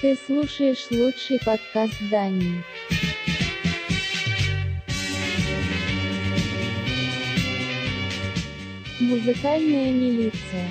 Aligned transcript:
Ты 0.00 0.14
слушаешь 0.14 0.86
лучший 0.92 1.40
подкаст 1.44 1.96
Дании. 2.08 2.62
Музыкальная 9.00 9.92
милиция. 9.92 10.70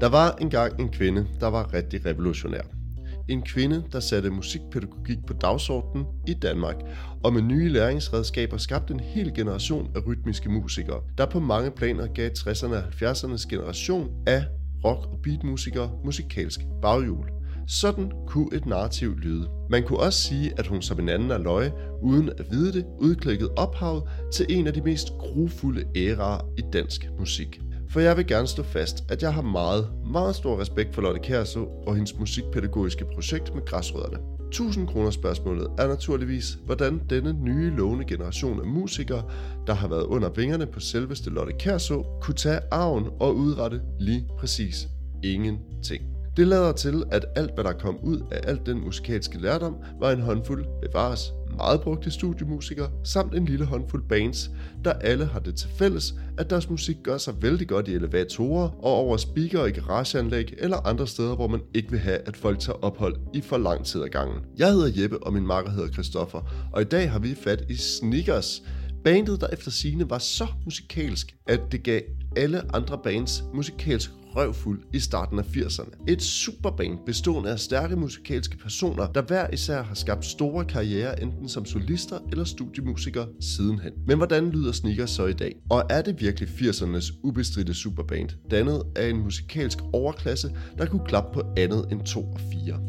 Der 0.00 0.08
var 0.08 0.36
engang 0.40 0.80
en 0.80 0.88
kvinde, 0.88 1.26
der 1.40 1.46
var 1.46 1.72
rigtig 1.72 2.06
revolutionær. 2.06 2.81
En 3.28 3.42
kvinde, 3.42 3.84
der 3.92 4.00
satte 4.00 4.30
musikpædagogik 4.30 5.18
på 5.26 5.32
dagsordenen 5.32 6.06
i 6.26 6.34
Danmark, 6.34 6.76
og 7.24 7.32
med 7.32 7.42
nye 7.42 7.68
læringsredskaber 7.68 8.56
skabte 8.56 8.94
en 8.94 9.00
hel 9.00 9.34
generation 9.34 9.90
af 9.94 10.06
rytmiske 10.06 10.48
musikere, 10.48 11.00
der 11.18 11.26
på 11.26 11.40
mange 11.40 11.70
planer 11.70 12.06
gav 12.06 12.30
60'erne 12.38 12.74
og 12.74 12.82
70'ernes 12.82 13.48
generation 13.48 14.10
af 14.26 14.44
rock- 14.84 15.06
og 15.06 15.18
beatmusikere 15.22 15.90
musikalsk 16.04 16.60
baghjul. 16.82 17.26
Sådan 17.66 18.12
kunne 18.26 18.48
et 18.52 18.66
narrativ 18.66 19.18
lyde. 19.18 19.48
Man 19.70 19.82
kunne 19.82 20.00
også 20.00 20.18
sige, 20.18 20.52
at 20.58 20.66
hun 20.66 20.82
som 20.82 21.00
en 21.00 21.08
anden 21.08 21.30
af 21.30 21.42
løje, 21.42 21.72
uden 22.02 22.30
at 22.38 22.46
vide 22.50 22.72
det, 22.72 22.86
udklikkede 22.98 23.50
ophavet 23.56 24.02
til 24.32 24.46
en 24.48 24.66
af 24.66 24.72
de 24.72 24.82
mest 24.82 25.08
grufulde 25.18 25.84
æraer 25.96 26.48
i 26.58 26.62
dansk 26.72 27.06
musik. 27.18 27.60
For 27.92 28.00
jeg 28.00 28.16
vil 28.16 28.26
gerne 28.26 28.46
stå 28.46 28.62
fast, 28.62 29.04
at 29.08 29.22
jeg 29.22 29.34
har 29.34 29.42
meget, 29.42 29.88
meget 30.12 30.36
stor 30.36 30.60
respekt 30.60 30.94
for 30.94 31.02
Lotte 31.02 31.20
Kærså 31.20 31.60
og 31.86 31.94
hendes 31.94 32.18
musikpædagogiske 32.18 33.04
projekt 33.14 33.54
med 33.54 33.64
græsrødderne. 33.64 34.18
1000 34.48 34.88
kroner 34.88 35.10
spørgsmålet 35.10 35.68
er 35.78 35.88
naturligvis, 35.88 36.58
hvordan 36.64 37.02
denne 37.10 37.32
nye 37.32 37.70
lovende 37.76 38.04
generation 38.04 38.60
af 38.60 38.66
musikere, 38.66 39.22
der 39.66 39.74
har 39.74 39.88
været 39.88 40.02
under 40.02 40.30
vingerne 40.30 40.66
på 40.66 40.80
selveste 40.80 41.30
Lotte 41.30 41.52
Kærså, 41.58 42.02
kunne 42.20 42.34
tage 42.34 42.60
arven 42.70 43.08
og 43.20 43.36
udrette 43.36 43.80
lige 44.00 44.28
præcis 44.38 44.88
ingenting. 45.22 46.04
Det 46.36 46.46
lader 46.46 46.72
til, 46.72 47.02
at 47.10 47.24
alt 47.36 47.54
hvad 47.54 47.64
der 47.64 47.72
kom 47.72 47.98
ud 48.02 48.20
af 48.30 48.40
alt 48.44 48.66
den 48.66 48.80
musikalske 48.80 49.38
lærdom, 49.38 49.76
var 50.00 50.10
en 50.10 50.20
håndfuld 50.20 50.64
bevares 50.82 51.32
meget 51.56 51.80
brugte 51.80 52.10
studiemusikere, 52.10 52.90
samt 53.04 53.34
en 53.34 53.44
lille 53.44 53.64
håndfuld 53.64 54.08
bands, 54.08 54.50
der 54.84 54.92
alle 54.92 55.24
har 55.24 55.40
det 55.40 55.54
til 55.54 55.68
fælles, 55.68 56.14
at 56.38 56.50
deres 56.50 56.70
musik 56.70 56.96
gør 57.02 57.18
sig 57.18 57.34
vældig 57.42 57.68
godt 57.68 57.88
i 57.88 57.94
elevatorer 57.94 58.68
og 58.68 58.92
over 58.92 59.16
speaker 59.16 59.64
i 59.64 59.70
garageanlæg 59.70 60.54
eller 60.58 60.86
andre 60.86 61.06
steder, 61.06 61.34
hvor 61.34 61.48
man 61.48 61.60
ikke 61.74 61.90
vil 61.90 62.00
have, 62.00 62.18
at 62.18 62.36
folk 62.36 62.58
tager 62.58 62.84
ophold 62.84 63.16
i 63.34 63.40
for 63.40 63.58
lang 63.58 63.84
tid 63.84 64.02
ad 64.02 64.08
gangen. 64.08 64.38
Jeg 64.58 64.72
hedder 64.72 65.02
Jeppe, 65.02 65.22
og 65.22 65.32
min 65.32 65.46
makker 65.46 65.70
hedder 65.70 65.92
Christoffer, 65.92 66.70
og 66.72 66.82
i 66.82 66.84
dag 66.84 67.10
har 67.10 67.18
vi 67.18 67.34
fat 67.34 67.64
i 67.68 67.76
Sneakers, 67.76 68.62
Bandet, 69.04 69.40
der 69.40 69.46
efter 69.52 69.70
sine 69.70 70.10
var 70.10 70.18
så 70.18 70.46
musikalsk, 70.64 71.34
at 71.46 71.60
det 71.72 71.82
gav 71.82 72.00
alle 72.36 72.74
andre 72.74 72.98
bands 73.04 73.44
musikalsk 73.54 74.10
røvfuld 74.36 74.82
i 74.92 74.98
starten 74.98 75.38
af 75.38 75.42
80'erne. 75.42 76.04
Et 76.08 76.22
superband 76.22 76.98
bestående 77.06 77.50
af 77.50 77.58
stærke 77.58 77.96
musikalske 77.96 78.56
personer, 78.56 79.06
der 79.06 79.22
hver 79.22 79.46
især 79.52 79.82
har 79.82 79.94
skabt 79.94 80.24
store 80.24 80.64
karrierer 80.64 81.14
enten 81.14 81.48
som 81.48 81.64
solister 81.64 82.18
eller 82.30 82.44
studiemusikere 82.44 83.28
sidenhen. 83.40 83.92
Men 84.06 84.16
hvordan 84.16 84.50
lyder 84.50 84.72
Sneakers 84.72 85.10
så 85.10 85.26
i 85.26 85.32
dag? 85.32 85.54
Og 85.70 85.82
er 85.90 86.02
det 86.02 86.20
virkelig 86.20 86.48
80'ernes 86.48 87.20
ubestridte 87.22 87.74
superband, 87.74 88.28
dannet 88.50 88.82
af 88.96 89.08
en 89.08 89.18
musikalsk 89.18 89.78
overklasse, 89.92 90.50
der 90.78 90.86
kunne 90.86 91.06
klappe 91.06 91.34
på 91.34 91.42
andet 91.56 91.86
end 91.92 92.04
2 92.04 92.20
og 92.20 92.40
4? 92.40 92.80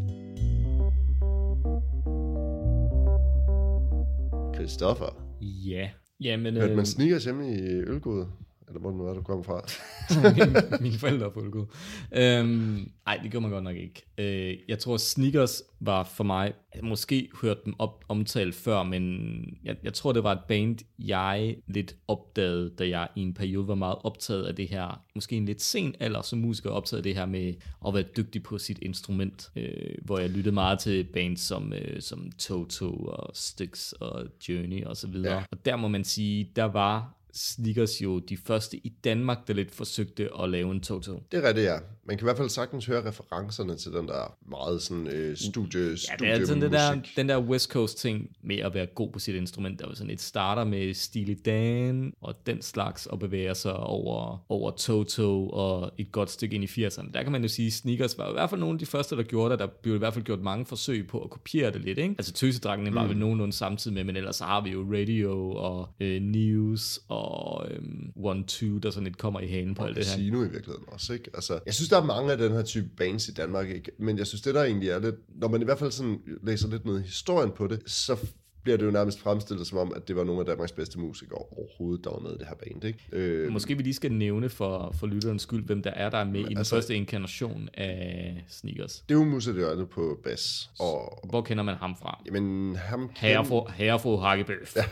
Christoffer, 4.55 5.23
Ja. 5.41 5.89
Jamen, 6.19 6.53
hørte 6.53 6.69
øh, 6.69 6.75
man 6.75 6.85
Sneakers 6.85 7.23
hjemme 7.23 7.53
i 7.53 7.61
Ølgod? 7.61 8.25
Eller 8.73 8.81
hvor 8.81 8.91
nu 8.91 9.07
er 9.07 9.13
du 9.13 9.21
kommet 9.21 9.45
fra? 9.45 9.61
mine, 10.37 10.81
mine 10.81 10.97
forældre 10.97 11.31
på 11.31 11.41
Ølgod. 11.43 11.65
Øhm, 12.11 12.91
ej, 13.07 13.19
det 13.23 13.31
gør 13.31 13.39
man 13.39 13.51
godt 13.51 13.63
nok 13.63 13.75
ikke. 13.75 14.05
Øh, 14.17 14.57
jeg 14.67 14.79
tror, 14.79 14.97
Sneakers 14.97 15.63
var 15.79 16.03
for 16.03 16.23
mig, 16.23 16.53
jeg 16.75 16.83
måske 16.83 17.29
hørt 17.41 17.65
dem 17.65 17.73
op, 17.79 18.05
omtalt 18.09 18.55
før, 18.55 18.83
men 18.83 19.57
jeg, 19.63 19.75
jeg 19.83 19.93
tror, 19.93 20.11
det 20.11 20.23
var 20.23 20.31
et 20.31 20.39
band, 20.47 20.77
jeg 20.99 21.55
lidt 21.67 21.95
opdagede, 22.07 22.69
da 22.69 22.87
jeg 22.87 23.07
i 23.15 23.21
en 23.21 23.33
periode 23.33 23.67
var 23.67 23.75
meget 23.75 23.97
optaget 24.03 24.43
af 24.43 24.55
det 24.55 24.67
her, 24.67 25.01
måske 25.15 25.35
en 25.35 25.45
lidt 25.45 25.61
sen 25.61 25.95
alder 25.99 26.21
som 26.21 26.39
musiker, 26.39 26.69
optaget 26.69 26.99
af 26.99 27.03
det 27.03 27.15
her 27.15 27.25
med 27.25 27.53
at 27.87 27.93
være 27.93 28.03
dygtig 28.17 28.43
på 28.43 28.57
sit 28.57 28.79
instrument, 28.81 29.51
øh, 29.55 29.95
hvor 30.01 30.19
jeg 30.19 30.29
lyttede 30.29 30.53
meget 30.53 30.79
til 30.79 31.03
bands 31.03 31.41
som, 31.41 31.73
øh, 31.73 32.01
som 32.01 32.31
Toto 32.39 32.89
og 32.95 33.31
Styx 33.33 33.91
og 33.91 34.25
Journey 34.49 34.85
og 34.85 34.97
så 34.97 35.07
videre. 35.07 35.35
Ja. 35.35 35.43
Og 35.51 35.65
der 35.65 35.75
må 35.75 35.87
man 35.87 36.03
sige, 36.03 36.51
der 36.55 36.63
var 36.63 37.22
Sneakers 37.33 38.01
jo 38.01 38.19
de 38.19 38.37
første 38.37 38.77
i 38.77 38.89
Danmark, 39.03 39.47
der 39.47 39.53
lidt 39.53 39.71
forsøgte 39.71 40.29
at 40.41 40.49
lave 40.49 40.71
en 40.71 40.81
Toto. 40.81 41.23
Det 41.31 41.43
er 41.43 41.47
rigtigt, 41.47 41.65
ja. 41.65 41.77
Man 42.05 42.17
kan 42.17 42.25
i 42.25 42.27
hvert 42.27 42.37
fald 42.37 42.49
sagtens 42.49 42.85
høre 42.85 43.07
referencerne 43.07 43.75
til 43.75 43.91
den 43.91 44.07
der 44.07 44.37
meget 44.49 44.81
sådan 44.81 45.07
øh, 45.07 45.37
studie, 45.37 45.81
Ja, 45.81 46.15
det 46.19 46.29
er 46.29 46.45
sådan 46.45 46.61
den 46.61 46.71
der, 46.71 47.01
den 47.15 47.29
der 47.29 47.39
West 47.39 47.71
Coast 47.71 47.97
ting 47.97 48.29
med 48.41 48.57
at 48.57 48.73
være 48.73 48.85
god 48.85 49.11
på 49.11 49.19
sit 49.19 49.35
instrument. 49.35 49.79
Der 49.79 49.87
var 49.87 49.93
sådan 49.93 50.13
et 50.13 50.21
starter 50.21 50.63
med 50.63 50.93
Steely 50.93 51.35
Dan 51.45 52.13
og 52.21 52.35
den 52.45 52.61
slags, 52.61 53.05
og 53.05 53.19
bevæger 53.19 53.53
sig 53.53 53.75
over, 53.75 54.45
over 54.49 54.71
Toto 54.71 55.49
og 55.49 55.91
et 55.97 56.11
godt 56.11 56.31
stykke 56.31 56.55
ind 56.55 56.63
i 56.63 56.85
80'erne. 56.85 57.11
Der 57.13 57.23
kan 57.23 57.31
man 57.31 57.41
jo 57.41 57.47
sige, 57.47 57.71
Sneakers 57.71 58.17
var 58.17 58.29
i 58.29 58.33
hvert 58.33 58.49
fald 58.49 58.59
nogle 58.59 58.75
af 58.75 58.79
de 58.79 58.85
første, 58.85 59.15
der 59.15 59.23
gjorde 59.23 59.51
det. 59.51 59.59
Der 59.59 59.67
blev 59.81 59.95
i 59.95 59.97
hvert 59.97 60.13
fald 60.13 60.25
gjort 60.25 60.41
mange 60.41 60.65
forsøg 60.65 61.07
på 61.07 61.19
at 61.19 61.29
kopiere 61.29 61.71
det 61.71 61.81
lidt. 61.81 61.97
Ikke? 61.97 62.15
Altså 62.17 62.33
Tøsedragene 62.33 62.89
mm. 62.89 62.95
var 62.95 63.07
vel 63.07 63.17
nogenlunde 63.17 63.53
samtidig 63.53 63.95
med, 63.95 64.03
men 64.03 64.15
ellers 64.15 64.35
så 64.35 64.43
har 64.43 64.61
vi 64.61 64.69
jo 64.69 64.85
Radio 64.93 65.51
og 65.51 65.89
øh, 65.99 66.21
News 66.21 66.99
og 67.07 67.22
øh, 67.71 67.79
One 68.15 68.43
Two, 68.47 68.77
der 68.77 68.91
sådan 68.91 69.03
lidt 69.03 69.17
kommer 69.17 69.39
i 69.39 69.47
halen 69.47 69.75
på 69.75 69.83
alt 69.83 69.95
det 69.95 70.05
her. 70.05 70.11
Casino 70.11 70.37
i 70.37 70.49
virkeligheden 70.49 70.83
også, 70.87 71.13
ikke? 71.13 71.29
Altså, 71.33 71.59
jeg 71.65 71.73
synes, 71.73 71.89
der 71.89 72.01
er 72.01 72.05
mange 72.05 72.31
af 72.31 72.37
den 72.37 72.51
her 72.51 72.63
type 72.63 72.89
bands 72.97 73.27
i 73.27 73.33
Danmark, 73.33 73.69
ikke? 73.69 73.91
Men 73.99 74.17
jeg 74.17 74.27
synes, 74.27 74.41
det 74.41 74.55
der 74.55 74.63
egentlig 74.63 74.89
er 74.89 74.99
lidt... 74.99 75.15
Når 75.35 75.47
man 75.47 75.61
i 75.61 75.65
hvert 75.65 75.79
fald 75.79 75.91
sådan 75.91 76.19
læser 76.43 76.67
lidt 76.67 76.85
i 76.85 77.05
historien 77.05 77.51
på 77.51 77.67
det, 77.67 77.81
så 77.85 78.17
bliver 78.63 78.77
det 78.77 78.85
jo 78.85 78.91
nærmest 78.91 79.19
fremstillet 79.19 79.67
som 79.67 79.77
om, 79.77 79.93
at 79.95 80.07
det 80.07 80.15
var 80.15 80.23
nogle 80.23 80.39
af 80.39 80.45
Danmarks 80.45 80.71
bedste 80.71 80.99
musikere 80.99 81.37
overhovedet, 81.37 82.03
der 82.05 82.09
var 82.11 82.19
med 82.19 82.31
i 82.31 82.37
det 82.37 82.47
her 82.47 82.55
band, 82.55 82.83
ikke? 82.83 82.99
Øh, 83.11 83.51
Måske 83.51 83.77
vi 83.77 83.83
lige 83.83 83.93
skal 83.93 84.11
nævne 84.11 84.49
for, 84.49 84.95
for 84.99 85.07
lytterens 85.07 85.41
skyld, 85.41 85.65
hvem 85.65 85.83
der 85.83 85.91
er, 85.91 86.09
der 86.09 86.17
er 86.17 86.23
med 86.25 86.39
i 86.39 86.43
den 86.43 86.57
altså- 86.57 86.75
første 86.75 86.95
inkarnation 86.95 87.69
af 87.73 88.43
Sneakers. 88.49 89.03
det 89.09 89.15
er 89.15 89.19
jo 89.19 89.25
Musa 89.25 89.51
på 89.91 90.19
bas, 90.23 90.69
og... 90.79 91.19
Hvor 91.29 91.41
kender 91.41 91.63
man 91.63 91.75
ham 91.75 91.95
fra? 92.01 92.21
Jamen, 92.25 92.75
ham... 92.75 93.09
Herrefru, 93.15 93.67
herrefru 93.75 94.17
Hakkebøf. 94.17 94.75
Ja. 94.75 94.83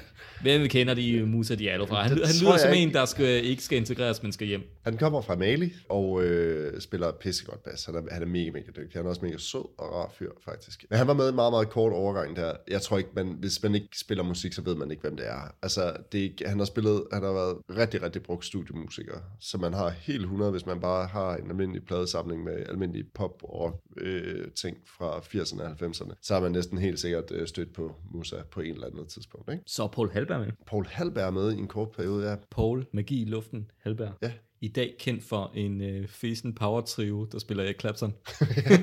Hvem 0.41 0.67
kender 0.67 0.93
de 0.93 1.25
Musa 1.25 1.55
Diallo 1.55 1.85
fra? 1.85 2.01
Han, 2.01 2.17
Det 2.17 2.27
han 2.27 2.35
lyder 2.41 2.57
som 2.57 2.69
ikke. 2.73 2.83
en, 2.83 2.93
der 2.93 3.05
skal, 3.05 3.45
ikke 3.45 3.63
skal 3.63 3.77
integreres, 3.77 4.23
men 4.23 4.31
skal 4.31 4.47
hjem. 4.47 4.61
Han 4.83 4.97
kommer 4.97 5.21
fra 5.21 5.35
Mali 5.35 5.73
og 5.89 6.23
øh, 6.23 6.81
spiller 6.81 7.11
pissegodt 7.11 7.63
bas. 7.63 7.85
Han 7.85 7.95
er, 7.95 8.01
han 8.11 8.21
er 8.21 8.25
mega, 8.25 8.51
mega 8.51 8.65
dygtig. 8.65 8.91
Han 8.93 9.05
er 9.05 9.09
også 9.09 9.21
mega 9.25 9.37
sød 9.37 9.59
og 9.77 9.93
rar 9.95 10.11
fyr, 10.19 10.31
faktisk. 10.45 10.85
Men 10.89 10.97
han 10.97 11.07
var 11.07 11.13
med 11.13 11.25
i 11.25 11.29
en 11.29 11.35
meget, 11.35 11.53
meget 11.53 11.69
kort 11.69 11.93
overgang 11.93 12.35
der. 12.35 12.53
Jeg 12.67 12.81
tror 12.81 12.97
ikke, 12.97 13.09
man, 13.15 13.35
hvis 13.39 13.60
man 13.63 13.75
ikke 13.75 13.99
spiller 13.99 14.23
musik, 14.23 14.53
så 14.53 14.61
ved 14.61 14.75
man 14.75 14.91
ikke, 14.91 15.01
hvem 15.01 15.17
det 15.17 15.27
er. 15.27 15.55
Altså, 15.61 15.97
det 16.11 16.41
han 16.45 16.57
har 16.57 16.65
spillet, 16.65 17.03
han 17.13 17.23
har 17.23 17.33
været 17.33 17.57
rigtig, 17.69 18.01
rigtig 18.01 18.23
brugt 18.23 18.45
studiemusiker. 18.45 19.17
Så 19.39 19.57
man 19.57 19.73
har 19.73 19.89
helt 19.89 20.21
100, 20.21 20.51
hvis 20.51 20.65
man 20.65 20.79
bare 20.79 21.07
har 21.07 21.35
en 21.35 21.49
almindelig 21.49 21.85
pladesamling 21.85 22.43
med 22.43 22.65
almindelige 22.69 23.05
pop 23.13 23.43
og 23.43 23.83
øh, 23.97 24.51
ting 24.51 24.77
fra 24.85 25.19
80'erne 25.19 25.63
og 25.63 25.71
90'erne. 25.71 26.13
Så 26.21 26.33
har 26.33 26.41
man 26.41 26.51
næsten 26.51 26.77
helt 26.77 26.99
sikkert 26.99 27.31
øh, 27.31 27.47
stødt 27.47 27.73
på 27.73 27.95
Musa 28.13 28.35
på 28.51 28.61
en 28.61 28.73
eller 28.73 28.87
anden 28.87 29.07
tidspunkt. 29.07 29.51
Ikke? 29.51 29.63
Så 29.67 29.87
Paul 29.87 30.11
Halberg 30.11 30.39
med. 30.39 30.51
Paul 30.67 30.85
Halberg 30.85 31.27
er 31.27 31.31
med 31.31 31.53
i 31.53 31.57
en 31.57 31.67
kort 31.67 31.91
periode, 31.91 32.29
ja. 32.29 32.35
Paul, 32.51 32.85
magi 32.93 33.21
i 33.21 33.25
luften, 33.25 33.71
Halberg. 33.83 34.13
Ja. 34.21 34.31
I 34.63 34.67
dag 34.67 34.95
kendt 34.99 35.23
for 35.23 35.51
en 35.55 35.81
øh, 35.81 36.07
fesen 36.07 36.55
power 36.55 36.81
trio, 36.81 37.25
der 37.31 37.39
spiller 37.39 37.63
Erik 37.63 37.79
Clapton. 37.79 38.13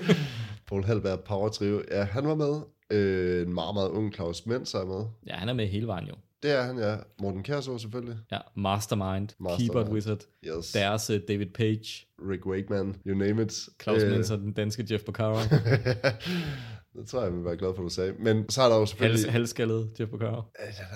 Paul 0.69 0.85
Halberg 0.85 1.21
Power 1.21 1.49
Trio. 1.49 1.83
Ja, 1.91 2.05
han 2.05 2.27
var 2.27 2.35
med. 2.35 2.63
Øh, 2.91 3.47
en 3.47 3.55
meget, 3.55 3.75
meget 3.75 3.89
ung 3.89 4.15
Claus 4.15 4.47
Mens 4.47 4.75
er 4.75 4.85
med. 4.85 5.05
Ja, 5.27 5.35
han 5.35 5.49
er 5.49 5.53
med 5.53 5.67
hele 5.67 5.87
vejen 5.87 6.07
jo. 6.09 6.15
Det 6.43 6.51
er 6.51 6.63
han, 6.63 6.79
ja. 6.79 6.97
Morten 7.21 7.43
Kærså 7.43 7.79
selvfølgelig. 7.79 8.17
Ja, 8.33 8.39
Mastermind, 8.57 9.29
Mastermind. 9.41 9.59
Keyboard 9.71 9.89
Wizard, 9.89 10.19
Yes. 10.47 10.73
deres 10.73 11.11
øh, 11.11 11.21
David 11.29 11.47
Page, 11.47 12.07
Rick 12.31 12.47
Wakeman, 12.47 12.97
you 13.07 13.15
name 13.19 13.43
it. 13.43 13.69
Claus 13.83 14.03
Øh, 14.03 14.11
Menser, 14.11 14.37
den 14.37 14.53
danske 14.53 14.87
Jeff 14.91 15.05
Porcaro, 15.05 15.35
det 16.99 17.09
tror 17.09 17.23
jeg, 17.23 17.33
vi 17.39 17.45
var 17.45 17.55
glad 17.55 17.73
for, 17.77 17.83
du 17.83 17.89
sagde. 17.89 18.13
Men 18.19 18.51
så 18.51 18.61
har 18.61 18.69
der 18.69 18.75
jo 18.75 18.81
Hals, 18.81 18.91
selvfølgelig... 18.91 19.33
halskaldet 19.33 19.91
Jeff 20.01 20.11
Porcaro. 20.11 20.43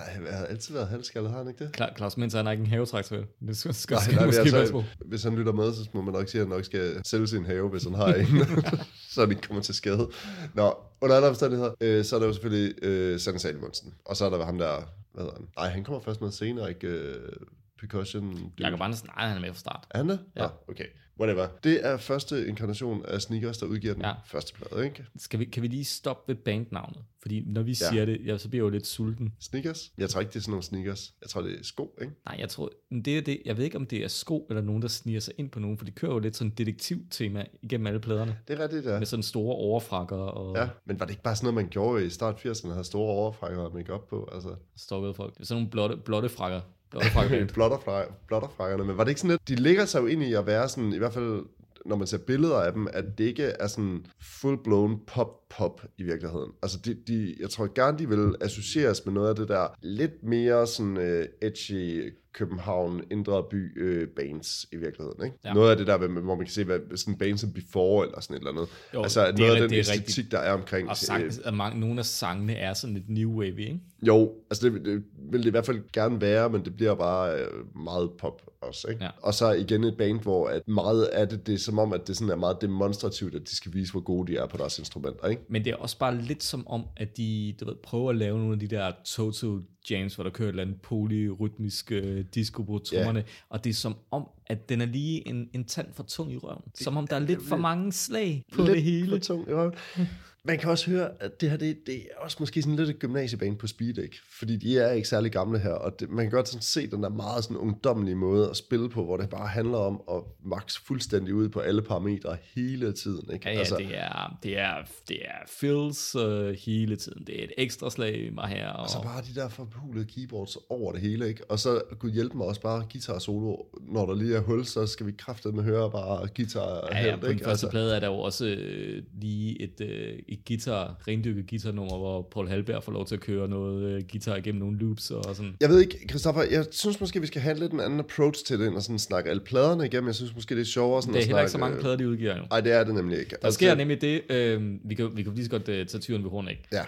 Han 0.08 0.26
har 0.30 0.46
altid 0.46 0.74
været 0.74 0.88
halvskaldet, 0.88 1.30
har 1.30 1.38
han 1.38 1.48
ikke 1.48 1.64
det? 1.64 1.80
Kla- 1.80 1.96
Claus 1.96 2.16
Menser, 2.16 2.38
han 2.38 2.46
er 2.46 2.50
ikke 2.50 2.60
en 2.60 2.66
havetraktor? 2.70 3.16
Det 3.46 3.56
skal, 3.56 3.74
skal, 3.74 3.94
Nej, 3.94 4.14
nej, 4.14 4.26
måske 4.26 4.40
altså, 4.40 4.82
hvis 5.04 5.22
han 5.22 5.36
lytter 5.36 5.52
med, 5.52 5.72
så 5.72 5.88
må 5.94 6.02
man 6.02 6.14
nok 6.14 6.28
sige, 6.28 6.40
at 6.40 6.46
han 6.46 6.56
nok 6.56 6.64
skal 6.64 7.00
sælge 7.06 7.26
sin 7.26 7.46
have, 7.46 7.68
hvis 7.68 7.84
han 7.84 7.94
har 7.94 8.06
en, 8.14 8.26
så 9.12 9.20
han 9.20 9.30
ikke 9.30 9.42
kommer 9.42 9.62
til 9.62 9.74
skade. 9.74 10.10
Nå, 10.54 10.74
under 11.00 11.16
alle 11.16 11.28
omstændigheder, 11.28 11.70
øh, 11.80 12.04
så 12.04 12.16
er 12.16 12.20
der 12.20 12.26
jo 12.26 12.32
selvfølgelig 12.32 12.74
øh, 12.84 13.20
Sande 13.20 13.38
Salimonsen. 13.38 13.94
Og 14.04 14.16
så 14.16 14.24
er 14.24 14.30
der 14.30 14.44
ham 14.44 14.58
der, 14.58 14.92
hvad 15.12 15.24
hedder 15.24 15.36
han? 15.36 15.46
Nej, 15.56 15.68
han 15.68 15.84
kommer 15.84 16.00
først 16.00 16.20
med 16.20 16.30
senere, 16.30 16.68
ikke? 16.68 16.86
Øh, 16.86 17.32
percussion. 17.80 18.52
Jakob 18.60 18.80
Andersen, 18.80 19.08
nej, 19.16 19.28
han 19.28 19.36
er 19.36 19.40
med 19.40 19.48
fra 19.52 19.58
start. 19.58 19.84
Er 19.90 19.98
han 19.98 20.08
det? 20.08 20.20
Ja. 20.36 20.42
Ja. 20.42 20.48
okay. 20.68 20.84
Whatever. 21.20 21.46
Det 21.64 21.86
er 21.86 21.96
første 21.96 22.46
inkarnation 22.48 23.04
af 23.06 23.22
Sneakers, 23.22 23.58
der 23.58 23.66
udgiver 23.66 23.94
den 23.94 24.02
Ja. 24.02 24.12
første 24.26 24.54
plade, 24.54 24.84
ikke? 24.84 25.04
Skal 25.16 25.40
vi, 25.40 25.44
kan 25.44 25.62
vi 25.62 25.68
lige 25.68 25.84
stoppe 25.84 26.32
ved 26.32 26.42
bandnavnet? 26.42 26.98
Fordi 27.22 27.42
når 27.46 27.62
vi 27.62 27.70
Ja. 27.70 27.74
siger 27.90 28.04
det, 28.04 28.20
ja, 28.26 28.38
så 28.38 28.48
bliver 28.48 28.60
jeg 28.64 28.70
jo 28.70 28.70
lidt 28.74 28.86
sulten. 28.86 29.32
Sneakers? 29.40 29.92
Jeg 29.98 30.08
tror 30.08 30.20
ikke, 30.20 30.30
det 30.30 30.36
er 30.36 30.40
sådan 30.40 30.50
nogle 30.50 30.62
sneakers. 30.62 31.14
Jeg 31.22 31.28
tror, 31.30 31.42
det 31.42 31.52
er 31.58 31.62
sko, 31.62 31.94
ikke? 32.02 32.12
Nej, 32.26 32.36
jeg 32.40 32.48
tror, 32.48 32.70
det 33.04 33.18
er 33.18 33.22
det. 33.22 33.42
Jeg 33.44 33.56
ved 33.56 33.64
ikke, 33.64 33.76
om 33.76 33.86
det 33.86 34.04
er 34.04 34.08
sko 34.08 34.46
eller 34.50 34.62
nogen, 34.62 34.82
der 34.82 34.88
sniger 34.88 35.20
sig 35.20 35.34
ind 35.38 35.50
på 35.50 35.60
nogen, 35.60 35.78
for 35.78 35.84
de 35.84 35.90
kører 35.90 36.12
jo 36.12 36.18
lidt 36.18 36.36
sådan 36.36 36.50
detektivtema 36.50 37.44
igennem 37.62 37.86
alle 37.86 38.00
pladerne. 38.00 38.38
Det 38.48 38.58
er 38.58 38.62
rigtigt, 38.64 38.86
ja. 38.86 38.98
Med 38.98 39.06
sådan 39.06 39.22
store 39.22 39.56
overfrakker 39.56 40.16
og 40.16 40.56
Ja, 40.56 40.68
men 40.84 41.00
var 41.00 41.06
det 41.06 41.12
ikke 41.12 41.22
bare 41.22 41.36
sådan 41.36 41.44
noget, 41.46 41.64
man 41.64 41.68
gjorde 41.70 42.06
i 42.06 42.10
start 42.10 42.46
80'erne, 42.46 42.70
havde 42.70 42.84
store 42.84 43.12
overfrakker 43.12 43.58
og 43.58 43.74
make 43.74 43.92
på? 44.10 44.28
Altså, 44.32 44.54
stokkede 44.76 45.14
folk. 45.14 45.34
Det 45.34 45.40
er 45.40 45.44
sådan 45.44 45.56
nogle 45.60 45.70
blotte, 45.70 45.96
blotte 45.96 46.28
frakker. 46.28 46.60
Blotte 46.92 47.10
frakker. 47.10 48.14
blotterfrakkerne. 48.26 48.84
Men 48.84 48.96
var 48.96 49.04
det 49.04 49.10
ikke 49.10 49.20
sådan 49.20 49.30
lidt, 49.30 49.48
de 49.48 49.54
ligger 49.54 49.84
sig 49.84 50.00
jo 50.00 50.06
ind 50.06 50.22
i 50.22 50.34
at 50.34 50.46
være 50.46 50.68
sådan, 50.68 50.92
i 50.92 50.98
hvert 50.98 51.12
fald 51.12 51.42
når 51.86 51.96
man 51.96 52.06
ser 52.06 52.18
billeder 52.18 52.56
af 52.56 52.72
dem, 52.72 52.88
at 52.92 53.04
det 53.18 53.24
ikke 53.24 53.44
er 53.44 53.66
sådan 53.66 54.06
full-blown 54.20 55.04
pop-pop 55.06 55.84
i 55.98 56.02
virkeligheden. 56.02 56.52
Altså, 56.62 56.78
de, 56.84 56.94
de, 57.06 57.34
jeg 57.40 57.50
tror 57.50 57.74
gerne, 57.74 57.98
de 57.98 58.08
vil 58.08 58.34
associeres 58.40 59.04
med 59.04 59.14
noget 59.14 59.28
af 59.28 59.36
det 59.36 59.48
der 59.48 59.66
lidt 59.82 60.22
mere 60.22 60.66
sådan 60.66 60.96
uh, 60.96 61.48
edgy 61.48 62.12
København, 62.32 63.02
Indre 63.10 63.44
By 63.50 63.82
øh, 63.82 64.08
bands 64.08 64.66
i 64.72 64.76
virkeligheden. 64.76 65.24
Ikke? 65.24 65.36
Ja. 65.44 65.52
Noget 65.52 65.70
af 65.70 65.76
det 65.76 65.86
der, 65.86 65.96
hvor 65.96 66.34
man 66.34 66.44
kan 66.44 66.52
se, 66.52 66.64
hvad 66.64 66.96
sådan 66.96 67.18
bands 67.18 67.40
som 67.40 67.52
Before 67.52 68.06
eller 68.06 68.20
sådan 68.20 68.36
et 68.36 68.40
eller 68.40 68.50
andet. 68.50 68.68
Jo, 68.94 69.02
altså 69.02 69.20
det 69.26 69.28
er 69.28 69.38
noget 69.38 69.56
af 69.56 69.60
ri- 69.60 69.62
den 69.62 69.72
er 69.72 69.78
æstetik, 69.78 70.00
rigtigt. 70.00 70.30
der 70.32 70.38
er 70.38 70.52
omkring. 70.52 70.88
Og 70.88 70.96
sang, 70.96 71.24
at 71.44 71.54
mange, 71.54 71.80
nogle 71.80 71.98
af 71.98 72.04
sangene 72.06 72.54
er 72.54 72.74
sådan 72.74 72.94
lidt 72.94 73.08
new 73.10 73.30
wave, 73.30 73.60
ikke? 73.60 73.80
Jo, 74.02 74.32
altså 74.50 74.68
det, 74.68 74.84
det 74.84 75.02
vil 75.30 75.40
det 75.40 75.46
i 75.46 75.50
hvert 75.50 75.66
fald 75.66 75.80
gerne 75.92 76.20
være, 76.20 76.50
men 76.50 76.64
det 76.64 76.76
bliver 76.76 76.94
bare 76.94 77.40
øh, 77.40 77.76
meget 77.76 78.10
pop 78.18 78.42
også. 78.60 78.88
Ikke? 78.88 79.04
Ja. 79.04 79.10
Og 79.22 79.34
så 79.34 79.52
igen 79.52 79.84
et 79.84 79.96
band, 79.96 80.20
hvor 80.20 80.48
at 80.48 80.68
meget 80.68 81.04
af 81.04 81.28
det, 81.28 81.46
det 81.46 81.54
er 81.54 81.58
som 81.58 81.78
om, 81.78 81.92
at 81.92 82.08
det 82.08 82.16
sådan 82.16 82.30
er 82.30 82.36
meget 82.36 82.56
demonstrativt, 82.60 83.34
at 83.34 83.42
de 83.50 83.56
skal 83.56 83.72
vise, 83.74 83.92
hvor 83.92 84.00
gode 84.00 84.32
de 84.32 84.38
er 84.38 84.46
på 84.46 84.56
deres 84.56 84.78
instrumenter. 84.78 85.28
Ikke? 85.28 85.42
Men 85.48 85.64
det 85.64 85.70
er 85.72 85.76
også 85.76 85.98
bare 85.98 86.16
lidt 86.20 86.42
som 86.42 86.66
om, 86.68 86.82
at 86.96 87.16
de 87.16 87.54
du 87.60 87.64
ved, 87.64 87.74
prøver 87.82 88.10
at 88.10 88.16
lave 88.16 88.38
nogle 88.38 88.52
af 88.52 88.58
de 88.60 88.66
der 88.66 88.92
total 89.04 89.58
jams, 89.90 90.14
hvor 90.14 90.24
der 90.24 90.30
kører 90.30 90.48
et 90.48 90.52
eller 90.52 90.62
andet 90.62 90.80
polyrytmisk 90.82 91.92
øh, 91.92 92.21
disco 92.22 92.62
på 92.62 92.78
trommerne, 92.78 93.18
yeah. 93.18 93.28
og 93.48 93.64
det 93.64 93.70
er 93.70 93.74
som 93.74 93.96
om, 94.10 94.28
at 94.46 94.68
den 94.68 94.80
er 94.80 94.86
lige 94.86 95.28
en, 95.28 95.48
en 95.52 95.64
tand 95.64 95.86
for 95.92 96.02
tung 96.02 96.32
i 96.32 96.36
røven. 96.36 96.62
Som 96.74 96.96
om 96.96 97.06
der 97.06 97.16
er 97.16 97.20
lidt 97.20 97.42
for 97.42 97.56
mange 97.56 97.92
slag 97.92 98.44
på 98.52 98.62
Lidt 98.62 98.74
det 98.74 98.82
hele. 98.82 99.10
For 99.10 99.18
tung, 99.18 99.48
i 99.48 99.52
røven. 99.52 99.74
Man 100.44 100.58
kan 100.58 100.70
også 100.70 100.90
høre, 100.90 101.10
at 101.20 101.40
det 101.40 101.50
her 101.50 101.56
det, 101.56 101.86
det 101.86 101.94
er 101.96 102.18
også 102.18 102.36
måske 102.40 102.62
sådan 102.62 102.76
lidt 102.76 102.90
et 102.90 102.98
gymnasiebane 102.98 103.56
på 103.56 103.66
speed, 103.66 103.98
ikke? 103.98 104.16
Fordi 104.38 104.56
de 104.56 104.78
er 104.78 104.92
ikke 104.92 105.08
særlig 105.08 105.32
gamle 105.32 105.58
her, 105.58 105.70
og 105.70 106.00
det, 106.00 106.10
man 106.10 106.24
kan 106.24 106.30
godt 106.30 106.48
sådan 106.48 106.62
se 106.62 106.86
den 106.86 107.02
der 107.02 107.08
meget 107.08 107.44
sådan 107.44 107.56
ungdommelige 107.56 108.14
måde 108.14 108.50
at 108.50 108.56
spille 108.56 108.88
på, 108.88 109.04
hvor 109.04 109.16
det 109.16 109.30
bare 109.30 109.48
handler 109.48 109.78
om 109.78 110.02
at 110.10 110.22
max 110.44 110.78
fuldstændig 110.86 111.34
ud 111.34 111.48
på 111.48 111.60
alle 111.60 111.82
parametre 111.82 112.36
hele 112.54 112.92
tiden, 112.92 113.32
ikke? 113.32 113.48
Ja, 113.48 113.52
ja, 113.52 113.58
altså, 113.58 113.76
det 113.76 113.98
er, 113.98 114.38
det 114.42 114.58
er, 114.58 114.74
det 115.08 115.18
er 115.24 115.46
fills 115.48 116.14
øh, 116.14 116.56
hele 116.66 116.96
tiden. 116.96 117.26
Det 117.26 117.40
er 117.40 117.44
et 117.44 117.52
ekstra 117.58 117.90
slag 117.90 118.32
mig 118.32 118.48
her. 118.48 118.68
Og, 118.68 118.82
Og 118.82 118.90
så 118.90 119.02
bare 119.02 119.22
de 119.22 119.40
der 119.40 119.48
forpulede 119.48 120.04
keyboards 120.04 120.56
over 120.68 120.92
det 120.92 121.00
hele, 121.00 121.28
ikke? 121.28 121.50
Og 121.50 121.58
så 121.58 121.82
kunne 121.98 122.12
hjælpe 122.12 122.36
mig 122.36 122.46
også 122.46 122.60
bare 122.60 122.84
guitar 122.92 123.18
solo. 123.18 123.56
Når 123.80 124.06
der 124.06 124.14
lige 124.14 124.36
er 124.36 124.40
hul, 124.40 124.64
så 124.64 124.86
skal 124.86 125.06
vi 125.06 125.12
kraftedeme 125.18 125.62
høre 125.62 125.90
bare 125.90 126.28
guitar 126.36 126.88
ja, 126.92 127.06
ja, 127.06 127.16
på 127.16 127.26
den 127.26 127.32
ikke? 127.32 127.44
første 127.44 127.66
plade 127.70 127.96
er 127.96 128.00
der 128.00 128.06
jo 128.06 128.18
også 128.18 128.46
øh, 128.46 129.02
lige 129.20 129.62
et, 129.62 129.80
øh, 129.80 130.18
et 130.32 130.44
guitar, 130.48 131.02
rendykket 131.08 131.50
guitarnummer, 131.50 131.98
hvor 131.98 132.28
Paul 132.32 132.48
Halberg 132.48 132.82
får 132.82 132.92
lov 132.92 133.06
til 133.06 133.14
at 133.14 133.20
køre 133.20 133.48
noget 133.48 133.84
øh, 133.84 134.02
guitar 134.12 134.36
igennem 134.36 134.60
nogle 134.60 134.78
loops 134.78 135.10
og 135.10 135.36
sådan. 135.36 135.56
Jeg 135.60 135.68
ved 135.68 135.80
ikke, 135.80 136.06
Christoffer, 136.10 136.42
jeg 136.42 136.66
synes 136.70 137.00
måske, 137.00 137.20
vi 137.20 137.26
skal 137.26 137.42
have 137.42 137.58
lidt 137.58 137.72
en 137.72 137.80
anden 137.80 137.98
approach 137.98 138.44
til 138.44 138.58
det, 138.58 138.68
end 138.68 138.76
at 138.76 138.82
sådan 138.82 138.98
snakke 138.98 139.30
alle 139.30 139.42
pladerne 139.42 139.86
igennem. 139.86 140.06
Jeg 140.06 140.14
synes 140.14 140.34
måske, 140.34 140.54
det 140.54 140.60
er 140.60 140.64
sjovere 140.64 141.02
sådan 141.02 141.14
Det 141.14 141.18
er 141.18 141.22
at 141.22 141.26
snakke... 141.26 141.42
ikke 141.42 141.52
så 141.52 141.58
mange 141.58 141.80
plader, 141.80 141.96
de 141.96 142.08
udgiver 142.08 142.36
jo. 142.36 142.42
Nej, 142.50 142.60
det 142.60 142.72
er 142.72 142.84
det 142.84 142.94
nemlig 142.94 143.18
ikke. 143.18 143.36
Der 143.42 143.50
sker 143.50 143.74
nemlig 143.74 144.00
det, 144.00 144.22
øh, 144.30 144.74
vi, 144.84 144.94
kan, 144.94 145.16
vi 145.16 145.22
kan 145.22 145.34
lige 145.34 145.44
så 145.44 145.50
godt 145.50 145.68
øh, 145.68 145.86
tage 145.86 146.00
tyren 146.00 146.22
ved 146.22 146.30
horn, 146.30 146.48
ikke? 146.48 146.62
Ja, 146.72 146.82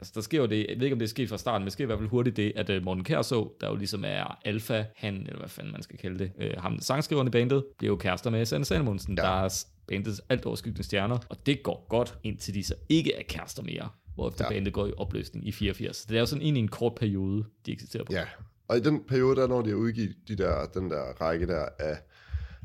Altså, 0.00 0.12
der 0.14 0.20
sker 0.20 0.38
jo 0.38 0.46
det, 0.46 0.66
jeg 0.68 0.76
ved 0.76 0.82
ikke, 0.82 0.94
om 0.94 0.98
det 0.98 1.06
er 1.06 1.10
sket 1.10 1.28
fra 1.28 1.38
starten, 1.38 1.62
men 1.62 1.64
det 1.64 1.72
sker 1.72 1.84
i 1.84 1.86
hvert 1.86 1.98
fald 1.98 2.08
hurtigt 2.08 2.36
det, 2.36 2.52
at 2.56 2.70
uh, 2.70 2.84
Morten 2.84 3.04
Kærså, 3.04 3.52
der 3.60 3.68
jo 3.68 3.76
ligesom 3.76 4.04
er 4.06 4.38
alfa, 4.44 4.84
han, 4.96 5.14
eller 5.14 5.38
hvad 5.38 5.48
fanden 5.48 5.72
man 5.72 5.82
skal 5.82 5.98
kalde 5.98 6.18
det, 6.18 6.32
uh, 6.36 6.62
ham 6.62 6.78
sangskriveren 6.80 7.28
i 7.28 7.30
bandet, 7.30 7.64
bliver 7.78 7.92
jo 7.92 7.96
kærester 7.96 8.30
med 8.30 8.44
Sanne 8.44 8.64
Salmonsen, 8.64 9.18
ja. 9.18 9.22
Der 9.22 9.28
er 9.28 9.64
bandets 9.88 10.20
alt 10.28 10.46
overskyggende 10.46 10.82
stjerner, 10.82 11.18
og 11.28 11.46
det 11.46 11.62
går 11.62 11.86
godt, 11.88 12.18
indtil 12.22 12.54
de 12.54 12.64
så 12.64 12.74
ikke 12.88 13.14
er 13.14 13.22
kærester 13.28 13.62
mere, 13.62 13.88
hvorefter. 14.14 14.44
Ja. 14.44 14.50
bandet 14.50 14.72
går 14.72 14.86
i 14.86 14.92
opløsning 14.96 15.48
i 15.48 15.52
84. 15.52 15.96
Så 15.96 16.06
det 16.08 16.16
er 16.16 16.20
jo 16.20 16.26
sådan 16.26 16.42
egentlig 16.42 16.60
en 16.60 16.68
kort 16.68 16.94
periode, 16.94 17.44
de 17.66 17.72
eksisterer 17.72 18.04
på. 18.04 18.12
ja. 18.12 18.24
Og 18.68 18.76
i 18.76 18.80
den 18.80 19.04
periode, 19.08 19.36
der 19.36 19.46
når 19.46 19.62
de 19.62 19.68
har 19.68 19.76
udgivet 19.76 20.16
de 20.28 20.36
der, 20.36 20.66
den 20.66 20.90
der 20.90 21.02
række 21.02 21.46
der 21.46 21.68
af, 21.78 21.98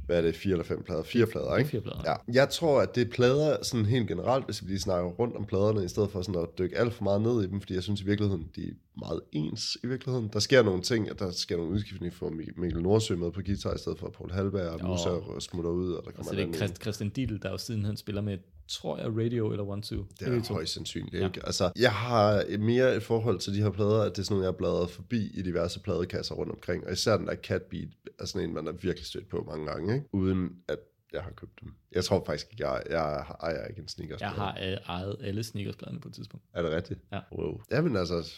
hvad 0.05 0.17
er 0.17 0.21
det, 0.21 0.35
fire 0.35 0.51
eller 0.51 0.65
fem 0.65 0.83
plader? 0.83 1.03
Fire 1.03 1.25
plader, 1.25 1.57
ikke? 1.57 1.69
Fire 1.69 1.81
plader. 1.81 2.01
Ja. 2.05 2.33
Jeg 2.33 2.49
tror, 2.49 2.81
at 2.81 2.95
det 2.95 3.07
er 3.07 3.11
plader 3.11 3.63
sådan 3.63 3.85
helt 3.85 4.07
generelt, 4.07 4.45
hvis 4.45 4.63
vi 4.63 4.67
lige 4.67 4.79
snakker 4.79 5.09
rundt 5.09 5.35
om 5.35 5.45
pladerne, 5.45 5.85
i 5.85 5.87
stedet 5.87 6.11
for 6.11 6.21
sådan 6.21 6.41
at 6.41 6.47
dykke 6.59 6.77
alt 6.77 6.93
for 6.93 7.03
meget 7.03 7.21
ned 7.21 7.43
i 7.43 7.47
dem, 7.47 7.61
fordi 7.61 7.73
jeg 7.73 7.83
synes 7.83 8.01
i 8.01 8.05
virkeligheden, 8.05 8.47
de 8.55 8.73
meget 8.97 9.21
ens 9.31 9.77
i 9.83 9.87
virkeligheden. 9.87 10.29
Der 10.33 10.39
sker 10.39 10.63
nogle 10.63 10.81
ting, 10.81 11.09
at 11.09 11.19
der 11.19 11.31
sker 11.31 11.57
nogle 11.57 11.71
udskiftninger 11.71 12.15
for 12.17 12.29
Mik- 12.29 12.57
Mikkel 12.59 12.81
Nordsø 12.81 13.15
med 13.15 13.31
på 13.31 13.41
guitar, 13.45 13.73
i 13.73 13.77
stedet 13.77 13.99
for 13.99 14.09
Paul 14.09 14.31
Halberg, 14.31 14.81
og. 14.81 14.89
Musa 14.89 15.39
smutter 15.39 15.71
ud, 15.71 15.91
og 15.93 16.03
der 16.03 16.09
Og 16.09 16.15
kommer 16.15 16.31
så 16.31 16.35
det 16.35 16.49
er 16.49 16.53
Christ, 16.53 16.81
Christian 16.81 17.09
Dietl, 17.09 17.35
der 17.41 17.49
jo 17.49 17.57
siden 17.57 17.85
han 17.85 17.97
spiller 17.97 18.21
med, 18.21 18.37
tror 18.67 18.97
jeg, 18.97 19.07
Radio 19.07 19.51
eller 19.51 19.65
One 19.65 19.81
Two. 19.81 20.05
Det 20.19 20.27
er 20.27 20.53
højst 20.53 20.73
sandsynligt, 20.73 21.13
Ja. 21.13 21.25
ikke? 21.27 21.45
Altså, 21.45 21.71
jeg 21.79 21.91
har 21.91 22.57
mere 22.59 22.95
et 22.95 23.03
forhold 23.03 23.39
til 23.39 23.53
de 23.53 23.61
her 23.61 23.69
plader, 23.69 24.01
at 24.01 24.11
det 24.11 24.19
er 24.19 24.23
sådan 24.23 24.33
noget, 24.35 24.43
jeg 24.43 24.51
har 24.51 24.57
bladret 24.57 24.89
forbi 24.89 25.27
i 25.33 25.41
diverse 25.41 25.79
pladekasser 25.79 26.35
rundt 26.35 26.51
omkring. 26.51 26.85
Og 26.87 26.93
især 26.93 27.17
den 27.17 27.27
der 27.27 27.35
Cat 27.35 27.61
Beat 27.61 27.87
er 28.19 28.25
sådan 28.25 28.47
en, 28.49 28.53
man 28.55 28.65
har 28.65 28.73
virkelig 28.73 29.05
stødt 29.05 29.29
på 29.29 29.45
mange 29.49 29.65
gange, 29.65 29.93
ikke? 29.95 30.05
Uden 30.13 30.49
at 30.67 30.77
jeg 31.13 31.21
har 31.21 31.31
købt 31.31 31.61
dem. 31.61 31.73
Jeg 31.91 32.03
tror 32.05 32.23
faktisk 32.25 32.47
ikke, 32.51 32.67
jeg, 32.67 32.83
jeg 32.89 33.25
ejer 33.41 33.67
ikke 33.67 33.81
en 33.81 33.87
sneakers. 33.87 34.21
Jeg 34.21 34.29
har 34.29 34.57
øh, 34.63 34.77
ejet 34.87 35.15
alle 35.23 35.43
sneakerspladerne 35.43 35.99
på 35.99 36.07
et 36.07 36.13
tidspunkt. 36.13 36.45
Er 36.53 36.61
det 36.61 36.71
rigtigt? 36.71 36.99
Ja. 37.11 37.19
Wow. 37.37 37.61
Jamen 37.71 37.95
altså, 37.97 38.33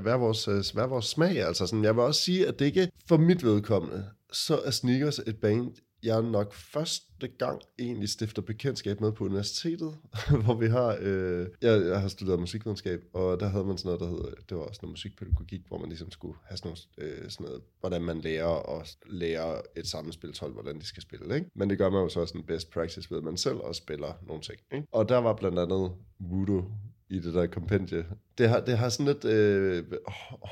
hvad 0.00 0.12
er 0.12 0.16
vores, 0.16 0.48
øh, 0.48 0.64
hvad 0.74 0.84
er 0.84 0.88
vores 0.88 1.06
smag? 1.06 1.38
Altså, 1.38 1.66
sådan, 1.66 1.84
jeg 1.84 1.94
vil 1.94 2.02
også 2.02 2.20
sige, 2.20 2.48
at 2.48 2.58
det 2.58 2.64
ikke 2.64 2.90
for 3.08 3.16
mit 3.16 3.44
vedkommende, 3.44 4.04
så 4.32 4.58
er 4.64 4.70
sneakers 4.70 5.18
et 5.18 5.36
band, 5.36 5.72
jeg 6.04 6.22
nok 6.22 6.54
første 6.54 7.28
gang 7.38 7.60
egentlig 7.78 8.08
stifter 8.08 8.42
bekendtskab 8.42 9.00
med 9.00 9.12
på 9.12 9.24
universitetet, 9.24 9.96
hvor 10.44 10.54
vi 10.54 10.66
har, 10.66 10.98
øh, 11.00 11.46
jeg, 11.62 11.86
jeg 11.86 12.00
har 12.00 12.08
studeret 12.08 12.40
musikvidenskab, 12.40 13.00
og 13.12 13.40
der 13.40 13.48
havde 13.48 13.64
man 13.64 13.78
sådan 13.78 13.98
noget, 13.98 14.00
der 14.00 14.08
hed, 14.08 14.36
det 14.48 14.56
var 14.56 14.62
også 14.62 14.80
noget 14.82 14.92
musikpædagogik, 14.92 15.60
hvor 15.68 15.78
man 15.78 15.88
ligesom 15.88 16.10
skulle 16.10 16.38
have 16.44 16.56
sådan 16.56 16.68
noget, 16.98 17.22
øh, 17.22 17.30
sådan 17.30 17.46
noget 17.46 17.62
hvordan 17.80 18.02
man 18.02 18.20
lærer 18.20 18.44
og 18.44 18.86
lærer 19.06 19.60
et 19.76 19.86
sammenspilshold, 19.86 20.52
hvordan 20.52 20.80
de 20.80 20.86
skal 20.86 21.02
spille, 21.02 21.34
ikke? 21.34 21.50
Men 21.54 21.70
det 21.70 21.78
gør 21.78 21.90
man 21.90 22.02
jo 22.02 22.08
så 22.08 22.20
også 22.20 22.38
en 22.38 22.44
best 22.44 22.70
practice 22.70 23.10
ved, 23.10 23.18
at 23.18 23.24
man 23.24 23.36
selv 23.36 23.56
også 23.56 23.78
spiller 23.78 24.12
nogle 24.26 24.42
ting, 24.42 24.58
ikke? 24.72 24.86
Og 24.92 25.08
der 25.08 25.18
var 25.18 25.34
blandt 25.34 25.58
andet 25.58 25.92
Voodoo 26.18 26.64
i 27.14 27.18
det 27.20 27.34
der 27.34 27.46
kompendie. 27.46 28.04
Det 28.38 28.48
har, 28.48 28.60
det 28.60 28.78
har 28.78 28.88
sådan 28.88 29.06
lidt 29.06 29.24
øh, 29.24 29.84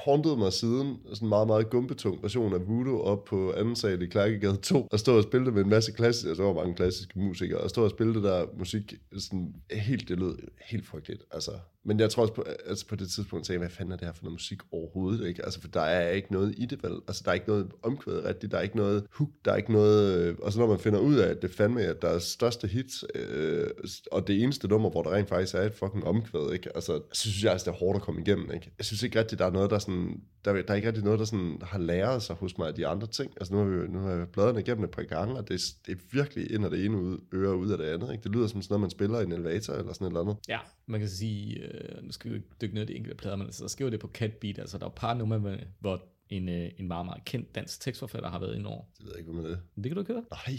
haunted 0.04 0.37
mig 0.37 0.52
siden, 0.52 0.99
sådan 1.14 1.26
en 1.26 1.28
meget, 1.28 1.47
meget 1.47 1.71
gumpetung 1.71 2.23
version 2.23 2.54
af 2.54 2.69
Voodoo 2.69 3.00
op 3.00 3.25
på 3.25 3.52
anden 3.52 3.76
sal 3.76 4.02
i 4.02 4.07
Klærkegade 4.07 4.57
2, 4.57 4.88
og 4.92 4.99
stå 4.99 5.16
og 5.16 5.23
spille 5.23 5.47
det 5.47 5.54
med 5.54 5.62
en 5.62 5.71
masse 5.71 5.92
klassiske, 5.92 6.28
altså 6.28 6.42
der 6.42 6.52
var 6.52 6.61
mange 6.61 6.75
klassiske 6.75 7.19
musikere, 7.19 7.59
og 7.59 7.71
stå 7.71 7.85
og 7.85 7.90
spille 7.90 8.14
det 8.14 8.23
der 8.23 8.47
musik 8.59 8.95
sådan 9.19 9.54
helt, 9.71 10.09
det 10.09 10.19
lød 10.19 10.38
helt 10.71 10.87
frygteligt, 10.87 11.23
altså. 11.31 11.52
Men 11.84 12.00
jeg 12.00 12.10
tror 12.10 12.22
også 12.22 12.34
på, 12.34 12.44
altså 12.66 12.86
på 12.86 12.96
det 12.96 13.10
tidspunkt 13.10 13.46
sagde 13.46 13.56
jeg, 13.60 13.66
hvad 13.66 13.76
fanden 13.76 13.92
er 13.92 13.96
det 13.96 14.06
her 14.06 14.12
for 14.12 14.24
noget 14.24 14.32
musik 14.32 14.58
overhovedet, 14.72 15.28
ikke? 15.28 15.44
Altså, 15.44 15.60
for 15.60 15.68
der 15.68 15.80
er 15.80 16.10
ikke 16.10 16.32
noget 16.32 16.54
i 16.58 16.66
det, 16.66 16.82
vel? 16.82 16.92
Altså, 17.08 17.22
der 17.24 17.30
er 17.30 17.34
ikke 17.34 17.48
noget 17.48 17.70
omkvæd 17.82 18.24
rigtigt, 18.24 18.52
der 18.52 18.58
er 18.58 18.62
ikke 18.62 18.76
noget 18.76 19.06
hook, 19.10 19.28
der 19.44 19.52
er 19.52 19.56
ikke 19.56 19.72
noget... 19.72 20.18
Øh, 20.18 20.36
og 20.42 20.52
så 20.52 20.58
når 20.58 20.66
man 20.66 20.78
finder 20.78 20.98
ud 20.98 21.14
af, 21.14 21.28
at 21.28 21.42
det 21.42 21.50
fandme 21.50 21.82
er 21.82 21.92
deres 21.92 22.22
største 22.22 22.68
hits, 22.68 23.04
øh, 23.14 23.66
og 24.12 24.26
det 24.26 24.42
eneste 24.42 24.68
nummer, 24.68 24.90
hvor 24.90 25.02
der 25.02 25.14
rent 25.14 25.28
faktisk 25.28 25.54
er 25.54 25.60
et 25.60 25.74
fucking 25.74 26.04
omkvæd, 26.04 26.52
ikke? 26.52 26.70
Altså, 26.74 27.02
så 27.12 27.20
synes 27.20 27.44
jeg 27.44 27.52
altså, 27.52 27.70
det 27.70 27.76
er 27.76 27.78
hårdt 27.78 27.96
at 27.96 28.02
komme 28.02 28.20
igennem, 28.20 28.50
ikke? 28.54 28.72
Jeg 28.78 28.84
synes 28.84 29.02
ikke 29.02 29.18
rigtigt, 29.18 29.38
der 29.38 29.46
er 29.46 29.50
noget, 29.50 29.70
der 29.70 29.78
sådan... 29.78 30.20
Der, 30.44 30.52
der 30.52 30.62
er 30.68 30.74
ikke 30.74 30.88
rigtig 30.88 31.04
noget, 31.04 31.18
der 31.18 31.24
sådan 31.24 31.58
har 31.62 31.78
læret 31.78 32.22
sig 32.22 32.36
hos 32.36 32.58
mig 32.58 32.68
af 32.68 32.74
de 32.74 32.86
andre 32.86 33.06
ting. 33.06 33.32
Altså, 33.36 33.54
nu 33.54 33.60
har 33.60 33.66
vi 33.66 33.88
nu 33.88 33.98
har 33.98 34.16
vi 34.16 34.24
bladret 34.32 34.58
igennem 34.58 34.84
et 34.84 34.90
par 34.90 35.02
gange, 35.02 35.36
og 35.36 35.48
det, 35.48 35.60
det 35.86 35.92
er 35.92 36.00
virkelig 36.12 36.50
ind 36.52 36.64
af 36.64 36.70
det 36.70 36.84
ene 36.84 36.96
ud, 36.96 37.18
øre 37.34 37.56
ud 37.56 37.70
af 37.70 37.78
det 37.78 37.84
andet, 37.84 38.12
ikke? 38.12 38.22
Det 38.22 38.32
lyder 38.32 38.46
som 38.46 38.62
sådan 38.62 38.72
noget, 38.72 38.80
man 38.80 38.90
spiller 38.90 39.20
i 39.20 39.24
en 39.24 39.32
elevator 39.32 39.74
eller 39.74 39.92
sådan 39.92 40.06
et 40.06 40.10
eller 40.10 40.20
andet. 40.20 40.36
Ja, 40.48 40.58
man 40.86 41.00
kan 41.00 41.08
sige, 41.08 41.62
øh, 41.62 41.72
øh, 41.73 42.05
nu 42.05 42.12
skal 42.12 42.33
vi 42.33 42.43
dykke 42.61 42.75
ned 42.75 42.83
i 42.83 42.87
de 42.87 42.95
enkelte 42.95 43.17
plader, 43.17 43.37
men 43.37 43.47
altså, 43.47 43.62
der 43.62 43.69
sker 43.69 43.85
jo 43.85 43.91
det 43.91 44.00
på 44.00 44.09
Cat 44.14 44.33
Beat, 44.33 44.59
altså 44.59 44.79
der 44.79 44.85
er 44.85 44.88
et 44.88 44.95
par 44.95 45.14
numre, 45.14 45.59
hvor 45.81 46.02
en, 46.29 46.49
øh, 46.49 46.71
en 46.79 46.88
meget, 46.88 47.07
meget 47.07 47.25
kendt 47.25 47.55
dansk 47.55 47.81
tekstforfatter 47.81 48.29
har 48.31 48.38
været 48.38 48.55
inde 48.55 48.67
over. 48.67 48.85
Det 48.99 49.07
ved 49.07 49.12
jeg 49.12 49.19
ikke, 49.19 49.33
hvad 49.33 49.43
med 49.43 49.50
det. 49.50 49.61
Det 49.76 49.85
kan 49.85 49.95
du 49.95 50.00
ikke 50.00 50.12
høre? 50.12 50.25
Nej. 50.31 50.59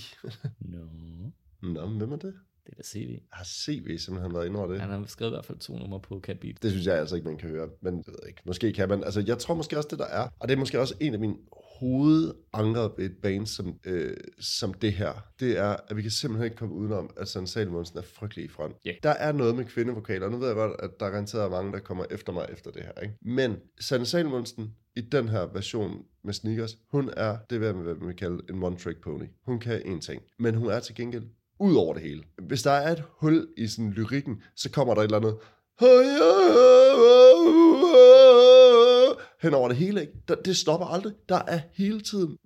No, 0.59 0.85
Nå, 1.61 1.87
men 1.87 1.97
hvem 1.97 2.11
er 2.11 2.17
det? 2.17 2.33
det 2.65 2.71
er 2.71 2.75
da 2.75 2.83
CV. 2.83 3.19
Har 3.31 3.45
CV 3.45 3.97
simpelthen 3.97 4.33
været 4.33 4.45
inde 4.45 4.59
over 4.59 4.67
det? 4.67 4.81
Han 4.81 4.89
har 4.89 5.05
skrevet 5.07 5.31
i 5.31 5.35
hvert 5.35 5.45
fald 5.45 5.57
to 5.57 5.77
numre 5.77 5.99
på 5.99 6.19
Cat 6.19 6.39
Beat. 6.39 6.63
Det 6.63 6.71
synes 6.71 6.85
jeg 6.87 6.99
altså 6.99 7.15
ikke, 7.15 7.27
man 7.27 7.37
kan 7.37 7.49
høre, 7.49 7.69
men 7.81 7.97
det 7.97 8.07
ved 8.07 8.15
jeg 8.21 8.29
ikke. 8.29 8.41
Måske 8.45 8.73
kan 8.73 8.89
man. 8.89 9.03
Altså, 9.03 9.23
jeg 9.27 9.37
tror 9.37 9.53
måske 9.53 9.77
også, 9.77 9.87
det 9.91 9.99
der 9.99 10.05
er, 10.05 10.29
og 10.39 10.47
det 10.47 10.55
er 10.55 10.59
måske 10.59 10.79
også 10.79 10.95
en 10.99 11.13
af 11.13 11.19
mine 11.19 11.35
hovedankeret 11.79 12.91
ved 12.97 13.05
et 13.05 13.17
band 13.21 13.45
som, 13.47 13.79
øh, 13.85 14.17
som 14.39 14.73
det 14.73 14.93
her, 14.93 15.13
det 15.39 15.57
er, 15.57 15.75
at 15.87 15.97
vi 15.97 16.01
kan 16.01 16.11
simpelthen 16.11 16.45
ikke 16.45 16.57
komme 16.57 16.75
udenom, 16.75 17.09
at 17.17 17.27
Sanne 17.27 17.47
Salomonsen 17.47 17.97
er 17.97 18.01
frygtelig 18.01 18.45
i 18.45 18.47
front. 18.47 18.75
Ja. 18.85 18.91
Der 19.03 19.09
er 19.09 19.31
noget 19.31 19.55
med 19.55 19.65
kvindevokaler, 19.65 20.25
og 20.25 20.31
nu 20.31 20.37
ved 20.37 20.47
jeg 20.47 20.55
godt, 20.55 20.71
at 20.79 20.89
der 20.99 21.05
er 21.05 21.09
garanteret 21.09 21.51
mange, 21.51 21.71
der 21.71 21.79
kommer 21.79 22.05
efter 22.11 22.33
mig 22.33 22.45
efter 22.49 22.71
det 22.71 22.83
her. 22.83 23.01
Ikke? 23.01 23.15
Men 23.21 23.55
Sanne 23.79 24.05
Salomonsen 24.05 24.75
i 24.95 25.01
den 25.01 25.29
her 25.29 25.47
version 25.53 26.05
med 26.23 26.33
sneakers, 26.33 26.77
hun 26.91 27.09
er 27.17 27.37
det, 27.49 27.59
hvad 27.59 27.73
man 27.73 28.07
vil 28.07 28.15
kalde 28.15 28.41
en 28.49 28.63
one-trick 28.63 29.01
pony. 29.01 29.25
Hun 29.45 29.59
kan 29.59 29.81
en 29.85 30.01
ting, 30.01 30.21
men 30.39 30.55
hun 30.55 30.69
er 30.69 30.79
til 30.79 30.95
gengæld 30.95 31.23
ud 31.59 31.75
over 31.75 31.93
det 31.93 32.03
hele. 32.03 32.23
Hvis 32.47 32.63
der 32.63 32.71
er 32.71 32.91
et 32.91 33.03
hul 33.19 33.47
i 33.57 33.67
sådan 33.67 33.91
lyrikken, 33.91 34.41
så 34.55 34.71
kommer 34.71 34.93
der 34.93 35.01
et 35.01 35.05
eller 35.05 35.17
andet 35.17 35.35
hen 39.43 39.53
over 39.53 39.67
det 39.67 39.77
hele, 39.77 40.01
ikke? 40.01 40.13
Der, 40.27 40.35
det 40.35 40.57
stopper 40.57 40.87
aldrig. 40.87 41.13
Der 41.29 41.41
er 41.47 41.59
hele 41.73 42.01
tiden 42.01 42.37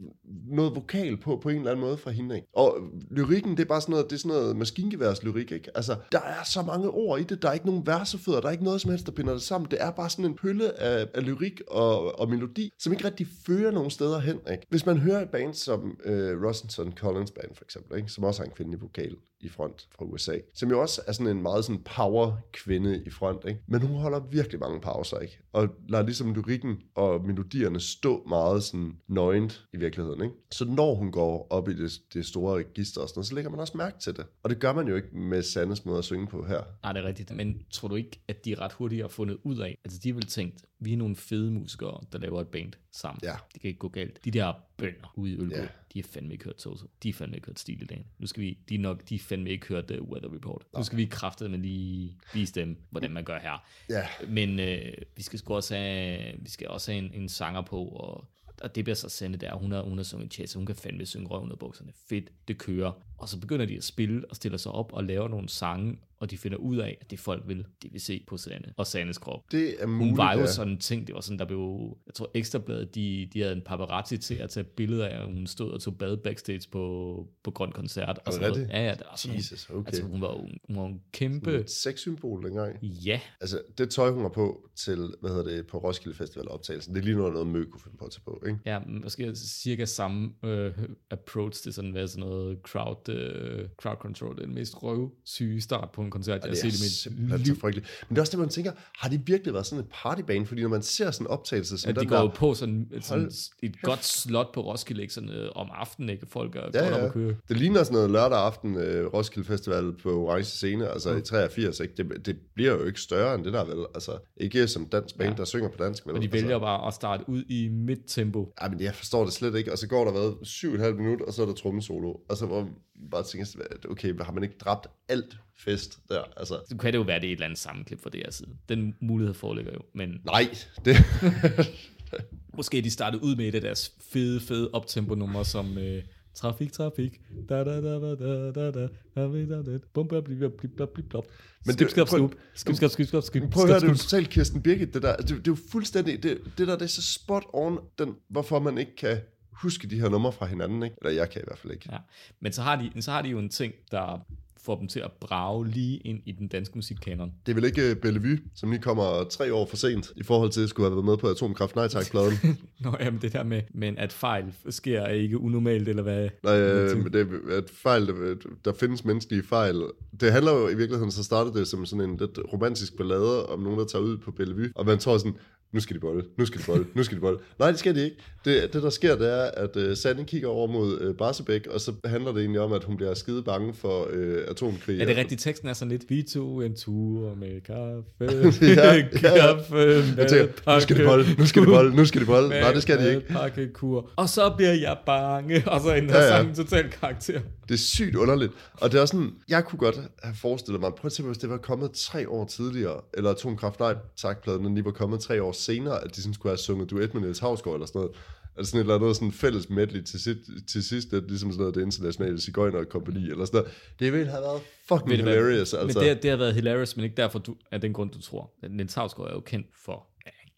noget 0.47 0.75
vokal 0.75 1.17
på, 1.17 1.39
på 1.43 1.49
en 1.49 1.57
eller 1.57 1.71
anden 1.71 1.85
måde 1.85 1.97
fra 1.97 2.11
hende, 2.11 2.35
ikke? 2.35 2.47
Og 2.53 2.77
lyrikken, 3.11 3.51
det 3.51 3.59
er 3.59 3.67
bare 3.67 3.81
sådan 3.81 3.91
noget, 3.91 4.05
det 4.09 4.15
er 4.15 4.19
sådan 4.19 4.37
noget 4.37 4.55
maskingeværs 4.55 5.23
lyrik, 5.23 5.51
ikke? 5.51 5.71
Altså, 5.75 5.95
der 6.11 6.19
er 6.19 6.43
så 6.43 6.61
mange 6.61 6.89
ord 6.89 7.19
i 7.19 7.23
det, 7.23 7.41
der 7.41 7.49
er 7.49 7.53
ikke 7.53 7.65
nogen 7.65 7.85
versefødder, 7.85 8.41
der 8.41 8.47
er 8.47 8.51
ikke 8.51 8.63
noget 8.63 8.81
som 8.81 8.91
helst, 8.91 9.05
der 9.05 9.11
binder 9.11 9.33
det 9.33 9.41
sammen. 9.41 9.71
Det 9.71 9.81
er 9.81 9.91
bare 9.91 10.09
sådan 10.09 10.25
en 10.25 10.35
pølle 10.35 10.79
af, 10.79 11.07
af 11.13 11.25
lyrik 11.25 11.61
og, 11.67 12.19
og 12.19 12.29
melodi, 12.29 12.71
som 12.79 12.93
ikke 12.93 13.05
rigtig 13.05 13.27
fører 13.47 13.71
nogen 13.71 13.89
steder 13.89 14.19
hen, 14.19 14.39
ikke? 14.51 14.65
Hvis 14.69 14.85
man 14.85 14.97
hører 14.97 15.21
et 15.21 15.29
band 15.29 15.53
som 15.53 15.99
øh, 16.05 16.43
Rosenson 16.43 16.93
Collins 16.97 17.31
Band, 17.31 17.55
for 17.55 17.63
eksempel, 17.63 17.97
ikke? 17.97 18.09
Som 18.09 18.23
også 18.23 18.41
har 18.41 18.45
en 18.45 18.51
kvindelig 18.55 18.81
vokal 18.81 19.15
i 19.39 19.49
front 19.49 19.87
fra 19.91 20.05
USA, 20.05 20.37
som 20.53 20.69
jo 20.69 20.81
også 20.81 21.01
er 21.07 21.11
sådan 21.11 21.37
en 21.37 21.41
meget 21.41 21.65
sådan 21.65 21.83
power 21.83 22.37
kvinde 22.51 23.03
i 23.05 23.09
front, 23.09 23.45
ikke? 23.47 23.61
Men 23.67 23.81
hun 23.81 23.97
holder 23.97 24.19
virkelig 24.19 24.59
mange 24.59 24.81
pauser, 24.81 25.19
ikke? 25.19 25.39
Og 25.53 25.67
lader 25.89 26.03
ligesom 26.03 26.33
lyrikken 26.33 26.81
og 26.95 27.25
melodierne 27.25 27.79
stå 27.79 28.23
meget 28.27 28.63
sådan 28.63 28.97
nøgent 29.07 29.65
i 29.73 29.77
virkeligheden, 29.77 30.23
ikke? 30.23 30.35
Så 30.51 30.65
når 30.65 30.95
hun 30.95 31.11
går 31.11 31.47
op 31.49 31.69
i 31.69 31.73
det, 31.73 32.01
det 32.13 32.25
store 32.25 32.57
register 32.57 33.01
og 33.01 33.09
sådan 33.09 33.17
noget, 33.17 33.27
så 33.27 33.35
lægger 33.35 33.51
man 33.51 33.59
også 33.59 33.77
mærke 33.77 33.99
til 33.99 34.15
det. 34.15 34.25
Og 34.43 34.49
det 34.49 34.59
gør 34.59 34.73
man 34.73 34.87
jo 34.87 34.95
ikke 34.95 35.17
med 35.17 35.43
Sandes 35.43 35.85
måde 35.85 35.97
at 35.97 36.05
synge 36.05 36.27
på 36.27 36.45
her. 36.45 36.61
Nej, 36.83 36.93
det 36.93 37.03
er 37.03 37.07
rigtigt. 37.07 37.35
Men 37.35 37.61
tror 37.71 37.87
du 37.87 37.95
ikke, 37.95 38.19
at 38.27 38.45
de 38.45 38.55
ret 38.55 38.73
hurtigt 38.73 39.01
har 39.01 39.09
fundet 39.09 39.37
ud 39.43 39.57
af, 39.57 39.77
altså 39.85 39.99
de 40.03 40.15
vil 40.15 40.25
tænkt, 40.25 40.61
vi 40.79 40.93
er 40.93 40.97
nogle 40.97 41.15
fede 41.15 41.51
musikere, 41.51 42.03
der 42.11 42.19
laver 42.19 42.41
et 42.41 42.47
band 42.47 42.73
sammen. 42.91 43.19
Ja. 43.23 43.35
Det 43.53 43.61
kan 43.61 43.67
ikke 43.67 43.79
gå 43.79 43.87
galt. 43.89 44.25
De 44.25 44.31
der 44.31 44.53
bønder 44.77 45.13
ude 45.15 45.31
i 45.31 45.35
Ølgod, 45.37 45.57
Ja. 45.57 45.67
de 45.93 45.99
har 46.01 46.07
fandme 46.11 46.33
ikke 46.33 46.45
hørt 46.45 46.55
Toto. 46.55 46.85
De 47.03 47.07
har 47.11 47.13
fandme 47.13 47.35
ikke 47.37 47.47
hørt 47.47 47.59
Stil 47.59 47.81
i 47.81 47.85
dagen. 47.85 48.05
Nu 48.19 48.27
skal 48.27 48.43
vi, 48.43 48.57
de 48.69 48.75
er 48.75 48.79
nok, 48.79 49.09
de 49.09 49.15
har 49.15 49.23
fandme 49.23 49.49
ikke 49.49 49.67
hørt 49.67 49.91
uh, 49.91 50.09
Weather 50.09 50.33
Report. 50.33 50.63
Nu 50.77 50.83
skal 50.83 50.97
vi 50.97 51.05
kræftet 51.05 51.51
med 51.51 51.59
lige 51.59 52.17
vise 52.33 52.53
dem, 52.53 52.77
hvordan 52.89 53.11
man 53.11 53.23
gør 53.23 53.39
her. 53.39 53.65
Ja. 53.89 54.07
Men 54.27 54.59
øh, 54.59 54.93
vi 55.15 55.21
skal 55.23 55.39
sgu 55.39 55.55
også 55.55 55.75
have, 55.75 56.33
vi 56.39 56.49
skal 56.49 56.67
også 56.67 56.91
have 56.91 57.05
en, 57.05 57.21
en 57.21 57.29
sanger 57.29 57.61
på, 57.61 57.85
og, 57.85 58.25
og 58.61 58.75
det 58.75 58.83
bliver 58.83 58.95
så 58.95 59.09
sendt 59.09 59.41
der. 59.41 59.55
Hun 59.55 59.71
har, 59.71 59.81
hun 59.81 59.97
har 59.97 60.03
sunget 60.03 60.39
jazz, 60.39 60.53
hun 60.53 60.65
kan 60.65 60.75
fandme 60.75 61.05
synge 61.05 61.27
røven 61.27 61.47
ud 61.47 61.51
af 61.51 61.59
bukserne. 61.59 61.91
Fedt, 62.09 62.29
det 62.47 62.57
kører. 62.57 62.91
Og 63.17 63.29
så 63.29 63.39
begynder 63.39 63.65
de 63.65 63.77
at 63.77 63.83
spille 63.83 64.25
og 64.29 64.35
stiller 64.35 64.57
sig 64.57 64.71
op 64.71 64.93
og 64.93 65.03
laver 65.03 65.27
nogle 65.27 65.49
sange, 65.49 65.97
og 66.19 66.31
de 66.31 66.37
finder 66.37 66.57
ud 66.57 66.77
af, 66.77 66.97
at 67.01 67.11
det 67.11 67.19
folk 67.19 67.43
vil, 67.47 67.65
det 67.81 67.93
vil 67.93 68.01
se 68.01 68.23
på 68.27 68.37
Sanne 68.37 68.73
og 68.77 68.87
Sannes 68.87 69.17
krop. 69.17 69.51
Det 69.51 69.83
er 69.83 69.85
Hun 69.85 69.95
muligt, 69.95 70.17
var 70.17 70.33
jo 70.33 70.39
ja. 70.39 70.47
sådan 70.47 70.73
en 70.73 70.79
ting, 70.79 71.07
det 71.07 71.15
var 71.15 71.21
sådan, 71.21 71.39
der 71.39 71.45
blev, 71.45 71.97
jeg 72.05 72.13
tror 72.13 72.31
Ekstrabladet, 72.33 72.95
de, 72.95 73.29
de 73.33 73.41
havde 73.41 73.55
en 73.55 73.61
paparazzi 73.61 74.17
til 74.17 74.35
at 74.35 74.49
tage 74.49 74.63
billeder 74.63 75.07
af, 75.07 75.25
hun 75.25 75.47
stod 75.47 75.71
og 75.71 75.81
tog 75.81 75.97
bad 75.97 76.17
backstage 76.17 76.69
på, 76.71 77.27
på 77.43 77.51
Grøn 77.51 77.71
Koncert. 77.71 78.19
Og 78.25 78.33
sådan 78.33 78.49
noget. 78.49 78.69
Ja, 78.69 78.85
ja, 78.85 78.91
det 78.91 79.03
var 79.09 79.15
sådan, 79.15 79.37
Jesus, 79.37 79.69
okay. 79.69 79.87
Altså, 79.87 80.03
hun 80.03 80.21
var 80.21 80.33
jo 80.33 80.47
hun 80.67 80.77
var 80.77 80.85
en 80.85 81.01
kæmpe, 81.11 81.59
Et 81.59 81.69
sexsymbol 81.71 82.43
dengang. 82.43 82.83
ja, 82.83 83.21
Altså, 83.41 83.61
det 83.77 83.89
tøj, 83.89 84.11
hun 84.11 84.21
har 84.21 84.29
på 84.29 84.69
til, 84.75 85.13
hvad 85.21 85.29
hedder 85.29 85.43
det, 85.43 85.67
på 85.67 85.77
Roskilde 85.77 86.17
Festival 86.17 86.47
optagelsen, 86.49 86.95
det 86.95 87.01
er 87.01 87.05
lige 87.05 87.17
noget, 87.17 87.33
noget 87.33 87.47
Mø 87.47 87.65
kunne 87.65 87.81
finde 87.81 87.97
på 87.97 88.05
at 88.05 88.11
tage 88.11 88.21
på, 88.25 88.43
ikke? 88.47 88.59
Ja, 88.65 88.79
måske 88.79 89.35
cirka 89.35 89.85
samme 89.85 90.33
øh, 90.43 90.73
approach 91.11 91.63
til 91.63 91.73
sådan, 91.73 91.91
hvad 91.91 92.07
sådan 92.07 92.29
noget 92.29 92.59
crowd, 92.63 93.06
øh, 93.09 93.65
crowd 93.81 93.97
control, 94.01 94.35
det 94.35 94.41
er 94.41 94.45
den 94.45 94.55
mest 94.55 94.73
røvsyge 94.83 95.61
start 95.61 95.89
på 95.93 96.01
en 96.01 96.09
koncert, 96.11 96.33
jeg 96.33 96.41
har 96.43 96.49
det 96.49 96.73
set 96.73 97.07
i 97.17 97.21
mit 97.21 97.39
liv. 97.45 97.55
så 97.55 97.59
frygteligt. 97.61 97.87
Men 98.09 98.15
det 98.15 98.17
er 98.17 98.21
også 98.21 98.31
det, 98.31 98.39
man 98.39 98.49
tænker, 98.49 98.71
har 98.97 99.09
de 99.09 99.21
virkelig 99.25 99.53
været 99.53 99.65
sådan 99.65 99.83
et 99.83 99.89
partybane? 99.93 100.45
Fordi 100.45 100.61
når 100.61 100.69
man 100.69 100.81
ser 100.81 101.11
sådan 101.11 101.27
en 101.27 101.31
optagelse 101.31 101.77
som 101.77 101.89
Ja, 101.89 101.93
de 101.95 101.99
den 101.99 102.09
går 102.09 102.17
der, 102.17 102.29
på 102.29 102.53
sådan, 102.53 102.87
et, 102.93 103.05
sådan 103.05 103.31
et 103.63 103.81
godt 103.81 104.05
slot 104.05 104.53
på 104.53 104.61
Roskilde, 104.61 105.01
ikke? 105.01 105.13
Sådan, 105.13 105.29
øh, 105.29 105.49
om 105.55 105.67
aftenen, 105.73 106.09
ikke? 106.09 106.25
Folk 106.25 106.55
er 106.55 106.59
Ja, 106.73 106.79
godt 106.79 106.93
op 106.93 106.99
ja. 106.99 107.05
at 107.05 107.13
køre. 107.13 107.35
det 107.49 107.57
ligner 107.57 107.83
sådan 107.83 107.93
noget 107.95 108.11
lørdag 108.11 108.37
aften 108.39 108.75
øh, 108.75 109.05
Roskilde 109.13 109.47
Festival 109.47 109.93
på 110.03 110.25
Orange 110.27 110.43
Scene, 110.43 110.87
altså 110.89 111.11
Mm. 111.13 111.17
i 111.17 111.21
83, 111.21 111.79
ikke? 111.79 111.93
Det, 111.97 112.25
det 112.25 112.37
bliver 112.55 112.71
jo 112.73 112.85
ikke 112.85 113.01
større 113.01 113.35
end 113.35 113.43
det 113.43 113.53
der, 113.53 113.65
vel? 113.65 113.85
Altså, 113.95 114.11
ikke 114.37 114.67
som 114.67 114.85
dansk 114.85 115.17
band, 115.17 115.29
Ja. 115.31 115.37
der 115.37 115.45
synger 115.45 115.69
på 115.69 115.83
dansk, 115.83 116.05
vel? 116.07 116.15
Og 116.15 116.21
de 116.21 116.25
altså, 116.27 116.41
vælger 116.41 116.59
bare 116.59 116.87
at 116.87 116.93
starte 116.93 117.23
ud 117.29 117.43
i 117.49 117.67
midt-tempo. 117.69 118.53
Ej, 118.57 118.69
men 118.69 118.81
jeg 118.81 118.95
forstår 118.95 119.23
det 119.23 119.33
slet 119.33 119.55
ikke. 119.55 119.71
Og 119.71 119.77
så 119.77 119.87
går 119.87 120.03
der 120.05 120.11
hvad, 120.11 120.45
syv 120.45 120.69
og 120.69 120.75
et 120.75 120.81
halvt 120.81 120.97
minut, 120.97 121.21
og 121.21 121.33
så 121.33 121.41
er 121.41 121.45
der 121.45 121.53
trommesolo. 121.53 122.13
Altså, 122.29 122.45
hvor 122.45 122.69
bare 123.11 123.23
tænker, 123.23 123.47
okay, 123.89 124.13
har 124.21 124.31
man 124.31 124.43
ikke 124.43 124.55
dræbt 124.59 124.87
alt 125.09 125.37
fest 125.59 125.99
der? 126.09 126.21
Altså, 126.37 126.59
Så 126.69 126.77
kan 126.77 126.93
det 126.93 126.99
jo 126.99 127.03
være, 127.03 127.19
det 127.19 127.27
er 127.27 127.31
et 127.31 127.33
eller 127.35 127.45
andet 127.45 127.59
sammenklip 127.59 128.01
fra 128.01 128.09
det 128.09 128.21
her 128.25 128.31
side. 128.31 128.49
Den 128.69 128.95
mulighed 128.99 129.33
foreligger 129.33 129.71
jo. 129.73 129.79
Men 129.93 130.21
nej, 130.25 130.49
det, 130.85 130.95
måske 132.57 132.81
de 132.81 132.91
startede 132.91 133.23
ud 133.23 133.35
med 133.35 133.47
et 133.47 133.55
af 133.55 133.61
deres 133.61 133.91
fede, 134.11 134.39
fede 134.39 134.69
optempo-numre, 134.73 135.45
som 135.45 135.77
øh, 135.77 136.03
Trafik, 136.35 136.71
trafik, 136.71 137.21
da 137.49 137.63
da 137.63 137.81
da 137.81 137.99
da 137.99 138.15
da 138.15 138.51
da 138.51 138.51
da 138.51 138.71
da 138.71 138.87
da 139.15 139.45
da 139.45 139.71
da 139.71 139.77
bum 139.93 140.07
bum 140.07 140.23
blip 140.23 140.37
blip 140.37 140.51
blip 140.57 140.71
blip 140.77 140.89
blip. 141.09 141.23
Men 141.65 141.75
det- 141.75 141.87
prøv- 141.95 142.07
skub, 142.07 142.33
skub, 142.55 142.75
skub, 142.75 142.89
skub, 142.91 143.07
skub, 143.07 143.23
skub, 143.23 143.51
Prøv 143.51 143.63
at 143.63 143.69
høre, 143.69 143.79
det 143.79 143.85
er 143.85 143.91
jo 143.91 143.95
totalt 143.97 144.29
Kirsten 144.29 144.61
Birgit, 144.61 144.93
det 144.93 145.01
der. 145.01 145.15
Det, 145.15 145.29
det 145.29 145.35
er 145.37 145.41
jo 145.47 145.57
fuldstændig, 145.71 146.23
det, 146.23 146.37
det 146.57 146.67
der, 146.67 146.73
det 146.73 146.81
er 146.81 146.87
så 146.87 147.13
spot 147.13 147.43
on, 147.53 147.79
den, 147.99 148.15
hvorfor 148.29 148.59
man 148.59 148.77
ikke 148.77 148.95
kan 148.95 149.17
huske 149.61 149.87
de 149.87 149.99
her 149.99 150.09
numre 150.09 150.31
fra 150.31 150.45
hinanden, 150.45 150.83
ikke? 150.83 150.95
Eller 151.01 151.11
jeg 151.11 151.29
kan 151.29 151.41
i 151.41 151.45
hvert 151.47 151.59
fald 151.59 151.73
ikke. 151.73 151.89
Ja. 151.91 151.97
Men 152.39 152.53
så 152.53 152.61
har, 152.61 152.75
de, 152.75 153.01
så 153.01 153.11
har 153.11 153.21
de 153.21 153.29
jo 153.29 153.39
en 153.39 153.49
ting, 153.49 153.73
der 153.91 154.19
får 154.67 154.75
dem 154.75 154.87
til 154.87 154.99
at 154.99 155.11
brage 155.11 155.67
lige 155.67 155.97
ind 155.97 156.19
i 156.25 156.31
den 156.31 156.47
danske 156.47 156.77
musikkanon. 156.77 157.31
Det 157.45 157.51
er 157.51 157.55
vel 157.55 157.63
ikke 157.63 157.89
øh, 157.89 157.95
Bellevue, 157.95 158.37
som 158.55 158.71
lige 158.71 158.81
kommer 158.81 159.23
tre 159.23 159.53
år 159.53 159.65
for 159.65 159.77
sent, 159.77 160.11
i 160.15 160.23
forhold 160.23 160.51
til 160.51 160.63
at 160.63 160.69
skulle 160.69 160.89
have 160.89 160.95
været 160.95 161.05
med 161.05 161.17
på 161.17 161.27
Atomkraft 161.27 161.75
Nej 161.75 161.87
Tak-pladen. 161.87 162.33
Nå, 162.83 162.95
jamen 162.99 163.21
det 163.21 163.33
der 163.33 163.43
med, 163.43 163.61
men 163.73 163.97
at 163.97 164.13
fejl 164.13 164.45
sker 164.69 165.01
er 165.01 165.13
ikke 165.13 165.39
unormalt, 165.39 165.87
eller 165.87 166.03
hvad? 166.03 166.29
Nej, 166.43 166.59
øh, 166.59 166.97
men 166.97 167.13
det 167.13 167.27
er 167.49 167.57
et 167.57 167.69
fejl, 167.69 168.07
der, 168.07 168.35
der 168.65 168.73
findes 168.73 169.05
menneskelige 169.05 169.43
fejl. 169.43 169.83
Det 170.19 170.31
handler 170.31 170.51
jo 170.51 170.67
i 170.67 170.75
virkeligheden, 170.75 171.11
så 171.11 171.23
startede 171.23 171.59
det 171.59 171.67
som 171.67 171.85
sådan 171.85 172.09
en 172.09 172.17
lidt 172.17 172.39
romantisk 172.53 172.97
ballade 172.97 173.45
om 173.45 173.59
nogen, 173.59 173.79
der 173.79 173.85
tager 173.85 174.03
ud 174.03 174.17
på 174.17 174.31
Bellevue, 174.31 174.69
og 174.75 174.85
man 174.85 174.97
tror 174.97 175.17
sådan, 175.17 175.35
nu 175.71 175.79
skal 175.79 175.95
de 175.95 175.99
bolle, 175.99 176.23
nu 176.37 176.45
skal 176.45 176.61
de 176.61 176.65
bolle, 176.65 176.85
nu 176.93 177.03
skal 177.03 177.15
de 177.15 177.21
bolle. 177.21 177.39
Nej, 177.59 177.71
det 177.71 177.79
skal 177.79 177.95
de 177.95 178.03
ikke. 178.03 178.17
Det, 178.45 178.73
det 178.73 178.83
der 178.83 178.89
sker, 178.89 179.15
det 179.15 179.33
er, 179.33 179.43
at 179.43 179.75
uh, 179.75 179.97
Sanne 179.97 180.25
kigger 180.25 180.47
over 180.47 180.67
mod 180.67 181.07
uh, 181.09 181.15
Barsebæk, 181.15 181.67
og 181.67 181.81
så 181.81 181.93
handler 182.05 182.31
det 182.31 182.39
egentlig 182.39 182.61
om, 182.61 182.73
at 182.73 182.83
hun 182.83 182.97
bliver 182.97 183.13
skide 183.13 183.43
bange 183.43 183.73
for 183.73 184.03
uh, 184.03 184.37
atomkrig. 184.47 185.01
Er 185.01 185.05
det 185.05 185.17
rigtigt? 185.17 185.41
Teksten 185.41 185.69
er 185.69 185.73
sådan 185.73 185.89
lidt, 185.89 186.09
vi 186.09 186.23
tog 186.23 186.65
en 186.65 186.75
tur 186.75 187.35
med 187.35 187.61
kaffe, 187.61 188.65
Ja, 188.75 188.93
ja. 188.93 189.07
kaffe 189.37 189.73
med 189.73 190.03
Jeg 190.17 190.27
tænker, 190.29 190.73
nu 190.75 190.79
skal 190.81 190.97
de 190.97 191.03
bolle, 191.03 191.25
nu 191.37 191.45
skal 191.45 191.61
de 191.61 191.67
bolle, 191.67 191.95
nu 191.95 192.05
skal 192.05 192.21
de 192.21 192.25
bolle. 192.25 192.49
Nej, 192.49 192.73
det 192.73 192.81
skal 192.81 192.99
de 192.99 193.09
ikke. 193.09 193.27
Pakkekur. 193.27 194.09
Og 194.15 194.29
så 194.29 194.53
bliver 194.57 194.73
jeg 194.73 194.97
bange, 195.05 195.63
og 195.71 195.81
så 195.81 195.95
ændrer 195.95 196.17
Ja, 196.17 196.23
ja, 196.23 196.27
ja. 196.27 196.33
ja. 196.33 196.37
sangen 196.37 196.55
total 196.55 196.89
karakter. 196.89 197.39
Det 197.67 197.73
er 197.73 197.77
sygt 197.77 198.15
underligt. 198.15 198.51
Og 198.73 198.91
det 198.91 199.01
er 199.01 199.05
sådan, 199.05 199.31
jeg 199.49 199.65
kunne 199.65 199.79
godt 199.79 199.99
have 200.23 200.35
forestillet 200.35 200.81
mig, 200.81 200.91
prøv 200.93 201.07
at 201.07 201.11
tænke, 201.11 201.27
hvis 201.27 201.37
det 201.37 201.49
var 201.49 201.57
kommet 201.57 201.91
tre 201.91 202.29
år 202.29 202.45
tidligere, 202.45 203.01
eller 203.13 203.31
Atomkraft 203.31 203.79
Nej 203.79 203.95
Tak-pladen, 204.17 204.61
når 204.61 204.69
de 204.69 204.85
var 204.85 204.91
kommet 204.91 205.19
tre 205.19 205.43
år 205.43 205.51
senere, 205.57 206.03
at 206.03 206.15
de 206.15 206.21
sådan 206.21 206.33
skulle 206.33 206.51
have 206.51 206.57
sunget 206.57 206.89
duet 206.89 207.13
med 207.13 207.21
Niels 207.21 207.39
Havsgaard 207.39 207.75
eller 207.75 207.87
sådan 207.87 207.99
noget. 207.99 208.15
Altså 208.57 208.71
sådan 208.71 208.79
et 208.79 208.83
eller 208.83 208.95
andet 208.95 209.15
sådan 209.15 209.31
fælles 209.31 209.69
medley 209.69 210.01
til, 210.03 210.19
sit, 210.19 210.37
til 210.67 210.83
sidst, 210.83 211.11
det 211.11 211.23
er 211.23 211.27
ligesom 211.27 211.51
sådan 211.51 211.59
noget, 211.59 211.75
det 211.75 211.81
internationale 211.81 212.41
cigøjner 212.41 212.83
kompani 212.83 213.29
eller 213.29 213.45
sådan 213.45 213.57
noget. 213.61 213.73
Det 213.99 214.13
ville 214.13 214.27
have 214.27 214.41
været 214.41 214.61
fucking 214.87 215.07
hvad? 215.07 215.17
hilarious, 215.17 215.73
altså. 215.73 215.99
Men 215.99 216.07
det, 216.09 216.23
det 216.23 216.29
har 216.29 216.37
været 216.37 216.53
hilarious, 216.53 216.95
men 216.95 217.03
ikke 217.05 217.15
derfor, 217.17 217.39
du, 217.39 217.55
af 217.71 217.81
den 217.81 217.93
grund, 217.93 218.11
du 218.11 218.21
tror. 218.21 218.51
Niels 218.69 218.93
Havsgaard 218.93 219.29
er 219.29 219.33
jo 219.33 219.39
kendt 219.39 219.67
for 219.85 220.07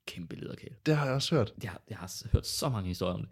kæmpe 0.07 0.35
lederkæde. 0.35 0.73
det 0.85 0.95
har 0.95 1.05
jeg 1.05 1.15
også 1.15 1.35
hørt. 1.35 1.53
Jeg, 1.63 1.71
har- 1.71 1.81
jeg 1.89 1.97
har 1.97 2.11
hørt 2.31 2.47
så 2.47 2.69
mange 2.69 2.87
historier 2.87 3.13
om 3.13 3.21
det. 3.21 3.29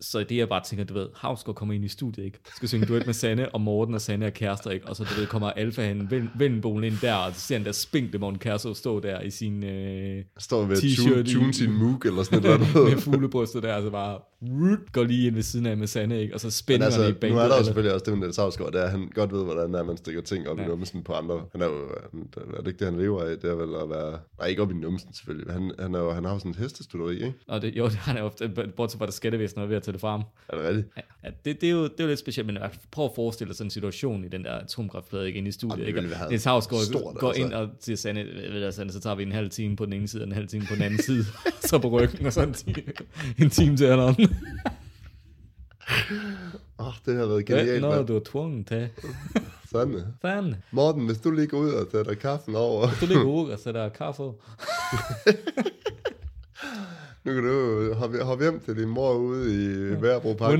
Så 0.00 0.24
det 0.24 0.36
jeg 0.36 0.48
bare 0.48 0.62
tænker, 0.64 0.84
du 0.84 0.94
ved, 0.94 1.08
Havsgaard 1.14 1.56
kommer 1.56 1.74
ind 1.74 1.84
i 1.84 1.88
studiet, 1.88 2.24
ikke? 2.24 2.38
Skal 2.56 2.68
synge 2.68 2.86
duet 2.86 3.06
med 3.06 3.14
Sanne, 3.14 3.54
og 3.54 3.60
Morten 3.60 3.94
og 3.94 4.00
Sanne 4.00 4.26
er 4.26 4.30
kærester, 4.30 4.70
ikke? 4.70 4.86
Og 4.86 4.96
så 4.96 5.04
du 5.04 5.20
ved, 5.20 5.26
kommer 5.26 5.50
Alfa 5.50 5.86
hen, 5.86 6.10
Vendenbolen 6.38 6.92
ind 6.92 6.98
der, 7.00 7.14
og 7.14 7.34
så 7.34 7.40
ser 7.40 7.56
han 7.56 7.64
der 7.64 7.72
spinkle 7.72 8.18
Morten 8.18 8.38
Kærså 8.38 8.74
stå 8.74 9.00
der 9.00 9.20
i 9.20 9.30
sin 9.30 9.64
øh, 9.64 10.24
Står 10.38 10.64
ved 10.64 10.76
at 10.76 10.82
T-shirt 10.82 11.10
tune, 11.10 11.24
tune 11.24 11.54
sin 11.54 11.72
moog 11.72 12.02
eller 12.04 12.22
sådan 12.22 12.38
et 12.38 12.44
eller 12.44 12.88
med 12.90 12.98
fuglebrystet 12.98 13.62
der, 13.62 13.74
altså 13.74 13.90
bare 13.90 14.18
går 14.92 15.04
lige 15.04 15.26
ind 15.26 15.34
ved 15.34 15.42
siden 15.42 15.66
af 15.66 15.76
med 15.76 15.86
Sanne, 15.86 16.20
ikke? 16.20 16.34
Og 16.34 16.40
så 16.40 16.50
spænder 16.50 16.86
altså, 16.86 17.00
han 17.02 17.10
i 17.10 17.12
nu 17.12 17.18
bandet. 17.20 17.42
er 17.42 17.48
der 17.48 17.56
jo 17.56 17.64
selvfølgelig 17.64 17.94
også 17.94 18.04
det 18.04 18.12
med 18.18 18.26
Niels 18.26 18.36
Havsgaard, 18.36 18.72
det 18.72 18.80
er, 18.80 18.84
at 18.84 18.90
han 18.90 19.10
godt 19.14 19.32
ved, 19.32 19.44
hvordan 19.44 19.72
det 19.72 19.80
er, 19.80 19.84
man 19.84 19.96
stikker 19.96 20.22
ting 20.22 20.48
op 20.48 20.58
ja. 20.58 20.64
i 20.64 20.68
numsen 20.68 21.02
på 21.02 21.12
andre. 21.12 21.42
Han 21.52 21.60
er 21.62 21.66
jo, 21.66 21.72
han- 22.12 22.28
er 22.56 22.60
det 22.60 22.66
ikke 22.66 22.78
det, 22.78 22.86
han 22.92 23.00
lever 23.00 23.22
af? 23.22 23.38
Det 23.38 23.50
er 23.50 23.54
vel 23.54 23.74
at 23.82 23.90
være, 23.90 24.18
nej, 24.38 24.48
ikke 24.48 24.62
op 24.62 24.70
i 24.70 24.74
numsen 24.74 25.14
selvfølgelig. 25.14 25.52
Han, 25.52 25.72
han, 25.78 25.94
er 25.94 25.98
jo, 25.98 26.12
han 26.12 26.24
har 26.24 26.32
jo 26.32 26.38
sådan 26.38 26.50
et 26.50 26.56
hestestuderi, 26.56 27.14
ikke? 27.14 27.34
Og 27.48 27.62
det, 27.62 27.76
jo, 27.76 27.84
det 27.84 27.94
han 27.94 28.16
er 28.16 28.20
jo 28.20 28.26
ofte, 28.26 28.48
bortset 28.76 28.98
fra, 28.98 29.06
at 29.06 29.14
skattevæsenet 29.14 29.62
er 29.62 29.66
ved 29.68 29.76
at 29.76 29.82
tage 29.82 29.92
det 29.92 30.00
frem. 30.00 30.22
Er 30.48 30.56
det 30.56 30.66
rigtigt? 30.68 30.86
Ja, 30.96 31.02
ja, 31.24 31.30
det, 31.44 31.60
det, 31.60 31.66
er 31.66 31.72
jo, 31.72 31.82
det 31.84 32.00
er 32.00 32.04
jo 32.04 32.08
lidt 32.08 32.18
specielt, 32.18 32.46
men 32.46 32.58
prøv 32.90 33.04
at 33.04 33.10
forestille 33.14 33.48
dig 33.48 33.56
sådan 33.56 33.66
en 33.66 33.70
situation 33.70 34.24
i 34.24 34.28
den 34.28 34.44
der 34.44 34.52
atomkraftplade, 34.52 35.26
ikke 35.26 35.38
inde 35.38 35.48
i 35.48 35.52
studiet, 35.52 35.86
Jamen, 35.86 36.04
det 36.04 36.12
ikke? 36.12 36.28
Niels 36.28 36.44
Havsgaard 36.44 36.82
stort, 36.82 37.14
går 37.16 37.28
altså. 37.28 37.44
ind 37.44 37.52
og 37.52 37.68
siger, 37.80 37.96
Sanne, 37.96 38.24
ved 38.52 38.66
du, 38.66 38.72
Sanne, 38.72 38.92
så 38.92 39.00
tager 39.00 39.16
vi 39.16 39.22
en 39.22 39.32
halv 39.32 39.50
time 39.50 39.76
på 39.76 39.84
den 39.84 39.92
ene 39.92 40.08
side, 40.08 40.22
og 40.22 40.26
en 40.26 40.32
halv 40.34 40.48
time 40.48 40.64
på 40.68 40.74
den 40.74 40.82
anden 40.82 41.02
side, 41.02 41.24
så 41.70 41.78
på 41.78 41.88
ryggen, 41.88 42.26
og 42.26 42.32
så 42.32 42.42
en 42.42 42.52
time, 42.52 42.82
en 43.38 43.50
time 43.50 43.76
til 43.76 43.84
alderen. 43.84 44.25
Åh, 46.78 46.92
det 47.06 47.16
har 47.16 47.26
været 47.26 47.46
genialt. 47.46 47.68
Det 47.68 47.76
er 47.76 47.80
noget, 47.80 48.08
du 48.08 48.16
er 48.16 48.20
tvungen 48.24 48.64
til. 48.64 48.88
Sande. 49.72 50.06
Sande. 50.22 50.56
Morten, 50.70 51.06
hvis 51.06 51.18
du 51.18 51.30
ligger 51.30 51.58
ud 51.58 51.70
og 51.70 51.86
sætter 51.92 52.14
kaffen 52.14 52.56
over. 52.56 52.86
Hvis 52.88 53.00
du 53.00 53.06
ligger 53.06 53.24
ud 53.42 53.50
og 53.50 53.58
sætter 53.58 53.88
kaffe 53.88 54.22
Nu 57.24 57.32
kan 57.34 57.42
du 57.42 57.94
hoppe, 58.24 58.44
hjem 58.44 58.60
til 58.60 58.76
din 58.76 58.88
mor 58.88 59.14
ude 59.14 59.54
i 59.54 59.58
ja. 59.92 59.98
Værbro 60.00 60.34
Park. 60.34 60.58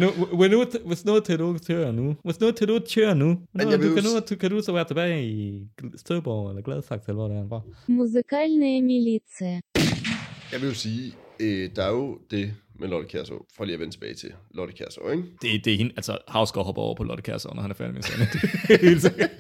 Hvis 0.86 1.04
nu 1.04 1.20
til 1.20 1.38
du 1.38 1.58
kører 1.66 1.92
nu. 1.92 2.16
Hvis 2.24 2.40
nu 2.40 2.50
til 2.50 2.68
du 2.68 2.80
kører 2.94 3.14
nu. 3.14 3.28
du, 3.28 3.38
kan, 3.58 3.80
nu 4.30 4.36
kan 4.40 4.50
du 4.50 4.62
så 4.62 4.72
være 4.72 4.84
tilbage 4.84 5.24
i 5.26 5.68
Støborg 5.96 6.48
eller 6.48 6.62
Gladsaxe, 6.62 7.08
eller 7.08 7.18
hvor 7.24 7.28
det 7.28 7.36
er. 7.36 7.92
Musikalne 7.92 8.82
militia. 8.82 9.60
Jeg 10.52 10.60
vil 10.60 10.68
jo 10.68 10.74
sige, 10.74 11.14
øh, 11.40 11.70
der 11.76 11.82
er 11.82 11.90
jo 11.90 12.18
det 12.30 12.54
med 12.78 12.88
Lotte 12.88 13.08
Kjærså, 13.08 13.46
for 13.56 13.64
lige 13.64 13.74
at 13.74 13.80
vende 13.80 13.94
tilbage 13.94 14.14
til 14.14 14.32
Lotte 14.54 14.74
Kjærså, 14.74 15.00
ikke? 15.10 15.24
Det, 15.42 15.64
det 15.64 15.72
er 15.72 15.76
hende, 15.76 15.92
altså 15.96 16.18
Havsgaard 16.28 16.66
hopper 16.66 16.82
over 16.82 16.94
på 16.94 17.04
Lotte 17.04 17.22
Kjærsgaard, 17.22 17.54
når 17.54 17.62
han 17.62 17.70
er 17.70 17.74
færdig 17.74 17.94
med 17.94 18.02
sagen. 18.02 18.28
Det 18.68 18.74
er 18.74 18.88
helt 18.88 19.02
sikkert. 19.02 19.30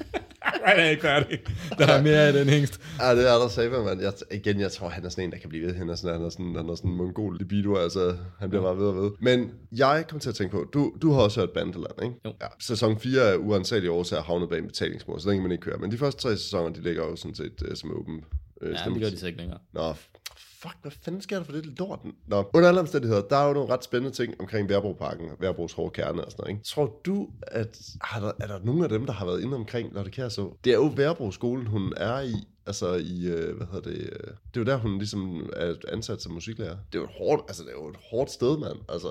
Han 0.66 0.78
er 0.78 0.88
ikke. 0.88 1.42
Der 1.78 1.86
er 1.86 2.02
mere 2.02 2.26
af 2.26 2.32
den 2.32 2.48
hængst. 2.48 2.80
Ja, 3.00 3.16
det 3.16 3.30
er 3.30 3.38
der 3.38 3.48
saber, 3.48 3.84
mand. 3.84 4.00
Jeg, 4.00 4.12
igen, 4.32 4.60
jeg 4.60 4.72
tror, 4.72 4.88
han 4.88 5.04
er 5.04 5.08
sådan 5.08 5.24
en, 5.24 5.32
der 5.32 5.38
kan 5.38 5.48
blive 5.48 5.66
ved. 5.66 5.74
Han 5.74 5.88
er 5.88 5.94
sådan, 5.94 6.16
han 6.16 6.24
er 6.24 6.28
sådan, 6.28 6.54
han 6.56 6.68
er 6.68 6.74
sådan 6.74 6.90
en 6.90 6.96
mongol 6.96 7.38
libido, 7.38 7.76
altså 7.76 8.16
han 8.38 8.48
bliver 8.50 8.62
bare 8.62 8.76
ved 8.78 8.86
og 8.86 8.96
ved. 8.96 9.10
Men 9.20 9.50
jeg 9.72 10.04
kom 10.08 10.20
til 10.20 10.28
at 10.28 10.34
tænke 10.34 10.52
på, 10.52 10.64
du, 10.72 10.92
du 11.02 11.12
har 11.12 11.20
også 11.20 11.40
hørt 11.40 11.50
Bandeland, 11.50 12.02
ikke? 12.02 12.14
Jo. 12.24 12.32
Ja, 12.40 12.46
sæson 12.60 12.98
4 13.00 13.20
er 13.20 13.36
uansagelige 13.36 13.90
årsager 13.90 14.22
havnet 14.22 14.48
bag 14.48 14.58
en 14.58 14.66
betalingsmur, 14.66 15.18
så 15.18 15.28
den 15.28 15.36
kan 15.36 15.42
man 15.42 15.52
ikke 15.52 15.62
køre. 15.62 15.78
Men 15.78 15.90
de 15.90 15.98
første 15.98 16.22
tre 16.22 16.36
sæsoner, 16.36 16.74
de 16.74 16.82
ligger 16.82 17.04
jo 17.04 17.16
sådan 17.16 17.34
set 17.34 17.62
uh, 17.62 17.74
som 17.74 17.98
åben 18.00 18.24
uh, 18.62 18.68
Ja, 18.68 18.90
det 18.90 19.00
gør 19.02 19.10
de 19.10 19.18
så 19.18 19.26
ikke 19.26 19.38
længere. 19.38 19.58
Nå, 19.72 19.94
fuck, 20.66 20.82
hvad 20.82 20.90
fanden 20.90 21.20
sker 21.20 21.36
der 21.36 21.44
for 21.44 21.52
det 21.52 21.78
lort? 21.78 22.00
Nå, 22.26 22.50
under 22.54 22.68
alle 22.68 22.80
omstændigheder, 22.80 23.22
der 23.22 23.36
er 23.36 23.46
jo 23.48 23.52
nogle 23.52 23.72
ret 23.72 23.84
spændende 23.84 24.16
ting 24.16 24.40
omkring 24.40 24.68
Værbroparken, 24.68 25.30
Værbros 25.40 25.72
hårde 25.72 25.90
kerne 25.90 26.24
og 26.24 26.30
sådan 26.30 26.42
noget, 26.42 26.50
ikke? 26.50 26.64
Tror 26.64 27.00
du, 27.04 27.28
at 27.42 27.80
har 28.00 28.20
der, 28.20 28.32
er 28.40 28.46
der 28.46 28.64
nogen 28.64 28.82
af 28.82 28.88
dem, 28.88 29.06
der 29.06 29.12
har 29.12 29.26
været 29.26 29.42
inde 29.42 29.56
omkring 29.56 29.94
Lotte 29.94 30.10
Kjærså? 30.10 30.58
Det 30.64 30.70
er 30.72 30.76
jo 30.76 30.92
Værbroskolen, 30.96 31.66
hun 31.66 31.92
er 31.96 32.20
i, 32.20 32.34
altså 32.66 32.94
i, 32.94 33.26
øh, 33.26 33.56
hvad 33.56 33.66
hedder 33.66 33.90
det, 33.90 34.00
øh, 34.00 34.30
det 34.54 34.56
er 34.56 34.60
jo 34.60 34.64
der, 34.64 34.76
hun 34.76 34.98
ligesom 34.98 35.50
er 35.56 35.74
ansat 35.92 36.22
som 36.22 36.32
musiklærer. 36.32 36.76
Det 36.92 36.98
er 36.98 37.02
jo 37.02 37.04
et 37.04 37.14
hårdt, 37.18 37.42
altså 37.48 37.62
det 37.62 37.68
er 37.68 37.74
jo 37.74 37.88
et 37.88 37.96
hårdt 38.10 38.30
sted, 38.30 38.58
mand. 38.58 38.78
Altså, 38.88 39.08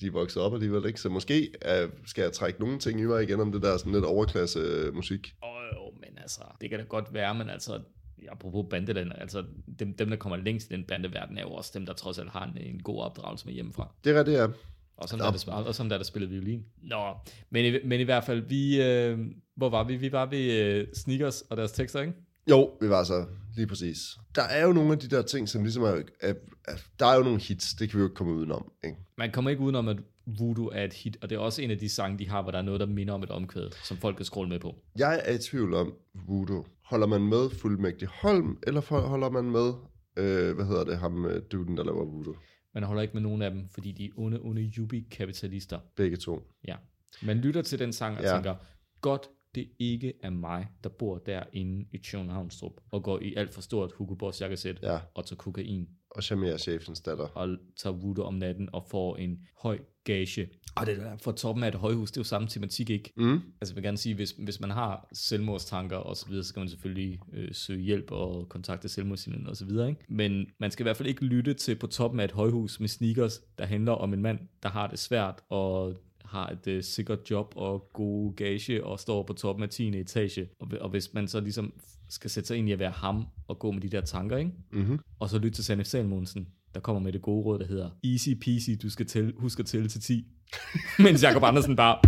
de 0.00 0.06
er 0.06 0.10
vokset 0.10 0.42
op 0.42 0.54
alligevel, 0.54 0.86
ikke? 0.86 1.00
Så 1.00 1.08
måske 1.08 1.52
øh, 1.68 1.88
skal 2.06 2.22
jeg 2.22 2.32
trække 2.32 2.60
nogle 2.60 2.78
ting 2.78 3.00
i 3.00 3.04
mig 3.04 3.22
igen 3.22 3.40
om 3.40 3.52
det 3.52 3.62
der 3.62 3.76
sådan 3.76 3.92
lidt 3.92 4.04
overklasse 4.04 4.58
øh, 4.58 4.94
musik. 4.94 5.34
Åh, 5.42 5.48
jo, 5.76 5.92
men 6.00 6.18
altså, 6.18 6.40
det 6.60 6.70
kan 6.70 6.78
da 6.78 6.84
godt 6.84 7.14
være, 7.14 7.34
men 7.34 7.48
altså, 7.50 7.80
apropos 8.30 8.66
bandeland, 8.70 9.12
altså, 9.14 9.44
dem, 9.78 9.94
dem, 9.94 10.10
der 10.10 10.16
kommer 10.16 10.36
længst 10.36 10.70
i 10.70 10.74
den 10.74 10.84
bandeverden, 10.84 11.38
er 11.38 11.42
jo 11.42 11.50
også 11.50 11.70
dem, 11.74 11.86
der 11.86 11.92
trods 11.92 12.18
alt 12.18 12.30
har 12.30 12.44
en, 12.44 12.58
en 12.74 12.82
god 12.82 13.00
opdragelse 13.00 13.46
med 13.46 13.54
hjemmefra. 13.54 13.94
Det 14.04 14.16
er 14.16 14.22
det, 14.22 14.38
er. 14.38 14.48
Og 14.96 15.08
sådan, 15.08 15.24
der, 15.24 15.30
der, 15.30 15.52
og 15.52 15.74
sådan 15.74 15.90
der, 15.90 15.96
der 15.96 16.04
spillede 16.04 16.32
violin. 16.32 16.64
Nå, 16.82 17.14
men 17.50 17.64
i, 17.64 17.78
men 17.84 18.00
i 18.00 18.02
hvert 18.02 18.24
fald, 18.24 18.40
vi, 18.40 18.82
øh, 18.82 19.18
hvor 19.56 19.68
var 19.68 19.84
vi? 19.84 19.96
Vi 19.96 20.12
var 20.12 20.26
ved 20.26 20.52
øh, 20.52 20.86
Sneakers 20.94 21.40
og 21.42 21.56
deres 21.56 21.72
tekster, 21.72 22.00
ikke? 22.00 22.12
Jo, 22.50 22.70
vi 22.80 22.88
var 22.88 23.04
så 23.04 23.26
lige 23.56 23.66
præcis. 23.66 23.98
Der 24.34 24.42
er 24.42 24.66
jo 24.66 24.72
nogle 24.72 24.92
af 24.92 24.98
de 24.98 25.08
der 25.08 25.22
ting, 25.22 25.48
som 25.48 25.62
ligesom 25.62 25.82
er, 25.82 26.02
er, 26.20 26.34
er 26.68 26.76
der 26.98 27.06
er 27.06 27.16
jo 27.16 27.22
nogle 27.22 27.40
hits, 27.40 27.74
det 27.74 27.90
kan 27.90 27.98
vi 27.98 28.00
jo 28.00 28.06
ikke 28.06 28.14
komme 28.14 28.32
udenom, 28.32 28.72
ikke? 28.84 28.96
Man 29.18 29.30
kommer 29.30 29.50
ikke 29.50 29.62
udenom, 29.62 29.88
at 29.88 29.96
Voodoo 30.38 30.66
er 30.66 30.84
et 30.84 30.92
hit, 30.92 31.18
og 31.22 31.30
det 31.30 31.36
er 31.36 31.40
også 31.40 31.62
en 31.62 31.70
af 31.70 31.78
de 31.78 31.88
sange, 31.88 32.18
de 32.18 32.28
har, 32.28 32.42
hvor 32.42 32.50
der 32.50 32.58
er 32.58 32.62
noget, 32.62 32.80
der 32.80 32.86
minder 32.86 33.14
om 33.14 33.22
et 33.22 33.30
omkvæd, 33.30 33.70
som 33.84 33.96
folk 33.96 34.16
kan 34.16 34.24
scrolle 34.24 34.48
med 34.48 34.58
på. 34.58 34.74
Jeg 34.98 35.22
er 35.24 35.34
i 35.34 35.38
tvivl 35.38 35.74
om 35.74 35.94
Voodoo. 36.26 36.66
Holder 36.84 37.06
man 37.06 37.20
med 37.20 37.50
fuldmægtig 37.50 38.08
Holm, 38.08 38.58
eller 38.66 38.80
holder 39.08 39.30
man 39.30 39.44
med, 39.44 39.72
øh, 40.16 40.54
hvad 40.54 40.66
hedder 40.66 40.84
det, 40.84 40.98
ham 40.98 41.26
øh, 41.26 41.42
duden, 41.52 41.76
der 41.76 41.84
laver 41.84 42.04
Voodoo? 42.04 42.34
Man 42.74 42.82
holder 42.82 43.02
ikke 43.02 43.14
med 43.14 43.22
nogen 43.22 43.42
af 43.42 43.50
dem, 43.50 43.68
fordi 43.68 43.92
de 43.92 44.04
er 44.04 44.10
onde, 44.16 44.40
onde 44.40 44.72
yubi-kapitalister. 44.78 45.78
Begge 45.96 46.16
to. 46.16 46.42
Ja. 46.68 46.74
Man 47.22 47.36
lytter 47.38 47.62
til 47.62 47.78
den 47.78 47.92
sang 47.92 48.16
og 48.16 48.22
ja. 48.22 48.34
tænker, 48.34 48.54
godt 49.00 49.28
det 49.54 49.68
ikke 49.78 50.12
er 50.22 50.30
mig, 50.30 50.66
der 50.84 50.90
bor 50.90 51.18
derinde 51.18 51.86
i 51.92 51.98
Københavnstrup, 52.10 52.72
og 52.90 53.02
går 53.02 53.20
i 53.20 53.34
alt 53.34 53.54
for 53.54 53.60
stort 53.60 53.92
Hugo 53.92 54.14
Boss 54.14 54.40
jakkesæt, 54.40 54.78
Ja, 54.82 54.98
og 55.14 55.26
tager 55.26 55.36
kokain, 55.36 55.88
og 56.10 56.22
Shamia 56.22 56.58
chefens 56.58 57.00
datter. 57.00 57.24
og 57.24 57.48
tager 57.76 57.96
voodoo 57.96 58.24
om 58.24 58.34
natten, 58.34 58.68
og 58.72 58.84
får 58.90 59.16
en 59.16 59.38
høj 59.62 59.78
gage. 60.04 60.48
Og 60.76 60.86
det 60.86 60.96
der 60.96 61.16
for 61.16 61.32
toppen 61.32 61.64
af 61.64 61.68
et 61.68 61.74
højhus, 61.74 62.10
det 62.10 62.16
er 62.16 62.20
jo 62.20 62.24
samme 62.24 62.48
tematik, 62.48 62.90
ikke? 62.90 63.12
Mm. 63.16 63.32
Altså 63.60 63.72
jeg 63.72 63.76
vil 63.76 63.82
gerne 63.84 63.96
sige, 63.98 64.14
hvis, 64.14 64.30
hvis 64.30 64.60
man 64.60 64.70
har 64.70 65.08
selvmordstanker 65.12 65.96
og 65.96 66.16
så 66.16 66.26
videre, 66.28 66.44
så 66.44 66.48
skal 66.48 66.60
man 66.60 66.68
selvfølgelig 66.68 67.20
øh, 67.32 67.48
søge 67.54 67.80
hjælp 67.82 68.10
og 68.12 68.48
kontakte 68.48 68.88
selvmordshjælpen 68.88 69.46
og 69.46 69.56
så 69.56 69.64
videre, 69.64 69.88
ikke? 69.88 70.04
Men 70.08 70.46
man 70.60 70.70
skal 70.70 70.82
i 70.82 70.86
hvert 70.86 70.96
fald 70.96 71.08
ikke 71.08 71.24
lytte 71.24 71.54
til 71.54 71.76
på 71.76 71.86
toppen 71.86 72.20
af 72.20 72.24
et 72.24 72.32
højhus 72.32 72.80
med 72.80 72.88
sneakers, 72.88 73.38
der 73.58 73.64
handler 73.66 73.92
om 73.92 74.12
en 74.12 74.22
mand, 74.22 74.38
der 74.62 74.68
har 74.68 74.86
det 74.86 74.98
svært 74.98 75.40
og 75.48 75.96
har 76.28 76.48
et 76.48 76.66
øh, 76.66 76.82
sikkert 76.82 77.30
job 77.30 77.52
og 77.56 77.90
god 77.92 78.34
gage 78.36 78.84
og 78.84 79.00
står 79.00 79.22
på 79.22 79.32
toppen 79.32 79.62
af 79.62 79.68
10. 79.68 79.88
etage. 80.00 80.48
Og, 80.60 80.68
og 80.80 80.90
hvis 80.90 81.14
man 81.14 81.28
så 81.28 81.40
ligesom 81.40 81.72
skal 82.08 82.30
sætte 82.30 82.46
sig 82.46 82.56
ind 82.56 82.68
i 82.68 82.72
at 82.72 82.78
være 82.78 82.90
ham 82.90 83.26
og 83.48 83.58
gå 83.58 83.70
med 83.70 83.80
de 83.80 83.88
der 83.88 84.00
tanker, 84.00 84.36
ikke? 84.36 84.50
Mm-hmm. 84.72 84.98
Og 85.18 85.28
så 85.28 85.38
lytte 85.38 85.56
til 85.56 85.64
Sanne 85.64 85.84
Salmonsen, 85.84 86.48
der 86.74 86.80
kommer 86.80 87.00
med 87.00 87.12
det 87.12 87.22
gode 87.22 87.44
råd, 87.44 87.58
der 87.58 87.66
hedder 87.66 87.90
Easy 88.04 88.28
peasy, 88.40 88.70
du 88.82 88.90
skal 88.90 89.06
tælle, 89.06 89.32
husk 89.36 89.60
at 89.60 89.66
tælle 89.66 89.88
til 89.88 90.00
10. 90.00 90.26
Mens 91.04 91.22
Jacob 91.22 91.42
Andersen 91.44 91.76
bare 91.76 91.98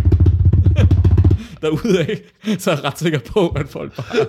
derudaf, 1.61 2.19
så 2.59 2.71
er 2.71 2.75
jeg 2.75 2.83
ret 2.83 2.99
sikker 2.99 3.19
på, 3.19 3.47
at 3.47 3.67
folk 3.69 3.95
bare 3.95 4.19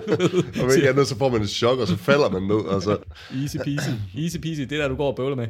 Og 0.65 0.75
ikke 0.75 0.89
andet, 0.89 1.07
så 1.07 1.17
får 1.17 1.29
man 1.29 1.41
et 1.41 1.49
chok, 1.49 1.79
og 1.79 1.87
så 1.87 1.95
falder 1.97 2.29
man 2.29 2.41
ned. 2.43 2.73
Altså, 2.73 2.97
easy 3.41 3.57
peasy, 3.57 3.89
easy 4.17 4.37
peasy, 4.37 4.59
det 4.61 4.71
er 4.71 4.77
der, 4.81 4.87
du 4.87 4.95
går 4.95 5.07
og 5.11 5.15
bøvler 5.15 5.35
med. 5.35 5.47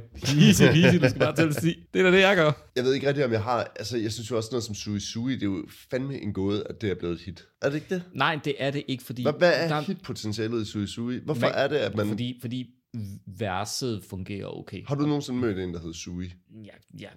Easy 0.47 0.63
peasy, 0.63 0.97
du 1.03 1.09
skal 1.09 1.19
bare 1.19 1.35
tælle 1.35 1.53
til 1.53 1.61
10. 1.61 1.79
Det 1.93 1.99
er 1.99 2.03
da 2.03 2.11
det, 2.11 2.21
jeg 2.21 2.35
gør. 2.35 2.51
jeg 2.75 2.83
ved 2.83 2.93
ikke 2.93 3.07
rigtig, 3.07 3.25
om 3.25 3.31
jeg 3.31 3.41
har... 3.43 3.71
Altså, 3.75 3.97
jeg 3.97 4.11
synes 4.11 4.31
jo 4.31 4.37
også 4.37 4.49
noget 4.51 4.63
som 4.63 4.75
Sui 4.75 4.99
Sui, 4.99 5.33
det 5.33 5.41
er 5.43 5.45
jo 5.45 5.63
fandme 5.91 6.21
en 6.21 6.33
gåde, 6.33 6.63
at 6.69 6.81
det 6.81 6.91
er 6.91 6.95
blevet 6.95 7.13
et 7.15 7.21
hit. 7.21 7.45
Er 7.61 7.69
det 7.69 7.75
ikke 7.75 7.87
det? 7.95 8.03
Nej, 8.15 8.39
det 8.45 8.55
er 8.59 8.71
det 8.71 8.83
ikke, 8.87 9.03
fordi... 9.03 9.21
Hvad, 9.23 9.33
hvad 9.37 9.53
er 9.55 9.67
der- 9.67 9.81
hitpotentialet 9.81 10.61
i 10.61 10.65
Sui 10.65 10.87
Sui? 10.87 11.19
Hvorfor 11.25 11.39
Hvad- 11.39 11.51
er 11.53 11.67
det, 11.67 11.75
at 11.75 11.95
man... 11.95 12.07
Fordi, 12.07 12.37
fordi 12.41 12.65
verset 13.37 14.03
fungerer 14.09 14.47
okay. 14.59 14.81
Har 14.87 14.95
du 14.95 15.05
nogensinde 15.05 15.39
mødt 15.39 15.59
en, 15.59 15.73
der 15.73 15.79
hedder 15.79 15.93
Sui? 15.93 16.25
Ja, 16.65 16.99
ja, 16.99 17.07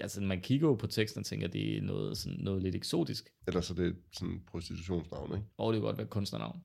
altså 0.00 0.20
man 0.20 0.40
kigger 0.40 0.68
jo 0.68 0.74
på 0.74 0.86
teksten 0.86 1.20
og 1.20 1.26
tænker, 1.26 1.48
det 1.48 1.76
er 1.76 1.82
noget, 1.82 2.18
sådan, 2.18 2.38
noget 2.40 2.62
lidt 2.62 2.74
eksotisk. 2.74 3.28
Eller 3.46 3.60
så 3.60 3.72
er 3.72 3.76
det 3.76 3.96
sådan 4.12 4.34
et 4.34 4.40
prostitutionsnavn, 4.50 5.34
ikke? 5.34 5.46
Og 5.58 5.72
det 5.72 5.80
kan 5.80 5.86
godt 5.86 5.98
være 5.98 6.06
kunstnernavn. 6.06 6.60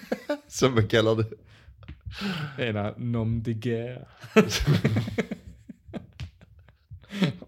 Som 0.48 0.72
man 0.72 0.88
kalder 0.88 1.14
det. 1.14 1.26
Eller 2.58 2.98
nom 2.98 3.42
de 3.42 3.54
guerre. 3.54 4.04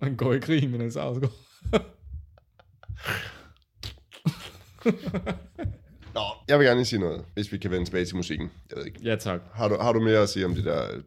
Man 0.00 0.16
går 0.16 0.32
i 0.32 0.38
krig 0.38 0.70
med 0.70 0.78
Niels 0.78 0.94
Hausgaard. 0.94 1.32
Jeg 6.48 6.58
vil 6.58 6.66
gerne 6.66 6.78
lige 6.78 6.86
sige 6.86 7.00
noget, 7.00 7.24
hvis 7.34 7.52
vi 7.52 7.58
kan 7.58 7.70
vende 7.70 7.86
tilbage 7.86 8.04
til 8.04 8.16
musikken. 8.16 8.50
Jeg 8.70 8.78
ved 8.78 8.86
ikke. 8.86 9.00
Ja, 9.02 9.16
tak. 9.16 9.40
Har 9.52 9.68
du, 9.68 9.76
har 9.80 9.92
du 9.92 10.00
mere 10.00 10.18
at 10.18 10.28
sige 10.28 10.46
om 10.46 10.54
det 10.54 10.64
der? 10.64 11.02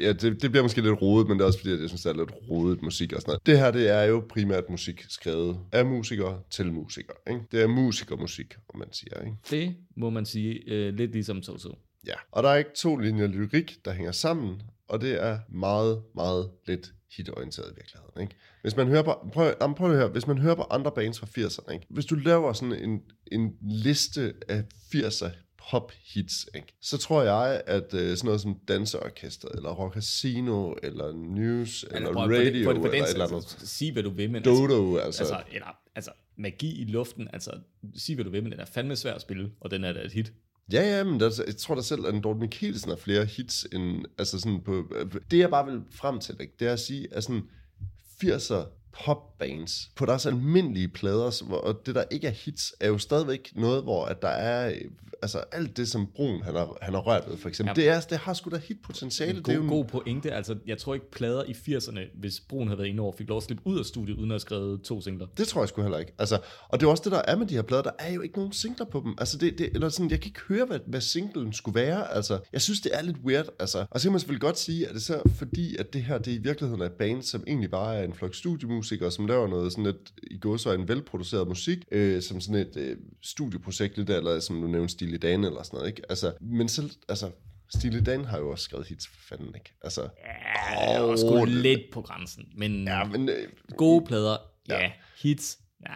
Ja, 0.00 0.12
det, 0.12 0.42
det 0.42 0.50
bliver 0.50 0.62
måske 0.62 0.80
lidt 0.80 1.02
rodet, 1.02 1.28
men 1.28 1.38
det 1.38 1.42
er 1.42 1.46
også 1.46 1.58
fordi, 1.58 1.80
jeg 1.80 1.88
synes, 1.88 2.02
det 2.02 2.10
er 2.10 2.16
lidt 2.16 2.32
rodet 2.50 2.82
musik 2.82 3.12
og 3.12 3.20
sådan 3.20 3.30
noget. 3.30 3.46
Det 3.46 3.58
her, 3.58 3.70
det 3.70 3.90
er 3.90 4.02
jo 4.02 4.24
primært 4.28 4.64
musik 4.70 5.04
skrevet 5.08 5.58
af 5.72 5.86
musikere 5.86 6.40
til 6.50 6.72
musikere. 6.72 7.16
Ikke? 7.30 7.40
Det 7.52 7.62
er 7.62 7.66
musikermusik, 7.66 8.54
om 8.74 8.78
man 8.78 8.88
siger. 8.92 9.20
Ikke? 9.20 9.36
Det 9.50 9.76
må 9.96 10.10
man 10.10 10.26
sige 10.26 10.60
øh, 10.66 10.94
lidt 10.94 11.12
ligesom 11.12 11.42
Toto. 11.42 11.78
Ja. 12.06 12.14
Og 12.32 12.42
der 12.42 12.48
er 12.48 12.56
ikke 12.56 12.70
to 12.76 12.96
linjer 12.96 13.26
lyrik, 13.26 13.84
der 13.84 13.92
hænger 13.92 14.12
sammen, 14.12 14.62
og 14.88 15.00
det 15.00 15.22
er 15.22 15.38
meget, 15.48 16.02
meget 16.14 16.50
lidt 16.66 16.92
hitorienteret 17.16 17.70
i 17.70 17.74
virkeligheden. 17.76 18.20
Ikke? 18.22 18.34
Hvis 18.62 18.76
man 18.76 18.86
hører 18.88 19.02
på, 19.02 19.28
prøv, 19.32 19.54
jamen, 19.60 19.74
prøv 19.74 19.90
at 19.90 19.96
høre, 19.96 20.08
hvis 20.08 20.26
man 20.26 20.38
hører 20.38 20.54
på 20.54 20.62
andre 20.70 20.92
bands 20.94 21.18
fra 21.20 21.26
80'erne, 21.26 21.72
ikke? 21.72 21.86
hvis 21.90 22.04
du 22.06 22.14
laver 22.14 22.52
sådan 22.52 22.74
en, 22.90 23.02
en 23.32 23.56
liste 23.62 24.34
af 24.48 24.64
80'er 24.94 25.28
pop 25.70 25.92
hits, 26.14 26.48
ikke? 26.54 26.66
så 26.80 26.98
tror 26.98 27.22
jeg, 27.22 27.62
at 27.66 27.94
øh, 27.94 28.16
sådan 28.16 28.26
noget 28.26 28.40
som 28.40 28.58
Danseorkestret, 28.68 29.52
eller 29.54 29.70
Rock 29.70 29.94
Casino, 29.94 30.72
eller 30.82 31.12
News, 31.12 31.84
eller, 31.90 32.12
prøv- 32.12 32.22
Radio, 32.22 32.36
for 32.38 32.42
det- 32.44 32.64
for 32.64 32.70
eller 32.72 32.90
den 32.90 33.02
et 33.04 33.10
eller 33.12 33.26
andet. 33.26 33.44
Sig, 33.68 33.92
hvad 33.92 34.02
du 34.02 34.10
vil, 34.10 34.30
men 34.30 34.36
altså, 34.36 34.50
Dodo, 34.50 34.96
altså. 34.96 35.22
altså, 35.22 35.42
eller, 35.52 35.76
altså, 35.94 36.10
magi 36.36 36.80
i 36.80 36.84
luften, 36.84 37.28
altså, 37.32 37.50
sig, 37.96 38.14
hvad 38.14 38.24
du 38.24 38.30
vil, 38.30 38.42
men 38.42 38.52
den 38.52 38.60
er 38.60 38.64
fandme 38.64 38.96
svær 38.96 39.14
at 39.14 39.20
spille, 39.20 39.50
og 39.60 39.70
den 39.70 39.84
er 39.84 39.92
da 39.92 40.00
et 40.04 40.12
hit. 40.12 40.32
Ja, 40.72 40.96
ja, 40.96 41.04
men 41.04 41.20
der, 41.20 41.42
jeg 41.46 41.56
tror 41.56 41.74
da 41.74 41.82
selv, 41.82 42.06
at 42.06 42.24
Dorte 42.24 42.40
Mikkelsen 42.40 42.90
har 42.90 42.96
flere 42.96 43.24
hits 43.24 43.66
end, 43.72 44.04
altså 44.18 44.38
sådan 44.38 44.60
på, 44.60 44.94
det 45.30 45.38
jeg 45.38 45.50
bare 45.50 45.66
vil 45.66 45.82
frem 45.90 46.20
til, 46.20 46.36
ikke, 46.40 46.54
det 46.58 46.68
er 46.68 46.72
at 46.72 46.80
sige, 46.80 47.08
at 47.14 47.24
sådan 47.24 47.42
80'er 48.24 48.66
popbands 49.04 49.90
på 49.96 50.06
deres 50.06 50.26
almindelige 50.26 50.88
plader, 50.88 51.42
og 51.50 51.86
det 51.86 51.94
der 51.94 52.04
ikke 52.10 52.26
er 52.26 52.32
hits, 52.32 52.74
er 52.80 52.88
jo 52.88 52.98
stadigvæk 52.98 53.52
noget, 53.54 53.82
hvor 53.82 54.04
at 54.04 54.22
der 54.22 54.28
er, 54.28 54.74
altså 55.22 55.38
alt 55.52 55.76
det, 55.76 55.88
som 55.88 56.06
Brun 56.14 56.42
han 56.42 56.54
har, 56.54 56.78
han 56.82 56.94
har 56.94 57.00
rørt 57.00 57.24
ved, 57.28 57.36
for 57.38 57.48
eksempel, 57.48 57.74
Ja. 57.76 57.82
det, 57.82 57.88
er, 57.96 58.00
det 58.00 58.18
har 58.18 58.34
sgu 58.34 58.50
da 58.50 58.56
hitpotentiale. 58.56 59.30
En 59.38 59.44
Det 59.44 59.48
er 59.48 59.54
jo 59.54 59.60
god, 59.60 59.68
god 59.68 59.84
pointe. 59.84 60.32
Altså, 60.32 60.56
jeg 60.66 60.78
tror 60.78 60.94
ikke 60.94 61.10
plader 61.10 61.44
i 61.44 61.52
80'erne, 61.52 62.00
hvis 62.20 62.40
Brun 62.48 62.66
havde 62.68 62.78
været 62.78 62.88
inde 62.88 63.00
over, 63.02 63.12
fik 63.18 63.28
lov 63.28 63.36
at 63.36 63.42
slippe 63.42 63.62
ud 63.66 63.78
af 63.78 63.84
studiet, 63.84 64.16
uden 64.16 64.30
at 64.30 64.34
have 64.34 64.40
skrevet 64.40 64.82
to 64.82 65.00
singler. 65.00 65.26
Det 65.36 65.48
tror 65.48 65.60
jeg 65.62 65.68
sgu 65.68 65.82
heller 65.82 65.98
ikke. 65.98 66.12
Altså, 66.18 66.38
og 66.68 66.80
det 66.80 66.86
er 66.86 66.90
også 66.90 67.02
det, 67.04 67.12
der 67.12 67.22
er 67.28 67.36
med 67.36 67.46
de 67.46 67.54
her 67.54 67.62
plader. 67.62 67.82
Der 67.82 67.90
er 67.98 68.12
jo 68.12 68.20
ikke 68.20 68.36
nogen 68.36 68.52
singler 68.52 68.86
på 68.86 69.00
dem. 69.04 69.14
Altså, 69.18 69.38
det, 69.38 69.58
det, 69.58 69.70
eller 69.74 69.88
sådan, 69.88 70.10
jeg 70.10 70.20
kan 70.20 70.28
ikke 70.28 70.40
høre, 70.48 70.66
hvad, 70.66 70.78
hvad 70.86 71.00
singlen 71.00 71.52
skulle 71.52 71.80
være. 71.80 72.14
Altså, 72.14 72.38
jeg 72.52 72.62
synes, 72.62 72.80
det 72.80 72.90
er 72.94 73.02
lidt 73.02 73.16
weird. 73.24 73.46
Altså, 73.58 73.84
og 73.90 74.00
så 74.00 74.04
kan 74.06 74.12
man 74.12 74.20
selvfølgelig 74.20 74.40
godt 74.42 74.58
sige, 74.58 74.86
at 74.86 74.94
det 74.94 74.96
er 75.00 75.00
så 75.04 75.22
fordi, 75.34 75.76
at 75.76 75.92
det 75.92 76.02
her, 76.02 76.18
det 76.18 76.32
i 76.32 76.38
virkeligheden 76.38 76.82
er 76.82 76.86
et 76.86 76.92
band, 76.92 77.22
som 77.22 77.44
egentlig 77.46 77.70
bare 77.70 77.96
er 77.96 78.04
en 78.04 78.14
flok 78.14 78.34
studiemusikere, 78.34 79.10
som 79.10 79.26
laver 79.26 79.48
noget 79.48 79.72
sådan 79.72 79.84
lidt, 79.84 80.12
i 80.30 80.38
går 80.38 80.56
så 80.56 80.72
en 80.72 80.88
velproduceret 80.88 81.48
musik, 81.48 81.78
øh, 81.92 82.22
som 82.22 82.40
sådan 82.40 82.54
et 82.60 82.76
øh, 82.76 82.96
studieprojekt 83.22 83.96
lidt, 83.98 84.10
eller 84.10 84.40
som 84.40 84.60
du 84.60 84.66
nævnte, 84.66 84.92
Stille 85.12 85.32
Dan 85.32 85.44
eller 85.44 85.62
sådan 85.62 85.76
noget, 85.76 85.88
ikke? 85.88 86.02
Altså, 86.08 86.32
men 86.40 86.68
selv, 86.68 86.90
altså, 87.08 87.30
Stille 87.74 88.00
Dan 88.00 88.24
har 88.24 88.38
jo 88.38 88.50
også 88.50 88.64
skrevet 88.64 88.86
hits 88.86 89.06
for 89.06 89.20
fanden, 89.28 89.54
ikke? 89.54 89.74
Altså, 89.82 90.00
Ja, 90.02 90.86
det 90.86 90.96
er 90.96 91.02
Åh, 91.02 91.18
sgu 91.18 91.44
lidt 91.44 91.80
på 91.92 92.02
grænsen. 92.02 92.44
Men 92.56 92.84
ja, 92.84 93.04
men 93.04 93.28
øh, 93.28 93.48
gode 93.76 94.04
plader, 94.06 94.36
ja. 94.68 94.80
Ja. 94.80 94.92
Hits, 95.22 95.58
ja. 95.88 95.94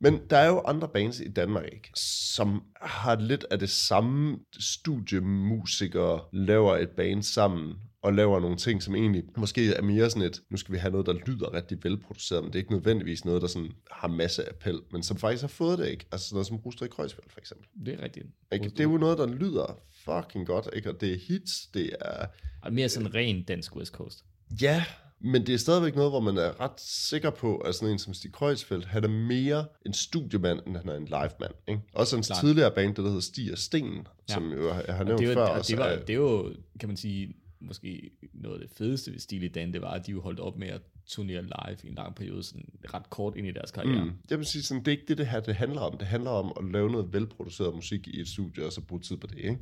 Men 0.00 0.20
der 0.30 0.36
er 0.36 0.46
jo 0.46 0.62
andre 0.66 0.88
bands 0.88 1.20
i 1.20 1.28
Danmark, 1.28 1.64
ikke? 1.72 1.90
Som 2.34 2.62
har 2.80 3.16
lidt 3.16 3.46
af 3.50 3.58
det 3.58 3.70
samme 3.70 4.38
studiemusikere 4.60 6.20
laver 6.32 6.76
et 6.76 6.90
band 6.90 7.22
sammen 7.22 7.74
og 8.04 8.14
laver 8.14 8.40
nogle 8.40 8.56
ting, 8.56 8.82
som 8.82 8.94
egentlig 8.94 9.22
måske 9.36 9.74
er 9.74 9.82
mere 9.82 10.10
sådan 10.10 10.22
et, 10.22 10.40
nu 10.50 10.56
skal 10.56 10.72
vi 10.74 10.78
have 10.78 10.90
noget, 10.90 11.06
der 11.06 11.12
lyder 11.26 11.54
rigtig 11.54 11.78
velproduceret, 11.84 12.42
men 12.42 12.52
det 12.52 12.58
er 12.58 12.62
ikke 12.62 12.72
nødvendigvis 12.72 13.24
noget, 13.24 13.42
der 13.42 13.48
sådan 13.48 13.70
har 13.90 14.08
masse 14.08 14.48
appel, 14.48 14.80
men 14.92 15.02
som 15.02 15.16
faktisk 15.16 15.40
har 15.42 15.48
fået 15.48 15.78
det, 15.78 15.88
ikke? 15.88 16.06
Altså 16.12 16.28
sådan 16.28 16.34
noget 16.36 16.46
som 16.46 16.56
Rustrik 16.56 16.90
Kreuzfeldt, 16.90 17.32
for 17.32 17.40
eksempel. 17.40 17.66
Det 17.86 17.94
er 17.94 18.02
rigtigt. 18.04 18.26
Ikke? 18.52 18.68
Det 18.68 18.80
er 18.80 18.84
jo 18.84 18.96
noget, 18.98 19.18
der 19.18 19.26
lyder 19.26 19.78
fucking 20.04 20.46
godt, 20.46 20.68
ikke? 20.72 20.90
Og 20.90 21.00
det 21.00 21.12
er 21.12 21.18
hits, 21.28 21.66
det 21.74 21.90
er... 22.00 22.26
Og 22.62 22.72
mere 22.72 22.88
sådan 22.88 23.14
ren 23.14 23.42
dansk 23.42 23.76
West 23.76 23.92
Coast. 23.92 24.24
Ja, 24.62 24.84
men 25.20 25.46
det 25.46 25.54
er 25.54 25.58
stadigvæk 25.58 25.94
noget, 25.96 26.10
hvor 26.10 26.20
man 26.20 26.36
er 26.38 26.60
ret 26.60 26.80
sikker 26.80 27.30
på, 27.30 27.56
at 27.56 27.74
sådan 27.74 27.92
en 27.92 27.98
som 27.98 28.14
Stig 28.14 28.32
Kreuzfeldt, 28.32 28.84
han 28.84 29.04
er 29.04 29.08
mere 29.08 29.64
en 29.86 29.92
studiemand, 29.92 30.60
end 30.66 30.76
han 30.76 30.88
er 30.88 30.96
en 30.96 31.04
livemand. 31.04 31.54
Ikke? 31.68 31.80
Også 31.94 32.16
hans 32.16 32.26
Klart. 32.26 32.40
tidligere 32.40 32.70
band, 32.74 32.88
det 32.88 32.96
der 32.96 33.02
hedder 33.10 33.20
Stig 33.20 33.52
og 33.52 33.58
Sten, 33.58 34.06
Ja. 34.28 34.34
som 34.34 34.52
jo, 34.52 34.68
jeg 34.68 34.94
har 34.94 34.98
Og 34.98 35.04
nævnt 35.04 35.20
det, 35.20 35.28
før. 35.28 35.34
var, 35.34 35.48
og 35.48 35.58
også 35.58 35.70
det, 35.72 35.78
var, 35.78 35.84
er- 35.86 36.00
det 36.00 36.10
er 36.10 36.14
jo, 36.14 36.52
kan 36.80 36.88
man 36.88 36.96
sige, 36.96 37.34
måske 37.66 38.10
noget 38.32 38.60
af 38.60 38.68
det 38.68 38.76
fedeste 38.76 39.12
ved 39.12 39.18
Steely 39.18 39.50
Dan, 39.54 39.72
det 39.72 39.82
var, 39.82 39.90
at 39.90 40.06
de 40.06 40.10
jo 40.12 40.20
holdt 40.20 40.40
op 40.40 40.58
med 40.58 40.68
at 40.68 40.80
turnere 41.06 41.42
live 41.42 41.76
i 41.84 41.88
en 41.88 41.94
lang 41.94 42.14
periode, 42.14 42.42
sådan 42.42 42.68
ret 42.94 43.10
kort 43.10 43.36
ind 43.36 43.46
i 43.46 43.50
deres 43.50 43.70
karriere. 43.70 44.04
Mm. 44.04 44.12
Jeg 44.30 44.38
vil 44.38 44.46
sige, 44.46 44.62
sådan, 44.62 44.80
det 44.84 44.88
er 44.88 44.92
ikke 44.92 45.04
det, 45.08 45.18
det 45.18 45.26
her 45.26 45.40
det 45.40 45.54
handler 45.54 45.80
om. 45.80 45.98
Det 45.98 46.06
handler 46.06 46.30
om 46.30 46.52
at 46.60 46.72
lave 46.72 46.90
noget 46.90 47.12
velproduceret 47.12 47.74
musik 47.74 48.08
i 48.08 48.20
et 48.20 48.28
studie, 48.28 48.66
og 48.66 48.72
så 48.72 48.80
bruge 48.80 49.00
tid 49.00 49.16
på 49.16 49.26
det. 49.26 49.38
Ikke? 49.38 49.58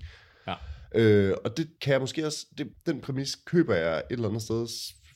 Ja. 0.46 0.54
Øh, 0.94 1.34
og 1.44 1.56
det 1.56 1.78
kan 1.80 1.92
jeg 1.92 2.00
måske 2.00 2.26
også, 2.26 2.46
det, 2.58 2.72
den 2.86 3.00
præmis 3.00 3.34
køber 3.34 3.74
jeg 3.74 3.98
et 3.98 4.04
eller 4.10 4.28
andet 4.28 4.42
sted, 4.42 4.66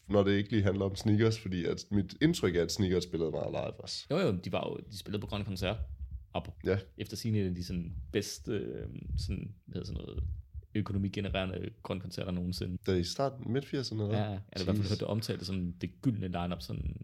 når 0.09 0.23
det 0.23 0.33
ikke 0.33 0.51
lige 0.51 0.63
handler 0.63 0.85
om 0.85 0.97
sneakers, 0.97 1.39
fordi 1.39 1.65
at 1.65 1.85
mit 1.91 2.15
indtryk 2.23 2.57
er, 2.57 2.63
at 2.63 2.73
sneakers 2.73 3.05
spillede 3.05 3.31
meget 3.31 3.51
live 3.51 3.81
også. 3.81 4.07
Jo 4.11 4.19
jo, 4.19 4.39
de 4.45 4.53
var 4.53 4.69
jo, 4.71 4.91
de 4.91 4.99
spillede 4.99 5.21
på 5.21 5.27
Grøn 5.27 5.45
Koncert, 5.45 5.77
og 6.33 6.47
Ja. 6.65 6.79
efter 6.99 7.17
sine 7.17 7.39
af 7.39 7.55
de 7.55 7.65
sådan 7.65 7.93
bedste, 8.13 8.53
øh, 8.53 8.89
sådan, 9.19 9.55
hvad 9.67 9.75
hedder 9.75 9.87
sådan 9.87 10.03
noget, 10.07 10.23
økonomigenererende 10.79 11.71
grøn 11.83 12.01
koncerter 12.01 12.31
nogensinde. 12.33 12.79
Det 12.87 12.95
er 12.95 12.99
i 12.99 13.05
starten, 13.05 13.53
midt 13.53 13.65
80'erne, 13.65 14.03
eller? 14.03 14.19
Ja, 14.19 14.23
jeg 14.25 14.29
har 14.29 14.61
i 14.61 14.65
hvert 14.65 14.77
fald 14.77 14.89
hørt 14.89 14.99
det 15.01 15.09
omtalt 15.09 15.47
som 15.47 15.73
det 15.73 15.91
gyldne 16.03 16.27
lineup 16.29 16.63
sådan 16.63 16.97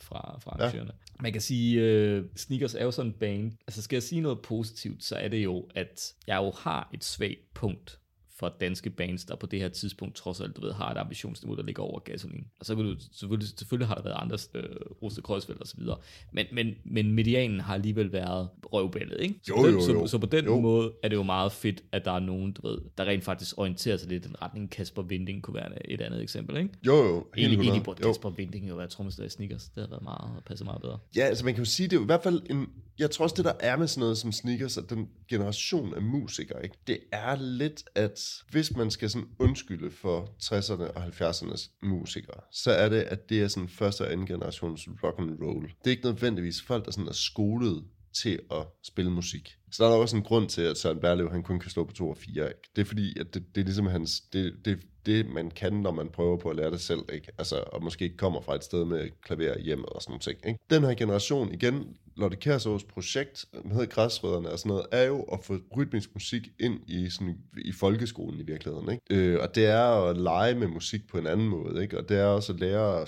fra, 0.00 0.38
fra 0.42 0.56
Ja. 0.58 0.62
arrangørerne. 0.64 0.92
Ja. 1.16 1.22
Man 1.22 1.32
kan 1.32 1.40
sige, 1.40 2.18
uh, 2.18 2.24
Sneakers 2.36 2.74
er 2.74 2.84
jo 2.84 2.90
sådan 2.90 3.10
en 3.10 3.18
band. 3.18 3.52
Altså 3.66 3.82
skal 3.82 3.96
jeg 3.96 4.02
sige 4.02 4.20
noget 4.20 4.38
positivt, 4.42 5.04
så 5.04 5.16
er 5.16 5.28
det 5.28 5.44
jo, 5.44 5.68
at 5.74 6.12
jeg 6.26 6.36
jo 6.36 6.50
har 6.50 6.90
et 6.94 7.04
svagt 7.04 7.54
punkt 7.54 7.98
for 8.38 8.54
danske 8.60 8.90
bands, 8.90 9.24
der 9.24 9.36
på 9.36 9.46
det 9.46 9.58
her 9.60 9.68
tidspunkt 9.68 10.14
trods 10.16 10.40
alt, 10.40 10.56
du 10.56 10.60
ved, 10.60 10.72
har 10.72 10.90
et 10.90 10.98
ambitionsniveau, 10.98 11.56
der 11.56 11.62
ligger 11.62 11.82
over 11.82 11.98
gasolin. 12.00 12.44
Og 12.60 12.66
så 12.66 12.74
kan 12.76 12.84
du, 12.84 12.96
selvfølgelig, 13.12 13.48
selvfølgelig 13.58 13.88
har 13.88 13.94
der 13.94 14.02
været 14.02 14.16
andre, 14.18 14.38
øh, 14.54 14.64
Rose 15.02 15.22
Kreuzfeldt 15.22 15.60
og 15.60 15.66
så 15.66 15.76
videre, 15.78 15.98
men, 16.32 16.46
men, 16.52 16.74
men 16.84 17.12
medianen 17.12 17.60
har 17.60 17.74
alligevel 17.74 18.12
været 18.12 18.48
røvbællet, 18.72 19.20
ikke? 19.20 19.34
Så, 19.42 19.52
Jo, 19.56 19.60
på 19.60 19.66
den, 19.66 19.74
jo, 19.74 19.80
Så, 19.80 19.92
jo. 19.92 20.06
så 20.06 20.18
på 20.18 20.26
den 20.26 20.44
Jo. 20.44 20.60
måde 20.60 20.92
er 21.02 21.08
det 21.08 21.16
jo 21.16 21.22
meget 21.22 21.52
fedt, 21.52 21.82
at 21.92 22.04
der 22.04 22.12
er 22.12 22.20
nogen, 22.20 22.52
du 22.52 22.68
ved, 22.68 22.78
der 22.98 23.04
rent 23.04 23.24
faktisk 23.24 23.58
orienterer 23.58 23.96
sig 23.96 24.08
lidt 24.08 24.24
i 24.24 24.28
den 24.28 24.42
retning. 24.42 24.70
Kasper 24.70 25.02
Vinding 25.02 25.42
kunne 25.42 25.54
være 25.54 25.90
et 25.90 26.00
andet 26.00 26.22
eksempel, 26.22 26.56
ikke? 26.56 26.70
Jo, 26.86 26.94
jo, 26.96 27.02
Egentlig, 27.06 27.24
100. 27.44 27.62
egentlig 27.68 27.84
burde 27.84 28.00
Jo. 28.02 28.08
Kasper 28.08 28.30
Vinding 28.30 28.68
jo 28.68 28.74
være 28.74 28.86
trommeslager 28.88 29.26
i 29.26 29.30
sneakers. 29.30 29.64
Det 29.64 29.72
havde 29.76 29.90
været 29.90 30.02
meget, 30.02 30.30
passet 30.46 30.64
meget 30.64 30.80
bedre. 30.82 30.98
Ja, 31.16 31.22
altså 31.22 31.44
man 31.44 31.54
kan 31.54 31.64
jo 31.64 31.70
sige, 31.70 31.86
det 31.86 31.92
er 31.92 32.00
jo 32.00 32.02
i 32.02 32.06
hvert 32.06 32.22
fald 32.22 32.42
en... 32.50 32.66
Jeg 32.98 33.10
tror 33.10 33.22
også, 33.22 33.34
det 33.36 33.44
der 33.44 33.52
er 33.60 33.76
med 33.76 33.86
sådan 33.86 34.00
noget 34.00 34.18
som 34.18 34.32
sneakers, 34.32 34.78
at 34.78 34.90
den 34.90 35.08
generation 35.28 35.94
af 35.94 36.02
musikere, 36.02 36.62
ikke? 36.64 36.76
det 36.86 36.98
er 37.12 37.36
lidt, 37.36 37.84
at 37.94 38.20
hvis 38.50 38.76
man 38.76 38.90
skal 38.90 39.10
sådan 39.10 39.28
undskylde 39.38 39.90
for 39.90 40.34
60'erne 40.42 40.82
og 40.82 41.04
70'ernes 41.04 41.78
musikere, 41.82 42.40
så 42.52 42.70
er 42.70 42.88
det, 42.88 43.00
at 43.00 43.28
det 43.28 43.42
er 43.42 43.48
sådan 43.48 43.68
første 43.68 44.02
og 44.02 44.12
anden 44.12 44.26
generations 44.26 44.88
rock 45.04 45.18
and 45.18 45.42
roll. 45.42 45.66
Det 45.66 45.86
er 45.86 45.90
ikke 45.90 46.04
nødvendigvis 46.04 46.62
folk, 46.62 46.84
der 46.84 46.90
sådan 46.90 47.08
er 47.08 47.12
skolet 47.12 47.84
til 48.22 48.40
at 48.50 48.66
spille 48.82 49.10
musik. 49.10 49.54
Så 49.70 49.82
der 49.82 49.88
er 49.88 49.92
der 49.92 50.00
også 50.00 50.16
en 50.16 50.22
grund 50.22 50.48
til, 50.48 50.62
at 50.62 50.76
Søren 50.76 51.00
Berlev, 51.00 51.30
han 51.30 51.42
kun 51.42 51.60
kan 51.60 51.70
stå 51.70 51.84
på 51.84 51.92
2 51.92 52.08
og 52.08 52.16
4. 52.16 52.48
Ikke? 52.48 52.60
Det 52.76 52.82
er 52.82 52.86
fordi, 52.86 53.18
at 53.20 53.34
det, 53.34 53.54
det 53.54 53.60
er 53.60 53.64
ligesom 53.64 53.86
hans, 53.86 54.20
det, 54.20 54.54
det, 54.64 54.78
det, 55.06 55.26
man 55.26 55.50
kan, 55.50 55.72
når 55.72 55.92
man 55.92 56.08
prøver 56.08 56.36
på 56.36 56.50
at 56.50 56.56
lære 56.56 56.70
det 56.70 56.80
selv. 56.80 57.00
Ikke? 57.12 57.32
Altså, 57.38 57.64
og 57.66 57.82
måske 57.82 58.04
ikke 58.04 58.16
kommer 58.16 58.40
fra 58.40 58.54
et 58.54 58.64
sted 58.64 58.84
med 58.84 59.08
klaver 59.22 59.58
hjemme 59.58 59.88
og 59.88 60.02
sådan 60.02 60.12
noget 60.12 60.22
ting. 60.22 60.38
Ikke? 60.46 60.60
Den 60.70 60.82
her 60.82 60.94
generation, 60.94 61.52
igen, 61.54 61.96
Lotte 62.18 62.36
Kærsås 62.36 62.84
projekt 62.84 63.46
med 63.64 63.86
Græsrødderne 63.86 64.50
og 64.50 64.58
sådan 64.58 64.70
noget, 64.70 64.86
er 64.92 65.04
jo 65.04 65.22
at 65.22 65.44
få 65.44 65.58
rytmisk 65.76 66.14
musik 66.14 66.48
ind 66.60 66.80
i, 66.86 67.10
sådan, 67.10 67.38
i 67.58 67.72
folkeskolen 67.72 68.40
i 68.40 68.42
virkeligheden. 68.42 68.90
Ikke? 68.90 69.02
Øh, 69.10 69.40
og 69.42 69.54
det 69.54 69.66
er 69.66 70.10
at 70.10 70.16
lege 70.16 70.54
med 70.54 70.66
musik 70.66 71.08
på 71.08 71.18
en 71.18 71.26
anden 71.26 71.48
måde. 71.48 71.82
Ikke? 71.82 71.98
Og 71.98 72.08
det 72.08 72.18
er 72.18 72.24
også 72.24 72.52
at 72.52 72.60
lære 72.60 73.06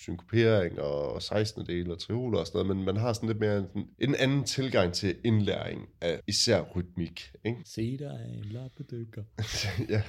synkopering 0.00 0.80
og 0.80 1.22
16. 1.22 1.66
del 1.66 1.90
og 1.90 1.98
trioler 1.98 2.38
og 2.38 2.46
sådan 2.46 2.66
noget, 2.66 2.76
men 2.76 2.84
man 2.84 2.96
har 2.96 3.12
sådan 3.12 3.28
lidt 3.28 3.40
mere 3.40 3.58
en, 3.58 3.86
en 3.98 4.14
anden 4.14 4.44
tilgang 4.44 4.92
til 4.92 5.16
indlæring 5.24 5.88
af 6.00 6.20
især 6.26 6.62
rytmik. 6.76 7.32
Ikke? 7.44 7.58
Se 7.64 7.98
dig 7.98 8.20
en 8.38 8.44
lappedykker. 8.44 9.22
ja, 9.94 10.02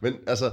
men 0.00 0.14
altså, 0.26 0.50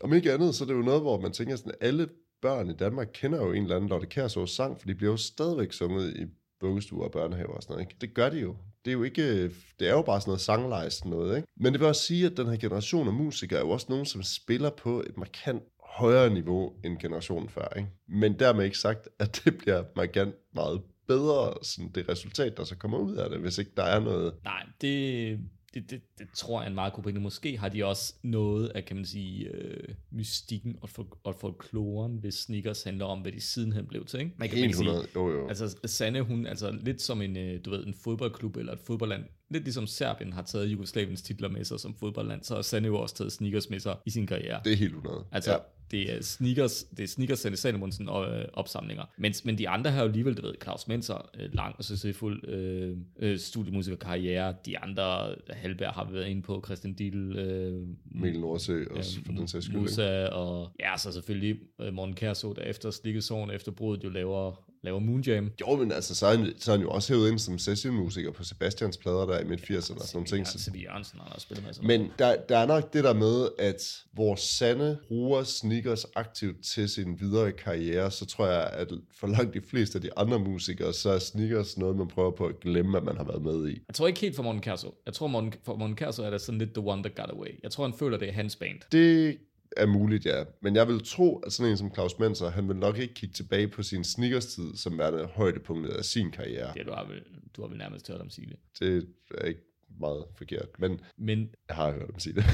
om 0.00 0.14
ikke 0.14 0.32
andet, 0.32 0.54
så 0.54 0.64
er 0.64 0.68
det 0.68 0.74
jo 0.74 0.82
noget, 0.82 1.00
hvor 1.00 1.20
man 1.20 1.32
tænker 1.32 1.56
sådan, 1.56 1.72
alle 1.80 2.08
børn 2.42 2.70
i 2.70 2.72
Danmark 2.72 3.08
kender 3.14 3.38
jo 3.38 3.52
en 3.52 3.62
eller 3.62 3.76
anden 3.76 3.90
Lotte 3.90 4.06
Kærsås 4.06 4.50
sang, 4.50 4.80
for 4.80 4.86
de 4.86 4.94
bliver 4.94 5.12
jo 5.12 5.16
stadigvæk 5.16 5.72
sunget 5.72 6.16
i 6.16 6.26
vuggestuer 6.60 7.04
og 7.04 7.10
børnehaver 7.10 7.54
og 7.54 7.62
sådan 7.62 7.74
noget, 7.74 7.86
ikke? 7.88 7.96
Det 8.00 8.14
gør 8.14 8.30
de 8.30 8.40
jo. 8.40 8.56
Det 8.84 8.90
er 8.90 8.92
jo 8.92 9.02
ikke, 9.02 9.44
det 9.80 9.88
er 9.88 9.92
jo 9.92 10.02
bare 10.02 10.20
sådan 10.20 10.30
noget 10.30 10.40
sanglejst 10.40 11.04
noget, 11.04 11.36
ikke? 11.36 11.48
Men 11.56 11.72
det 11.72 11.80
vil 11.80 11.88
også 11.88 12.02
sige, 12.02 12.26
at 12.26 12.36
den 12.36 12.46
her 12.46 12.56
generation 12.56 13.08
af 13.08 13.14
musikere 13.14 13.60
er 13.60 13.64
jo 13.64 13.70
også 13.70 13.86
nogen, 13.88 14.06
som 14.06 14.22
spiller 14.22 14.70
på 14.70 15.00
et 15.00 15.16
markant 15.16 15.62
højere 15.84 16.34
niveau 16.34 16.72
end 16.84 16.98
generationen 16.98 17.48
før, 17.48 17.68
ikke? 17.76 17.88
Men 18.08 18.38
dermed 18.38 18.64
ikke 18.64 18.78
sagt, 18.78 19.08
at 19.18 19.34
det 19.44 19.58
bliver 19.58 19.84
markant 19.96 20.34
meget 20.54 20.82
bedre, 21.06 21.54
sådan 21.62 21.90
det 21.92 22.08
resultat, 22.08 22.56
der 22.56 22.64
så 22.64 22.76
kommer 22.76 22.98
ud 22.98 23.14
af 23.14 23.30
det, 23.30 23.38
hvis 23.38 23.58
ikke 23.58 23.72
der 23.76 23.82
er 23.82 24.00
noget 24.00 24.34
Nej, 24.44 24.62
det, 24.80 25.38
det, 25.74 25.90
det, 25.90 26.02
det 26.18 26.28
tror 26.34 26.60
jeg 26.60 26.66
er 26.66 26.68
en 26.68 26.74
meget 26.74 26.92
god 26.92 27.02
pointe. 27.02 27.20
Måske 27.20 27.58
har 27.58 27.68
de 27.68 27.84
også 27.84 28.14
noget 28.22 28.68
af, 28.68 28.84
kan 28.84 28.96
man 28.96 29.04
sige, 29.04 29.48
øh, 29.48 29.94
mystikken 30.12 30.76
og, 30.80 30.90
for, 30.90 31.18
og 31.24 31.34
folkloren, 31.34 32.16
hvis 32.16 32.34
sneakers 32.34 32.82
handler 32.82 33.04
om, 33.04 33.20
hvad 33.20 33.32
de 33.32 33.40
sidenhen 33.40 33.86
blev 33.86 34.04
til. 34.04 34.20
Ikke? 34.20 34.32
Man 34.36 34.48
kan, 34.48 34.58
man 34.58 34.68
kan 34.68 34.76
sige, 34.76 34.88
100, 34.88 35.08
jo 35.16 35.30
jo. 35.30 35.48
Altså 35.48 35.76
Sanne, 35.84 36.22
hun 36.22 36.46
altså 36.46 36.70
lidt 36.70 37.02
som 37.02 37.22
en, 37.22 37.36
øh, 37.36 37.60
du 37.64 37.70
ved, 37.70 37.86
en 37.86 37.94
fodboldklub 38.04 38.56
eller 38.56 38.72
et 38.72 38.80
fodboldland. 38.80 39.24
Lidt 39.50 39.64
ligesom 39.64 39.86
Serbien 39.86 40.32
har 40.32 40.42
taget 40.42 40.66
Jugoslaviens 40.66 41.22
titler 41.22 41.48
med 41.48 41.64
sig 41.64 41.80
som 41.80 41.94
fodboldland, 41.94 42.42
så 42.42 42.54
har 42.54 42.62
Sanne 42.62 42.86
jo 42.86 42.98
også 42.98 43.14
taget 43.14 43.32
sneakers 43.32 43.70
med 43.70 43.80
sig 43.80 43.96
i 44.06 44.10
sin 44.10 44.26
karriere. 44.26 44.60
Det 44.64 44.72
er 44.72 44.76
helt 44.76 44.94
100. 44.94 45.24
Altså, 45.32 45.52
ja. 45.52 45.58
det 45.90 46.12
er 46.12 46.22
sneakers, 46.22 46.84
det 46.84 47.02
er 47.02 47.08
sneakers 47.08 47.38
Sanne 47.38 47.56
Salomonsen 47.56 48.08
og 48.08 48.38
øh, 48.38 48.44
opsamlinger. 48.52 49.04
Men, 49.18 49.34
men 49.44 49.58
de 49.58 49.68
andre 49.68 49.90
har 49.90 50.02
jo 50.02 50.08
alligevel, 50.08 50.34
du 50.34 50.42
ved, 50.42 50.54
Claus 50.62 50.88
Menser, 50.88 51.30
øh, 51.40 51.54
lang 51.54 51.74
og 51.78 51.84
succesfuld 51.84 52.48
øh, 52.48 52.96
øh, 53.18 53.38
studiemusikerkarriere. 53.38 54.54
De 54.66 54.78
andre, 54.78 55.34
Halberg 55.50 55.92
har 55.92 56.04
vi 56.04 56.14
været 56.14 56.26
inde 56.26 56.42
på, 56.42 56.62
Christian 56.64 56.94
Diel, 56.94 57.38
øh, 57.38 57.88
Mikkel 58.04 58.40
Nordsø 58.40 58.84
også, 58.90 59.18
for 59.26 59.32
den 59.32 59.48
sags 59.48 59.64
skyld. 59.64 59.80
ikke? 59.80 59.92
Musa, 60.02 60.26
og 60.26 60.70
ja, 60.80 60.96
så 60.96 61.12
selvfølgelig 61.12 61.56
øh, 61.80 61.92
Morten 61.94 62.14
Kærså, 62.14 62.52
der 62.56 62.62
efter 62.62 62.90
Slikkesåren, 62.90 63.50
efter 63.50 63.72
brudet 63.72 64.04
jo 64.04 64.08
laver, 64.08 64.64
laver 64.82 64.98
Moonjam. 64.98 65.52
Jo, 65.60 65.76
men 65.76 65.92
altså, 65.92 66.14
så 66.14 66.26
er, 66.26 66.36
han, 66.36 66.52
så 66.58 66.72
er 66.72 66.76
han 66.76 66.82
jo 66.86 66.90
også 66.90 67.12
hævet 67.12 67.30
ind 67.30 67.38
som 67.38 67.58
sessionmusiker 67.58 68.30
på 68.32 68.44
Sebastians 68.44 68.96
plader 68.96 69.26
der 69.26 69.40
i 69.40 69.44
midt 69.44 69.60
80'erne 69.60 69.76
og 69.76 69.82
sådan 69.82 70.00
nogle 70.14 70.26
ting. 70.26 70.38
Ja, 70.38 70.44
Så, 70.44 70.58
Sebi 70.58 70.82
Jørgensen 70.82 71.18
har 71.18 71.34
også 71.34 71.44
spillet 71.44 71.66
med 71.66 71.74
sig. 71.74 71.84
men 71.86 72.10
der, 72.18 72.36
der 72.48 72.58
er 72.58 72.66
nok 72.66 72.92
det 72.92 73.04
der 73.04 73.12
med, 73.14 73.48
at 73.58 74.02
hvor 74.12 74.34
Sanne 74.34 74.98
bruger 75.08 75.42
sneakers 75.42 76.04
aktivt 76.16 76.64
til 76.64 76.88
sin 76.88 77.20
videre 77.20 77.52
karriere, 77.52 78.10
så 78.10 78.26
tror 78.26 78.46
jeg, 78.46 78.70
at 78.72 78.88
for 79.20 79.26
langt 79.26 79.54
de 79.54 79.60
fleste 79.60 79.96
af 79.96 80.02
de 80.02 80.10
andre 80.18 80.38
musikere, 80.38 80.92
så 80.92 81.10
er 81.10 81.18
sneakers 81.18 81.78
noget, 81.78 81.96
man 81.96 82.08
prøver 82.08 82.30
på 82.30 82.46
at 82.46 82.60
glemme, 82.60 82.96
at 82.98 83.04
man 83.04 83.16
har 83.16 83.24
været 83.24 83.42
med 83.42 83.68
i. 83.70 83.78
Jeg 83.88 83.94
tror 83.94 84.06
ikke 84.06 84.20
helt 84.20 84.36
for 84.36 84.42
Morten 84.42 84.60
Kærså. 84.60 84.86
Jeg 85.06 85.14
tror, 85.14 85.26
Morten, 85.26 85.52
for 85.64 85.76
Morten 85.76 85.96
Kærså 85.96 86.22
er 86.22 86.30
der 86.30 86.38
sådan 86.38 86.58
lidt 86.58 86.74
the 86.74 86.82
one 86.86 87.02
that 87.02 87.14
got 87.14 87.30
away. 87.30 87.48
Jeg 87.62 87.70
tror, 87.70 87.84
han 87.84 87.94
føler, 87.98 88.18
det 88.18 88.28
er 88.28 88.32
hans 88.32 88.56
band. 88.56 88.78
Det 88.92 89.38
er 89.76 89.86
muligt, 89.86 90.26
ja. 90.26 90.44
Men 90.60 90.76
jeg 90.76 90.88
vil 90.88 91.00
tro, 91.04 91.38
at 91.38 91.52
sådan 91.52 91.70
en 91.70 91.76
som 91.76 91.94
Claus 91.94 92.18
Menser, 92.18 92.50
han 92.50 92.68
vil 92.68 92.76
nok 92.76 92.98
ikke 92.98 93.14
kigge 93.14 93.32
tilbage 93.32 93.68
på 93.68 93.82
sin 93.82 94.04
sneakers-tid, 94.04 94.76
som 94.76 94.98
det 94.98 95.26
højdepunktet 95.26 95.92
af 95.92 96.04
sin 96.04 96.30
karriere. 96.30 96.72
Det 96.74 96.86
du 96.86 96.92
har 96.92 97.04
vel, 97.04 97.22
du 97.56 97.62
har 97.62 97.68
vel 97.68 97.78
nærmest 97.78 98.08
hørt 98.08 98.20
om 98.20 98.30
sige 98.30 98.46
det. 98.46 98.56
Det 98.80 99.08
er 99.38 99.44
ikke 99.44 99.60
meget 100.00 100.24
forkert, 100.36 100.68
men 100.78 101.00
Men 101.16 101.50
jeg 101.68 101.76
har 101.76 101.92
hørt 101.92 102.08
dem 102.08 102.18
sige 102.18 102.34
det. 102.34 102.44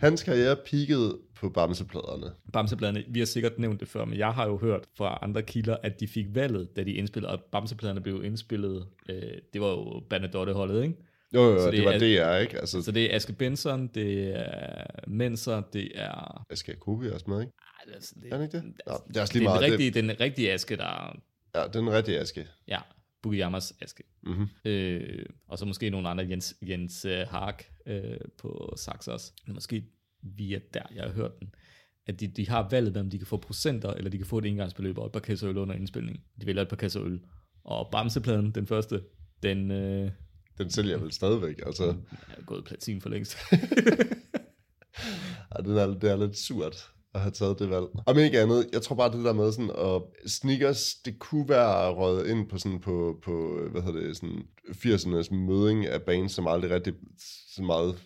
Hans 0.00 0.22
karriere 0.22 0.56
peakede 0.70 1.18
på 1.34 1.48
Bamsepladerne. 1.48 2.32
Bamsepladerne, 2.52 3.04
vi 3.08 3.18
har 3.18 3.26
sikkert 3.26 3.58
nævnt 3.58 3.80
det 3.80 3.88
før, 3.88 4.04
men 4.04 4.18
jeg 4.18 4.34
har 4.34 4.46
jo 4.46 4.56
hørt 4.56 4.84
fra 4.96 5.18
andre 5.22 5.42
kilder, 5.42 5.76
at 5.82 6.00
de 6.00 6.08
fik 6.08 6.26
valget, 6.34 6.76
da 6.76 6.84
de 6.84 6.92
indspillede, 6.92 7.32
og 7.32 7.40
Bamsepladerne 7.52 8.00
blev 8.00 8.24
indspillet, 8.24 8.86
øh, 9.08 9.22
det 9.52 9.60
var 9.60 9.68
jo 9.68 10.02
Bernadotte-holdet, 10.10 10.82
ikke? 10.82 10.94
Jo, 11.34 11.40
jo, 11.52 11.58
Så 11.58 11.64
det, 11.64 11.72
det 11.72 11.78
det 11.78 11.84
var 11.84 11.92
er- 11.92 12.36
DR, 12.36 12.40
ikke? 12.40 12.58
Altså, 12.60 12.82
Så 12.82 12.92
det 12.92 13.12
er 13.12 13.16
Aske 13.16 13.32
Benson, 13.32 13.86
det 13.88 14.36
er 14.36 14.84
Menser, 15.08 15.62
det 15.72 15.90
er... 15.94 16.46
skal 16.54 16.76
Kobe 16.76 17.14
også 17.14 17.24
med, 17.28 17.40
ikke? 17.40 17.52
Ej, 17.86 17.94
altså, 17.94 18.14
det, 18.22 18.32
Er 18.32 18.36
det 18.38 18.44
ikke 18.44 18.56
det? 18.56 18.64
Nå, 18.86 18.94
det 19.08 19.16
er 19.16 19.20
også 19.20 19.32
det 19.32 19.40
lige 19.40 19.48
er 19.48 19.52
meget. 19.54 19.62
den 19.62 19.70
Det, 19.72 19.80
rigtige, 19.86 20.02
den 20.02 20.20
rigtige 20.20 20.52
Aske, 20.52 20.76
der... 20.76 21.16
ja, 21.54 21.66
den 21.72 21.90
rigtige 21.92 22.18
Aske. 22.20 22.46
Ja, 22.68 22.78
Bugiyamas 23.22 23.74
Aske. 23.80 24.02
Mm-hmm. 24.22 24.46
Øh, 24.64 25.26
og 25.48 25.58
så 25.58 25.64
måske 25.66 25.90
nogle 25.90 26.08
andre, 26.08 26.26
Jens, 26.30 26.54
Jens 26.62 27.04
uh, 27.04 27.10
Hark 27.10 27.70
øh, 27.86 28.16
på 28.38 28.74
Sax 28.76 29.08
også. 29.08 29.32
Måske 29.48 29.84
via 30.22 30.58
der, 30.74 30.82
jeg 30.94 31.04
har 31.04 31.12
hørt 31.12 31.38
den, 31.40 31.54
at 32.06 32.20
de, 32.20 32.26
de 32.26 32.48
har 32.48 32.68
valget 32.70 32.92
mellem, 32.92 33.10
de 33.10 33.18
kan 33.18 33.26
få 33.26 33.36
procenter, 33.36 33.90
eller 33.90 34.10
de 34.10 34.16
kan 34.16 34.26
få 34.26 34.38
et 34.38 34.46
engangsbeløb 34.46 34.98
og 34.98 35.06
et 35.06 35.12
par 35.12 35.20
kasser 35.20 35.48
øl 35.50 35.56
under 35.56 35.74
indspilning. 35.74 36.20
De 36.40 36.46
vælger 36.46 36.62
et 36.62 36.68
par 36.68 36.76
kasser 36.76 37.02
øl. 37.02 37.20
Og 37.64 37.88
Bamsepladen, 37.92 38.50
den 38.50 38.66
første, 38.66 39.02
den 39.42 39.70
øh, 39.70 40.10
Den 40.58 40.70
sælger 40.70 40.90
jeg 40.92 41.00
vel 41.02 41.12
stadigvæk, 41.12 41.60
altså. 41.66 41.84
er 42.28 42.42
gået 42.46 42.64
platin 42.64 43.00
for 43.00 43.08
længst. 43.08 43.36
Ja, 45.56 45.62
den 45.62 45.76
er, 45.76 45.86
det 45.86 46.10
er 46.10 46.16
lidt 46.16 46.38
surt 46.38 46.90
at 47.14 47.20
have 47.20 47.30
taget 47.30 47.58
det 47.58 47.70
valg. 47.70 47.86
Om 48.06 48.18
ikke 48.18 48.40
andet, 48.40 48.68
jeg 48.72 48.82
tror 48.82 48.96
bare 48.96 49.12
det 49.16 49.24
der 49.24 49.32
med 49.32 49.52
sådan, 49.52 49.70
at 49.70 50.30
sneakers, 50.30 50.94
det 50.94 51.18
kunne 51.18 51.48
være 51.48 51.90
røget 51.90 52.26
ind 52.30 52.48
på 52.48 52.58
sådan 52.58 52.80
på, 52.80 53.18
på 53.24 53.58
hvad 53.70 53.82
hedder 53.82 54.00
det, 54.00 54.16
sådan 54.16 54.42
80'ernes 54.70 55.34
møding 55.34 55.86
af 55.86 56.02
bands, 56.02 56.32
som 56.32 56.46
aldrig 56.46 56.70
rigtig 56.70 56.94
så 57.54 57.62
meget 57.62 57.96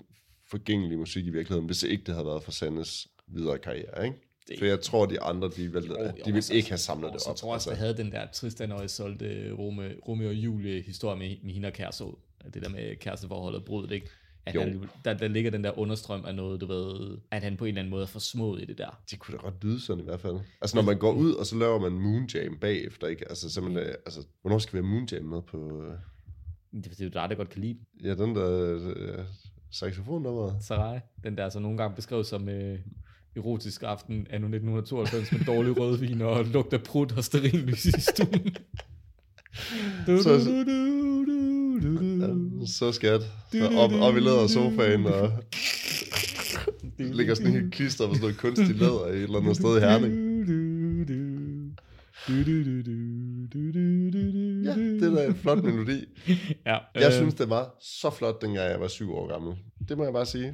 forgængelig 0.51 0.99
musik 0.99 1.27
i 1.27 1.31
virkeligheden, 1.31 1.67
hvis 1.67 1.83
ikke 1.83 2.05
det 2.07 2.15
havde 2.15 2.27
været 2.27 2.43
for 2.43 2.51
Sandes 2.51 3.09
videre 3.35 3.59
karriere, 3.59 4.05
ikke? 4.07 4.17
Det- 4.49 4.59
For 4.59 4.67
jeg 4.67 4.81
tror, 4.81 5.07
de 5.07 5.21
andre, 5.21 5.49
de 5.57 5.73
ville, 5.73 5.89
Jo, 5.89 6.03
jo, 6.05 6.09
de 6.11 6.13
ville 6.25 6.43
så- 6.43 6.55
ikke 6.55 6.69
have 6.69 6.79
samlet 6.79 7.13
det 7.13 7.23
Så 7.23 7.31
op. 7.31 7.37
tror 7.37 7.49
jeg 7.49 7.55
også, 7.55 7.71
altså. 7.71 7.85
havde 7.85 7.97
den 7.97 8.13
der 8.13 8.27
Tristan 8.33 8.73
og 8.73 8.85
Isolde 8.85 9.53
Rome, 9.59 9.95
Romeo 10.09 10.29
og 10.29 10.35
Julie 10.35 10.83
historie 10.83 11.19
med, 11.19 11.37
med 11.45 11.53
hende 11.55 11.67
og 11.69 11.73
Kærså. 11.73 12.19
Det 12.55 12.63
der 12.63 12.69
med 12.69 12.97
kæresteforholdet 12.97 13.61
og 13.61 13.65
brudet, 13.67 13.91
ikke? 13.93 14.07
At 14.47 14.55
Jo. 14.55 14.61
han, 14.61 14.89
der, 15.05 15.15
der 15.15 15.29
ligger 15.29 15.51
den 15.51 15.65
der 15.65 15.79
understrøm 15.79 16.25
af 16.25 16.35
noget, 16.35 16.61
du 16.61 16.67
ved, 16.67 17.17
at 17.31 17.43
han 17.43 17.57
på 17.57 17.65
en 17.65 17.69
eller 17.69 17.81
anden 17.81 17.91
måde 17.91 18.03
er 18.03 18.07
forsmået 18.07 18.63
i 18.63 18.65
det 18.65 18.79
der. 18.79 19.01
Det 19.11 19.19
kunne 19.19 19.37
da 19.39 19.43
godt 19.43 19.65
lyde 19.65 19.81
sådan 19.81 20.01
i 20.01 20.05
hvert 20.05 20.21
fald. 20.21 20.37
Altså 20.61 20.77
når 20.77 20.83
man 20.83 20.99
går 20.99 21.13
ud, 21.13 21.33
og 21.33 21.47
så 21.47 21.57
laver 21.57 21.79
man 21.81 21.93
Moonjam 21.93 22.59
bagefter, 22.61 23.07
ikke? 23.07 23.29
Altså 23.29 23.51
simpelthen, 23.51 23.87
øh, 23.87 23.95
altså, 24.07 24.27
hvornår 24.43 24.59
skal 24.59 24.73
vi 24.73 24.87
have 24.87 24.95
Moonjam 24.95 25.25
med 25.25 25.43
på... 25.43 25.83
øh, 25.85 25.93
Det, 26.85 26.91
det 26.91 27.01
er 27.01 27.05
jo 27.05 27.11
dig, 27.11 27.27
der 27.31 27.35
godt 27.35 27.49
kan 27.51 27.61
lide 27.63 27.75
den. 27.75 27.87
Ja, 28.07 28.15
den 28.15 28.35
der 28.35 28.79
øh, 28.97 29.25
saxofonnummer. 29.71 30.55
Sarai, 30.61 30.99
den 31.25 31.37
der 31.37 31.49
så 31.49 31.59
nogle 31.59 31.79
gange 31.79 31.97
beskrevet 31.97 32.27
som 32.27 32.49
øh, 32.49 32.79
erotisk 33.37 33.83
aften 33.83 34.15
anno 34.31 34.47
1992 34.47 35.33
med 35.33 35.41
dårlig 35.47 35.79
rødvin 35.79 36.21
og 36.23 36.45
lugt 36.45 36.73
af 36.73 36.83
prut 36.83 37.13
og 37.17 37.25
stearinlys 37.25 37.85
i 37.87 38.01
stuen. 38.01 38.57
Du, 40.07 40.19
Så- 40.23 40.39
du, 40.39 40.45
du, 40.45 40.65
du, 40.65 41.25
du. 41.25 41.33
Ja, 41.33 41.38
så 42.67 42.93
skat. 42.93 43.23
Så 43.53 43.69
op, 43.77 43.93
op 43.93 44.17
i 44.17 44.21
læder 44.21 44.47
sofaen, 44.47 45.07
og 45.07 45.33
ligger 46.99 47.35
sådan 47.35 47.53
helt 47.53 47.73
klistret 47.73 48.09
på 48.09 48.15
sådan 48.15 48.21
noget 48.21 48.39
kunstig 48.39 48.77
læder 48.77 49.07
i 49.07 49.17
et 49.17 49.23
eller 49.23 49.39
andet 49.39 49.57
sted 49.57 49.77
i 49.77 49.81
Herning. 49.81 50.29
Ja, 54.65 54.73
det 54.75 55.03
er 55.03 55.15
da 55.15 55.27
en 55.27 55.35
flot 55.35 55.65
melodi. 55.65 56.05
Ja, 56.67 56.77
Jeg 56.95 57.07
øh, 57.07 57.13
synes, 57.13 57.35
det 57.35 57.51
var 57.51 57.75
så 57.81 58.11
flot, 58.11 58.43
dengang 58.43 58.71
jeg 58.71 58.81
var 58.81 58.89
syv 58.89 59.15
år 59.15 59.33
gammel. 59.33 59.57
Det 59.89 59.99
må 59.99 60.05
jeg 60.05 60.13
bare 60.13 60.27
sige. 60.27 60.53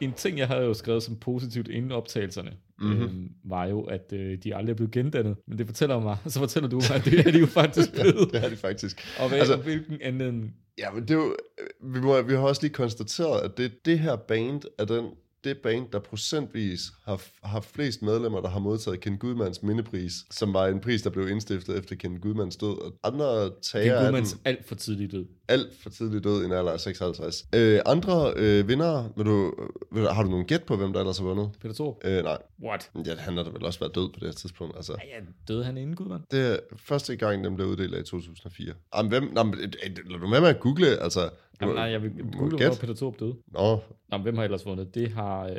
En 0.00 0.12
ting, 0.12 0.38
jeg 0.38 0.46
havde 0.48 0.62
jo 0.64 0.74
skrevet 0.74 1.02
som 1.02 1.16
positivt 1.16 1.68
inden 1.68 1.92
optagelserne, 1.92 2.52
Mhm. 2.78 2.88
mm-hmm. 2.90 3.02
øhm, 3.04 3.28
var 3.44 3.66
jo, 3.66 3.80
at 3.82 4.12
øh, 4.12 4.38
de 4.44 4.54
aldrig 4.56 4.72
er 4.72 4.76
blevet 4.76 4.92
gendannet. 4.92 5.36
Men 5.46 5.58
det 5.58 5.66
fortæller 5.66 6.00
mig, 6.00 6.16
så 6.26 6.38
fortæller 6.38 6.68
du 6.68 6.76
mig, 6.76 6.94
at 6.96 7.04
det 7.04 7.18
er 7.26 7.30
de 7.32 7.38
jo 7.38 7.46
faktisk 7.46 7.92
blevet. 8.00 8.32
Det 8.32 8.44
er 8.44 8.48
det 8.48 8.58
faktisk. 8.58 9.06
Og 9.20 9.28
hvad, 9.28 9.38
Altså- 9.38 9.52
altså, 9.54 9.64
hvilken 9.70 9.98
anden... 10.02 10.54
Ja, 10.78 10.90
men 10.90 11.02
det 11.02 11.10
er 11.10 11.14
jo, 11.14 11.36
vi, 11.82 12.00
må, 12.00 12.22
vi 12.22 12.32
har 12.32 12.40
også 12.40 12.62
lige 12.62 12.72
konstateret, 12.72 13.40
at 13.40 13.58
det, 13.58 13.72
det 13.84 13.98
her 13.98 14.16
band 14.16 14.62
er 14.78 14.84
den, 14.84 15.04
det 15.44 15.58
band, 15.62 15.86
der 15.92 15.98
procentvis 15.98 16.80
har 17.04 17.22
har 17.42 17.60
flest 17.60 18.02
medlemmer, 18.02 18.40
der 18.40 18.48
har 18.48 18.58
modtaget 18.58 19.00
Ken 19.00 19.18
Gudmans 19.18 19.62
mindepris, 19.62 20.12
som 20.30 20.54
var 20.54 20.66
en 20.66 20.80
pris, 20.80 21.02
der 21.02 21.10
blev 21.10 21.28
indstiftet 21.28 21.78
efter 21.78 21.96
Ken 21.96 22.20
Gudmans 22.20 22.56
død. 22.56 22.68
Og 22.82 22.92
andre 23.04 23.50
tager 23.62 23.92
er 23.92 23.98
af 23.98 24.04
Gudmans 24.04 24.32
den 24.32 24.40
alt 24.44 24.68
for 24.68 24.74
tidligt 24.74 25.12
død. 25.12 25.26
alt 25.48 25.68
for 25.82 25.90
tidligt 25.90 26.24
død 26.24 26.42
i 26.42 26.44
en 26.44 26.52
alder 26.52 26.72
af 26.72 26.80
56. 26.80 27.46
Øh, 27.54 27.80
andre 27.86 28.32
øh, 28.36 28.68
vinder, 28.68 29.08
vil 29.16 29.26
du, 29.26 29.54
vil, 29.92 30.08
har 30.08 30.22
du 30.22 30.30
nogen 30.30 30.46
gæt 30.46 30.62
på, 30.62 30.76
hvem 30.76 30.92
der 30.92 31.00
ellers 31.00 31.18
har 31.18 31.24
vundet? 31.24 31.50
Peter 31.60 31.74
Thor? 31.74 32.00
Øh, 32.04 32.24
nej, 32.24 32.38
What? 32.64 32.90
ja, 33.06 33.14
han 33.16 33.36
har 33.36 33.44
da 33.44 33.50
vel 33.50 33.64
også 33.64 33.80
været 33.80 33.94
død 33.94 34.08
på 34.08 34.20
det 34.20 34.28
her 34.28 34.32
tidspunkt. 34.32 34.76
Altså, 34.76 34.92
Ja, 34.92 35.18
ja, 35.18 35.24
døde 35.48 35.64
han 35.64 35.76
inden 35.76 35.96
Gudmand? 35.96 36.22
det 36.30 36.52
er 36.52 36.56
første 36.76 37.16
gang, 37.16 37.44
den 37.44 37.54
blev 37.54 37.66
uddelt 37.66 37.94
i 37.94 38.02
2004. 38.02 38.72
Jamen, 38.96 39.08
hvem? 39.10 39.22
Nå, 39.32 39.42
men, 39.42 39.54
øh, 39.54 39.64
øh, 39.64 40.10
lad 40.10 40.18
du 40.20 40.26
med 40.26 40.40
med 40.40 40.48
at 40.48 40.60
google, 40.60 41.02
altså. 41.02 41.30
Jamen, 41.60 41.74
nej, 41.74 41.84
jeg 41.84 42.02
vil 42.02 42.10
google, 42.32 42.66
hvor 42.66 42.74
Peter 42.80 42.94
Thor 42.94 43.10
døde. 43.20 43.36
Nå, 43.46 43.80
Nå, 44.08 44.18
hvem 44.18 44.36
har 44.36 44.44
ellers 44.44 44.66
vundet? 44.66 44.94
Det 44.94 45.10
har... 45.12 45.46
Øh, 45.46 45.58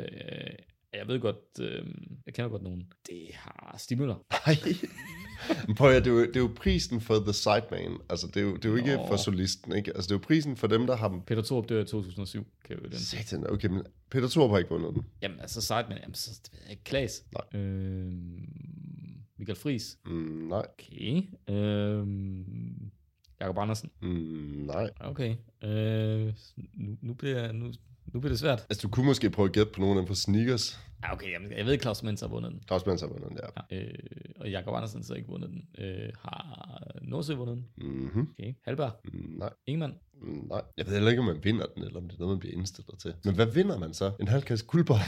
jeg 0.94 1.08
ved 1.08 1.20
godt... 1.20 1.36
Øh, 1.60 1.86
jeg 2.26 2.34
kender 2.34 2.48
godt 2.48 2.62
nogen. 2.62 2.92
Det 3.06 3.28
har 3.32 3.74
Stimler. 3.78 4.14
nej. 4.46 4.56
Men 5.66 5.76
Prøv 5.76 5.90
at, 5.90 6.04
det, 6.04 6.10
er 6.10 6.14
jo, 6.14 6.26
det 6.26 6.36
er 6.36 6.40
jo 6.40 6.50
prisen 6.56 7.00
for 7.00 7.14
The 7.14 7.32
Sideman. 7.32 7.98
Altså, 8.10 8.26
det 8.26 8.36
er 8.36 8.40
jo, 8.40 8.56
det 8.56 8.64
er 8.64 8.68
jo 8.68 8.76
ikke 8.76 8.96
Nå. 8.96 9.06
for 9.06 9.16
solisten, 9.16 9.76
ikke? 9.76 9.90
Altså, 9.94 10.08
det 10.08 10.14
er 10.14 10.18
jo 10.18 10.24
prisen 10.26 10.56
for 10.56 10.66
dem, 10.66 10.86
der 10.86 10.96
har... 10.96 11.22
Peter 11.26 11.42
Thor 11.42 11.62
dør 11.62 11.82
i 11.82 11.86
2007, 11.86 12.44
kan 12.64 12.76
jeg 12.76 12.84
jo 12.84 12.88
den. 12.88 12.98
Satan, 12.98 13.50
okay, 13.50 13.68
men 13.68 13.82
Peter 14.10 14.28
Thor 14.28 14.48
har 14.48 14.58
ikke 14.58 14.70
vundet 14.70 14.94
den. 14.94 15.02
Jamen, 15.22 15.40
altså 15.40 15.60
Sideman, 15.60 15.98
jamen, 16.02 16.14
så 16.14 16.40
det 16.44 16.52
ved 16.52 16.60
jeg 16.62 16.70
ikke. 16.70 16.84
Klaas. 16.84 17.24
Nej. 17.32 17.60
Øh, 17.60 18.12
Michael 19.38 19.58
Friis. 19.58 19.98
Mm, 20.04 20.12
nej. 20.48 20.66
Okay. 20.78 21.22
Øh, 21.54 22.06
Jakob 23.40 23.58
Andersen. 23.58 23.90
Mm, 24.02 24.08
nej. 24.66 24.90
Okay. 25.00 25.36
Øh, 25.64 26.32
nu, 26.74 26.96
nu, 27.02 27.14
bliver, 27.14 27.52
nu, 27.52 27.72
nu 28.12 28.20
bliver 28.20 28.32
det 28.32 28.38
svært. 28.38 28.66
Altså, 28.70 28.82
du 28.82 28.88
kunne 28.88 29.06
måske 29.06 29.30
prøve 29.30 29.46
at 29.46 29.52
gætte 29.52 29.72
på 29.72 29.80
nogen 29.80 29.98
af 29.98 30.02
dem 30.02 30.08
fra 30.08 30.14
Sneakers. 30.14 30.80
Ja, 31.02 31.12
okay, 31.12 31.32
jamen, 31.32 31.52
jeg 31.52 31.66
ved, 31.66 31.72
at 31.72 31.82
Claus 31.82 32.02
Menz 32.02 32.20
har 32.20 32.28
vundet 32.28 32.52
den. 32.52 32.62
Claus 32.66 32.82
Benz 32.82 33.00
har 33.00 33.08
vundet 33.08 33.28
den, 33.28 33.38
ja. 33.42 33.76
Ja, 33.76 33.82
øh, 33.82 33.94
og 34.40 34.50
Jakob 34.50 34.74
Andersen 34.74 35.04
så 35.04 35.14
ikke 35.14 35.28
vundet 35.28 35.50
den. 35.50 35.84
Øh, 35.84 36.12
har 36.18 36.80
Nordsø 37.02 37.34
vundet 37.34 37.56
den? 37.56 37.66
Mm-hmm. 37.88 38.28
Okay. 38.38 38.54
Halberg? 38.64 38.92
Mm, 39.04 39.38
nej. 39.38 39.50
Ingemann? 39.66 39.94
Mm, 40.22 40.46
nej. 40.50 40.62
Jeg 40.76 40.86
ved 40.86 40.92
heller 40.92 41.10
ikke, 41.10 41.20
om 41.20 41.26
man 41.26 41.44
vinder 41.44 41.66
den, 41.74 41.84
eller 41.84 42.00
om 42.00 42.08
det 42.08 42.14
er 42.14 42.18
noget, 42.18 42.32
man 42.32 42.40
bliver 42.40 42.56
indstillet 42.56 42.98
til. 42.98 43.14
Men 43.24 43.34
hvad 43.34 43.46
vinder 43.46 43.78
man 43.78 43.94
så? 43.94 44.12
En 44.20 44.28
halv 44.28 44.42
kasse 44.42 44.66
guldbar? 44.66 45.00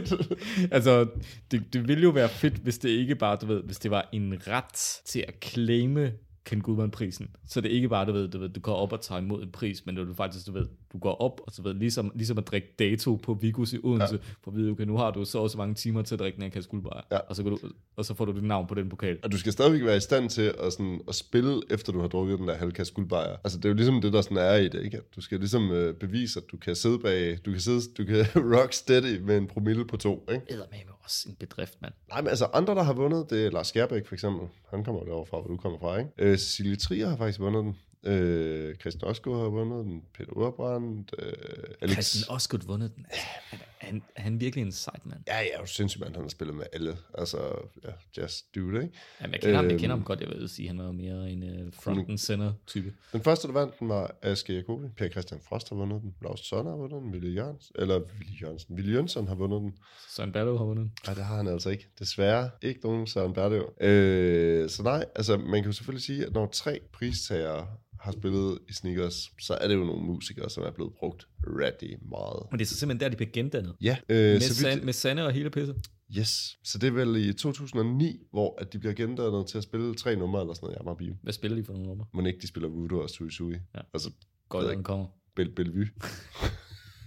altså, 0.76 1.08
det, 1.50 1.72
det 1.72 1.88
ville 1.88 2.02
jo 2.02 2.10
være 2.10 2.28
fedt, 2.28 2.54
hvis 2.54 2.78
det 2.78 2.88
ikke 2.88 3.14
bare, 3.14 3.36
du 3.36 3.46
ved, 3.46 3.62
hvis 3.62 3.78
det 3.78 3.90
var 3.90 4.08
en 4.12 4.48
ret 4.48 5.02
til 5.04 5.24
at 5.28 5.34
claime 5.44 6.12
Ken 6.44 6.60
Gudman-prisen. 6.60 7.36
Så 7.46 7.60
det 7.60 7.70
er 7.70 7.74
ikke 7.74 7.88
bare, 7.88 8.06
du 8.06 8.12
ved, 8.12 8.28
du 8.28 8.38
ved, 8.38 8.48
du 8.48 8.60
går 8.60 8.74
op 8.74 8.92
og 8.92 9.00
tager 9.00 9.20
imod 9.20 9.42
en 9.42 9.52
pris, 9.52 9.86
men 9.86 9.96
du 9.96 10.14
faktisk, 10.14 10.46
du 10.46 10.52
ved, 10.52 10.68
du 10.92 10.98
går 10.98 11.14
op, 11.14 11.40
og 11.46 11.52
så 11.52 11.62
ved, 11.62 11.74
ligesom, 11.74 12.12
ligesom 12.14 12.38
at 12.38 12.46
drikke 12.46 12.68
dato 12.78 13.16
på 13.16 13.34
Vigus 13.34 13.72
i 13.72 13.78
Odense, 13.82 14.14
ja. 14.14 14.20
for 14.44 14.50
at 14.50 14.56
vide, 14.56 14.70
okay, 14.70 14.84
nu 14.84 14.96
har 14.96 15.10
du 15.10 15.24
så 15.24 15.38
også 15.38 15.58
mange 15.58 15.74
timer 15.74 16.02
til 16.02 16.14
at 16.14 16.18
drikke 16.18 16.36
den 16.36 16.42
her 16.42 16.50
kasse 16.50 16.70
guldbar, 16.70 17.06
Ja. 17.10 17.18
og, 17.18 17.36
så 17.36 17.42
du, 17.42 17.58
og 17.96 18.04
så 18.04 18.14
får 18.14 18.24
du 18.24 18.32
dit 18.32 18.44
navn 18.44 18.66
på 18.66 18.74
den 18.74 18.88
pokal. 18.88 19.18
Og 19.22 19.32
du 19.32 19.38
skal 19.38 19.52
stadigvæk 19.52 19.84
være 19.84 19.96
i 19.96 20.00
stand 20.00 20.30
til 20.30 20.54
at, 20.58 20.72
sådan, 20.72 21.00
at 21.08 21.14
spille, 21.14 21.60
efter 21.70 21.92
du 21.92 22.00
har 22.00 22.08
drukket 22.08 22.38
den 22.38 22.48
der 22.48 22.54
halv 22.54 22.72
kasse 22.72 22.94
guldbajer. 22.94 23.36
Altså, 23.44 23.58
det 23.58 23.64
er 23.64 23.68
jo 23.68 23.74
ligesom 23.74 24.00
det, 24.00 24.12
der 24.12 24.20
sådan 24.22 24.36
er 24.36 24.54
i 24.54 24.68
det, 24.68 24.84
ikke? 24.84 25.00
Du 25.16 25.20
skal 25.20 25.38
ligesom 25.38 25.70
øh, 25.70 25.94
bevise, 25.94 26.40
at 26.40 26.52
du 26.52 26.56
kan 26.56 26.76
sidde 26.76 26.98
bag, 26.98 27.38
du 27.44 27.50
kan, 27.50 27.60
sidde, 27.60 27.80
du 27.98 28.04
kan 28.04 28.26
rock 28.56 28.72
steady 28.72 29.20
med 29.20 29.38
en 29.38 29.46
promille 29.46 29.86
på 29.86 29.96
to, 29.96 30.26
ikke? 30.32 30.46
Det 30.48 30.58
med 30.70 30.78
også 31.04 31.28
en 31.28 31.34
bedrift, 31.34 31.82
mand. 31.82 31.92
Nej, 32.08 32.20
men 32.20 32.28
altså 32.28 32.44
andre, 32.44 32.74
der 32.74 32.82
har 32.82 32.92
vundet, 32.92 33.30
det 33.30 33.46
er 33.46 33.50
Lars 33.50 33.66
Skærbæk 33.66 34.06
for 34.06 34.14
eksempel. 34.14 34.48
Han 34.70 34.84
kommer 34.84 35.04
derovre 35.04 35.26
fra, 35.26 35.40
hvor 35.40 35.48
du 35.48 35.56
kommer 35.56 35.78
fra, 35.78 35.98
ikke? 35.98 36.10
Øh, 36.18 36.38
Cecilie 36.38 36.76
Trier 36.76 37.08
har 37.08 37.16
faktisk 37.16 37.40
vundet 37.40 37.64
den. 37.64 37.76
Øh, 38.04 38.74
Christian 38.74 39.10
Osko 39.10 39.34
har 39.34 39.48
vundet 39.48 39.84
den. 39.84 40.02
Peter 40.14 40.32
Urbrandt. 40.32 41.14
Øh, 41.18 41.32
Alex... 41.80 41.92
Christian 41.92 42.34
Osgood 42.36 42.60
vundet 42.66 42.96
den. 42.96 43.06
Altså, 43.10 43.26
han, 43.48 43.60
han, 43.78 44.02
er 44.16 44.22
han 44.22 44.40
virkelig 44.40 44.62
en 44.62 44.72
sejt 44.72 45.06
mand? 45.06 45.20
Ja, 45.26 45.38
ja, 45.40 45.60
du 45.60 45.66
sindssygt, 45.66 46.00
mand. 46.00 46.14
Han 46.14 46.22
har 46.24 46.28
spillet 46.28 46.56
med 46.56 46.64
alle. 46.72 46.96
Altså, 47.18 47.38
ja, 47.84 48.22
just 48.22 48.54
do 48.54 48.60
it, 48.70 48.82
ikke? 48.82 48.94
Jamen, 49.20 49.32
jeg 49.32 49.40
kender, 49.40 49.56
ham, 49.56 49.64
jeg 49.64 49.72
Øhm. 49.72 49.80
kender 49.80 49.96
ham 49.96 50.04
godt, 50.04 50.20
jeg 50.20 50.28
vil 50.28 50.48
sige, 50.48 50.68
han 50.68 50.78
var 50.78 50.92
mere 50.92 51.30
en 51.30 51.66
uh, 51.66 51.72
front 51.72 52.08
and 52.08 52.18
center 52.18 52.52
type. 52.66 52.92
Den 53.12 53.20
første, 53.22 53.48
der 53.48 53.54
vandt 53.54 53.78
den, 53.80 53.88
var 53.88 54.14
Aske 54.22 54.54
Jacobi. 54.54 54.88
Per 54.96 55.08
Christian 55.08 55.40
Frost 55.48 55.68
har 55.68 55.76
vundet 55.76 56.02
den. 56.02 56.14
Lars 56.22 56.40
Sønner 56.40 56.70
har 56.70 56.76
vundet 56.78 57.02
den. 57.02 57.12
Ville 57.12 57.28
Jørgensen. 57.30 57.74
Eller 57.78 57.98
Ville 58.18 58.34
Jørgensen. 58.42 58.76
Ville 58.76 58.92
Jørgensen 58.92 59.28
har 59.28 59.34
vundet 59.34 59.60
den. 59.60 59.74
Søren 60.08 60.32
Berlev 60.32 60.58
har 60.58 60.64
vundet 60.64 60.82
den. 60.82 60.92
Nej, 61.06 61.14
det 61.14 61.24
har 61.24 61.36
han 61.36 61.48
altså 61.48 61.70
ikke. 61.70 61.86
Desværre 61.98 62.50
ikke 62.62 62.80
nogen 62.84 63.06
Søren 63.06 63.32
Berlev. 63.32 63.72
Øh, 63.80 64.70
så 64.70 64.82
nej, 64.82 65.04
altså 65.16 65.36
man 65.36 65.62
kan 65.62 65.64
jo 65.64 65.72
selvfølgelig 65.72 66.02
sige, 66.04 66.26
at 66.26 66.32
når 66.32 66.46
tre 66.46 66.80
pristagere 66.92 67.66
har 68.02 68.12
spillet 68.12 68.58
i 68.68 68.72
sneakers, 68.72 69.30
så 69.40 69.54
er 69.54 69.68
det 69.68 69.74
jo 69.74 69.84
nogle 69.84 70.06
musikere, 70.06 70.50
som 70.50 70.62
er 70.62 70.70
blevet 70.70 70.92
brugt 70.94 71.28
rigtig 71.46 71.98
meget. 72.10 72.46
Men 72.50 72.58
det 72.58 72.64
er 72.64 72.68
så 72.68 72.76
simpelthen 72.76 73.00
der, 73.00 73.08
de 73.08 73.16
bliver 73.16 73.30
gendannet. 73.32 73.74
Ja, 73.80 73.96
øh, 74.08 74.32
Med, 74.32 74.40
så 74.40 74.54
San, 74.54 74.74
vidt, 74.74 74.84
med 74.84 74.92
Sande 74.92 75.26
og 75.26 75.32
hele 75.32 75.50
pisse. 75.50 75.74
Yes. 76.18 76.58
Så 76.64 76.78
det 76.78 76.86
er 76.86 76.90
vel 76.90 77.16
i 77.28 77.32
2009, 77.32 78.20
hvor 78.30 78.58
at 78.60 78.72
de 78.72 78.78
bliver 78.78 78.94
gendannet 78.94 79.46
til 79.46 79.58
at 79.58 79.64
spille 79.64 79.94
tre 79.94 80.16
numre 80.16 80.40
eller 80.40 80.54
sådan 80.54 80.66
noget 80.66 80.76
i 80.76 80.80
Amager 80.80 80.96
Bio. 80.96 81.14
Hvad 81.22 81.32
spiller 81.32 81.56
de 81.56 81.64
for 81.64 81.72
nogle 81.72 81.88
numre? 81.88 82.06
Må 82.14 82.26
ikke 82.26 82.40
de 82.42 82.46
spiller 82.46 82.68
Voodoo 82.68 83.02
og 83.02 83.10
Sui 83.10 83.30
Sui. 83.30 83.52
Ja. 83.52 83.80
Altså, 83.94 84.10
Godt, 84.48 84.70
den 84.70 84.82
kommer. 84.82 85.06
Bel 85.36 85.50
Bellevue. 85.50 85.86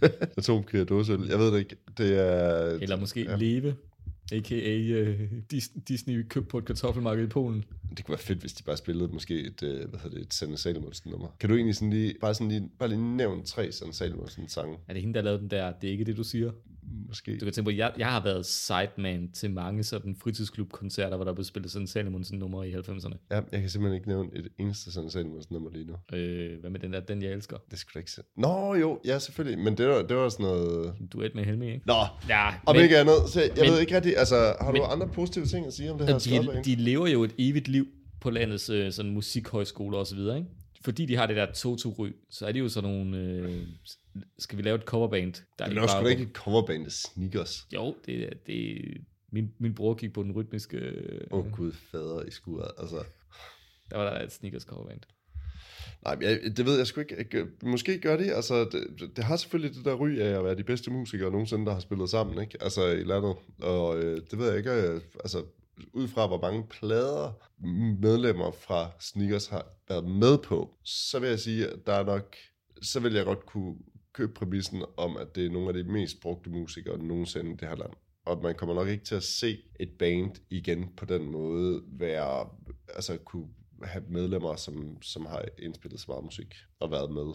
Atomkrig 0.38 0.81
og 0.81 0.89
dåseøl. 0.89 1.27
Jeg 1.27 1.39
ved 1.39 1.53
det 1.53 1.60
ikke. 1.60 1.75
Det 1.97 2.19
er... 2.19 2.65
Eller 2.65 2.95
måske 2.99 3.21
ja. 3.21 3.36
Leve, 3.36 3.75
a.k.a. 4.31 5.01
Uh, 5.01 5.17
Disney 5.88 6.25
købt 6.29 6.47
på 6.47 6.57
et 6.57 6.65
kartoffelmarked 6.65 7.23
i 7.23 7.27
Polen. 7.27 7.65
Det 7.97 8.05
kunne 8.05 8.13
være 8.13 8.23
fedt, 8.23 8.39
hvis 8.39 8.53
de 8.53 8.63
bare 8.63 8.77
spillede 8.77 9.13
måske 9.13 9.39
et, 9.39 9.63
øh, 9.63 9.89
hvad 9.89 9.99
hedder 9.99 10.17
det, 10.17 10.25
et 10.25 10.33
Sanne 10.33 10.57
Salomonsen 10.57 11.11
nummer. 11.11 11.27
Kan 11.39 11.49
du 11.49 11.55
egentlig 11.55 11.75
sådan 11.75 11.89
lige, 11.89 12.15
bare 12.21 12.33
sådan 12.33 12.47
lige, 12.47 12.69
bare 12.79 12.89
lige 12.89 13.15
nævne 13.17 13.43
tre 13.43 13.71
Sanne 13.71 13.93
Salomonsen 13.93 14.49
sange? 14.49 14.77
Er 14.88 14.93
det 14.93 15.01
hende, 15.01 15.13
der 15.13 15.21
lavede 15.21 15.41
den 15.41 15.49
der, 15.49 15.73
det 15.81 15.88
er 15.88 15.91
ikke 15.91 16.05
det, 16.05 16.17
du 16.17 16.23
siger? 16.23 16.51
Måske. 17.08 17.32
Du 17.38 17.45
kan 17.45 17.54
tænke 17.54 17.65
på, 17.71 17.76
jeg, 17.76 17.93
jeg 17.98 18.08
har 18.12 18.24
været 18.24 18.45
sideman 18.45 19.32
til 19.32 19.52
mange 19.52 19.84
sådan 19.84 20.15
fritidsklubkoncerter, 20.15 21.15
hvor 21.15 21.26
der 21.26 21.34
blev 21.34 21.43
spillet 21.43 21.71
sådan 21.71 21.88
Salomonsen 21.88 22.39
nummer 22.39 22.63
i 22.63 22.74
90'erne. 22.74 23.15
Ja, 23.32 23.41
jeg 23.52 23.62
kan 23.62 23.69
simpelthen 23.69 23.95
ikke 23.95 24.08
nævne 24.08 24.30
et 24.36 24.48
eneste 24.60 24.91
Sanne 24.91 25.12
Salomonsen 25.12 25.54
nummer 25.54 25.69
lige 25.71 25.86
nu. 25.86 26.17
Øh, 26.17 26.60
hvad 26.60 26.69
med 26.69 26.80
den 26.80 26.93
der, 26.93 27.00
den 27.00 27.21
jeg 27.21 27.32
elsker? 27.32 27.58
Det 27.71 27.80
skulle 27.80 28.02
ikke 28.02 28.12
se. 28.12 28.21
Nå 28.38 28.76
jo, 28.76 29.00
ja 29.06 29.19
selvfølgelig, 29.19 29.60
men 29.60 29.78
det 29.78 29.88
var, 29.88 30.02
det 30.02 30.17
var 30.17 30.30
sådan 30.30 30.45
noget... 30.45 30.93
Duet 31.13 31.36
med 31.36 31.45
Helmi, 31.45 31.65
ikke? 31.74 31.82
Nå, 31.88 31.93
Ja, 32.30 32.50
om 32.65 32.76
men 32.76 32.84
ikke 32.84 32.98
andet, 32.98 33.15
så 33.28 33.41
jeg 33.41 33.50
men- 33.58 33.71
ved 33.71 33.80
ikke 33.80 33.95
rigtig, 33.95 34.17
altså 34.17 34.36
har 34.62 34.71
du 34.71 34.78
men- 34.82 34.91
andre 34.91 35.08
positive 35.08 35.45
ting 35.45 35.65
at 35.67 35.74
sige 35.74 35.91
om 35.91 35.98
det 35.98 36.08
her 36.08 36.17
de, 36.17 36.36
skotband? 36.43 36.63
de 36.65 36.76
lever 36.76 37.08
jo 37.08 37.24
et 37.24 37.36
evigt 37.38 37.67
liv 37.67 37.86
på 38.21 38.30
landets 38.30 38.69
øh, 38.69 38.91
sådan 38.91 39.12
musikhøjskoler 39.12 39.98
og 39.98 40.08
så 40.08 40.15
videre, 40.15 40.38
ikke? 40.38 40.50
Fordi 40.86 41.06
de 41.06 41.15
har 41.15 41.26
det 41.28 41.36
der 41.36 41.52
toto 41.54 42.08
så 42.30 42.45
er 42.48 42.52
de 42.52 42.60
jo 42.60 42.69
sådan 42.69 42.89
nogle, 42.89 43.17
øh, 43.17 43.62
skal 44.39 44.58
vi 44.58 44.63
lave 44.63 44.76
et 44.76 44.82
coverband? 44.84 45.34
Der 45.60 45.65
Det 45.65 45.71
ikke 45.71 45.82
er 45.82 46.04
da 46.04 46.08
ikke 46.10 46.24
et 46.24 46.30
coverband 46.34 46.86
af 46.86 46.91
Sneakers. 46.91 47.67
Jo, 47.74 47.95
det, 48.06 48.30
det 48.48 48.78
min, 49.32 49.52
min 49.60 49.74
bror 49.76 49.93
gik 49.93 50.13
på 50.13 50.24
den 50.24 50.32
rytmiske, 50.32 50.78
øh, 50.78 51.21
Åh 51.32 51.39
oh, 51.45 51.52
gud, 51.52 51.71
fader 51.91 52.24
i 52.24 52.32
skuret. 52.32 52.71
Altså, 52.78 53.04
der 53.91 53.98
var 53.98 54.10
der 54.13 54.24
et 54.26 54.32
sneakers 54.32 54.63
coverband. 54.63 55.00
nej, 56.04 56.15
men 56.15 56.24
jeg, 56.24 56.39
det 56.58 56.65
ved 56.65 56.78
jeg 56.78 56.88
sgu 56.88 57.00
ikke. 57.02 57.26
Jeg- 57.34 57.48
Måske 57.69 58.00
gør 58.00 58.17
det. 58.17 58.32
Altså, 58.32 58.63
det, 59.00 59.10
det, 59.15 59.24
har 59.24 59.36
selvfølgelig 59.38 59.76
det 59.78 59.86
der 59.86 59.93
ry 59.93 60.17
af 60.19 60.38
at 60.38 60.43
være 60.43 60.56
de 60.56 60.63
bedste 60.63 60.91
musikere 60.91 61.32
nogensinde, 61.32 61.65
der 61.65 61.74
har 61.74 61.80
spillet 61.80 62.10
sammen, 62.10 62.41
ikke? 62.41 62.58
Altså 62.63 62.88
i 62.88 63.04
landet. 63.04 63.36
Og 63.62 63.98
øh, 64.04 64.21
det 64.32 64.39
ved 64.39 64.48
jeg 64.48 64.58
ikke. 64.58 64.71
øh, 64.71 65.02
Altså, 65.24 65.43
ud 65.93 66.07
fra 66.07 66.27
hvor 66.27 66.41
mange 66.41 66.67
plader 66.67 67.31
medlemmer 68.01 68.51
fra 68.51 68.91
Sneakers 68.99 69.47
har 69.47 69.65
været 69.89 70.09
med 70.09 70.38
på, 70.38 70.77
så 70.83 71.19
vil 71.19 71.29
jeg 71.29 71.39
sige, 71.39 71.67
at 71.67 71.79
der 71.85 71.93
er 71.93 72.03
nok, 72.03 72.35
så 72.81 72.99
vil 72.99 73.13
jeg 73.13 73.25
godt 73.25 73.45
kunne 73.45 73.75
købe 74.13 74.33
præmissen 74.33 74.83
om, 74.97 75.17
at 75.17 75.35
det 75.35 75.45
er 75.45 75.49
nogle 75.49 75.67
af 75.67 75.73
de 75.73 75.83
mest 75.83 76.21
brugte 76.21 76.49
musikere 76.49 76.97
nogensinde 76.97 77.51
i 77.51 77.55
det 77.55 77.67
her 77.67 77.75
land. 77.75 77.93
Og 78.25 78.43
man 78.43 78.55
kommer 78.55 78.75
nok 78.75 78.88
ikke 78.88 79.05
til 79.05 79.15
at 79.15 79.23
se 79.23 79.57
et 79.79 79.91
band 79.99 80.35
igen 80.49 80.93
på 80.97 81.05
den 81.05 81.31
måde 81.31 81.83
være, 81.88 82.49
altså 82.89 83.17
kunne 83.17 83.47
have 83.83 84.03
medlemmer, 84.09 84.55
som, 84.55 85.01
som 85.01 85.25
har 85.25 85.45
indspillet 85.59 85.99
så 85.99 86.05
meget 86.07 86.23
musik 86.23 86.55
og 86.79 86.91
været 86.91 87.11
med 87.11 87.33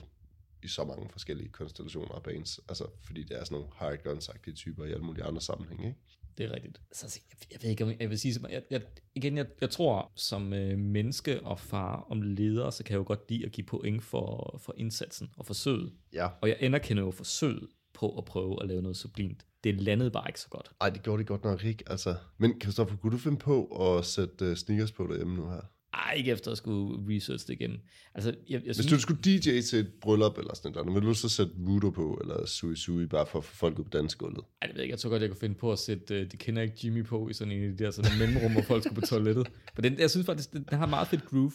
i 0.62 0.68
så 0.68 0.84
mange 0.84 1.08
forskellige 1.08 1.48
konstellationer 1.48 2.14
af 2.14 2.22
bands. 2.22 2.60
Altså, 2.68 2.86
fordi 3.04 3.22
det 3.22 3.40
er 3.40 3.44
sådan 3.44 3.58
nogle 3.58 3.72
hard 3.74 4.04
guns 4.04 4.30
typer 4.54 4.84
i 4.84 4.92
alle 4.92 5.04
mulige 5.04 5.24
andre 5.24 5.40
sammenhænge, 5.40 5.86
ikke? 5.86 6.00
Det 6.38 6.46
er 6.46 6.54
rigtigt. 6.54 6.80
Så 6.92 7.06
altså, 7.06 7.20
jeg, 7.30 7.52
jeg 7.52 7.62
ved 7.62 7.70
ikke, 7.70 7.84
om 7.84 7.92
jeg 8.00 8.10
vil 8.10 8.18
sige, 8.18 8.40
jeg, 8.50 8.62
jeg, 8.70 8.82
igen, 9.14 9.36
jeg, 9.36 9.46
jeg 9.60 9.70
tror, 9.70 10.12
som 10.16 10.52
øh, 10.52 10.78
menneske 10.78 11.40
og 11.40 11.60
far 11.60 12.06
om 12.10 12.22
leder, 12.22 12.70
så 12.70 12.84
kan 12.84 12.92
jeg 12.92 12.98
jo 12.98 13.04
godt 13.06 13.30
lide 13.30 13.44
at 13.44 13.52
give 13.52 13.66
point 13.66 14.02
for, 14.02 14.60
for 14.64 14.74
indsatsen 14.76 15.30
og 15.36 15.46
forsøget. 15.46 15.92
Ja. 16.12 16.28
Og 16.40 16.48
jeg 16.48 16.56
anerkender 16.60 17.02
jo 17.02 17.10
forsøget 17.10 17.68
på 17.94 18.18
at 18.18 18.24
prøve 18.24 18.62
at 18.62 18.68
lave 18.68 18.82
noget 18.82 18.96
sublimt. 18.96 19.46
Det 19.64 19.80
landede 19.80 20.10
bare 20.10 20.28
ikke 20.28 20.40
så 20.40 20.48
godt. 20.48 20.70
Ej, 20.80 20.90
det 20.90 21.02
gjorde 21.02 21.18
det 21.18 21.26
godt 21.26 21.44
nok 21.44 21.64
ikke. 21.64 21.84
Altså, 21.86 22.14
men 22.38 22.60
Kristoffer, 22.60 22.96
kunne 22.96 23.12
du 23.12 23.18
finde 23.18 23.38
på 23.38 23.64
at 23.64 24.04
sætte 24.04 24.50
uh, 24.50 24.56
sneakers 24.56 24.92
på 24.92 25.06
derhjemme 25.06 25.36
nu 25.36 25.50
her? 25.50 25.60
Ej, 25.92 26.14
ikke 26.16 26.30
efter 26.30 26.50
at 26.50 26.58
skulle 26.58 27.16
research 27.16 27.46
det 27.46 27.52
igennem. 27.52 27.78
Altså, 28.14 28.30
jeg, 28.30 28.36
jeg 28.48 28.60
Hvis 28.64 28.76
synes, 28.76 28.90
du 28.90 29.00
skulle 29.00 29.22
DJ 29.22 29.60
til 29.60 29.78
et 29.78 29.92
bryllup 30.00 30.38
eller 30.38 30.54
sådan 30.54 30.72
noget, 30.72 30.94
vil 30.94 31.02
du 31.02 31.14
så 31.14 31.28
sætte 31.28 31.52
Voodoo 31.56 31.90
på, 31.90 32.18
eller 32.22 32.46
Sui 32.46 32.76
Sui, 32.76 33.06
bare 33.06 33.26
for 33.26 33.38
at 33.38 33.44
få 33.44 33.56
folk 33.56 33.78
ud 33.78 33.84
på 33.84 33.90
dansegulvet? 33.90 34.44
Ej, 34.62 34.66
det 34.66 34.74
ved 34.74 34.80
jeg 34.80 34.84
ikke. 34.84 34.92
Jeg 34.92 34.98
tror 34.98 35.10
godt, 35.10 35.22
jeg 35.22 35.30
kunne 35.30 35.40
finde 35.40 35.54
på 35.54 35.72
at 35.72 35.78
sætte, 35.78 36.20
uh, 36.20 36.26
de 36.32 36.36
kender 36.36 36.62
ikke 36.62 36.74
Jimmy 36.84 37.04
på 37.04 37.28
i 37.28 37.32
sådan 37.32 37.52
en 37.52 37.70
af 37.70 37.76
de 37.76 37.84
der 37.84 37.90
sådan 37.90 38.18
mellemrum, 38.18 38.52
hvor 38.52 38.62
folk 38.62 38.82
skulle 38.82 39.00
på 39.00 39.06
toilettet. 39.06 39.46
Men 39.76 39.84
den, 39.84 39.98
jeg 39.98 40.10
synes 40.10 40.26
faktisk, 40.26 40.52
den, 40.52 40.66
den 40.70 40.78
har 40.78 40.86
meget 40.86 41.08
fedt 41.08 41.24
groove. 41.24 41.52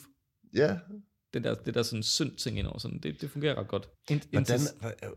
Ja. 0.55 0.77
Den 1.33 1.43
der, 1.43 1.53
det 1.53 1.73
der 1.73 1.83
sådan 1.83 2.03
synd 2.03 2.31
ting 2.35 2.59
indover, 2.59 2.79
sådan, 2.79 2.99
det, 2.99 3.21
det 3.21 3.29
fungerer 3.29 3.55
ret 3.55 3.67
godt. 3.67 3.89
Ind, 4.09 4.21
Hvordan, 4.31 4.59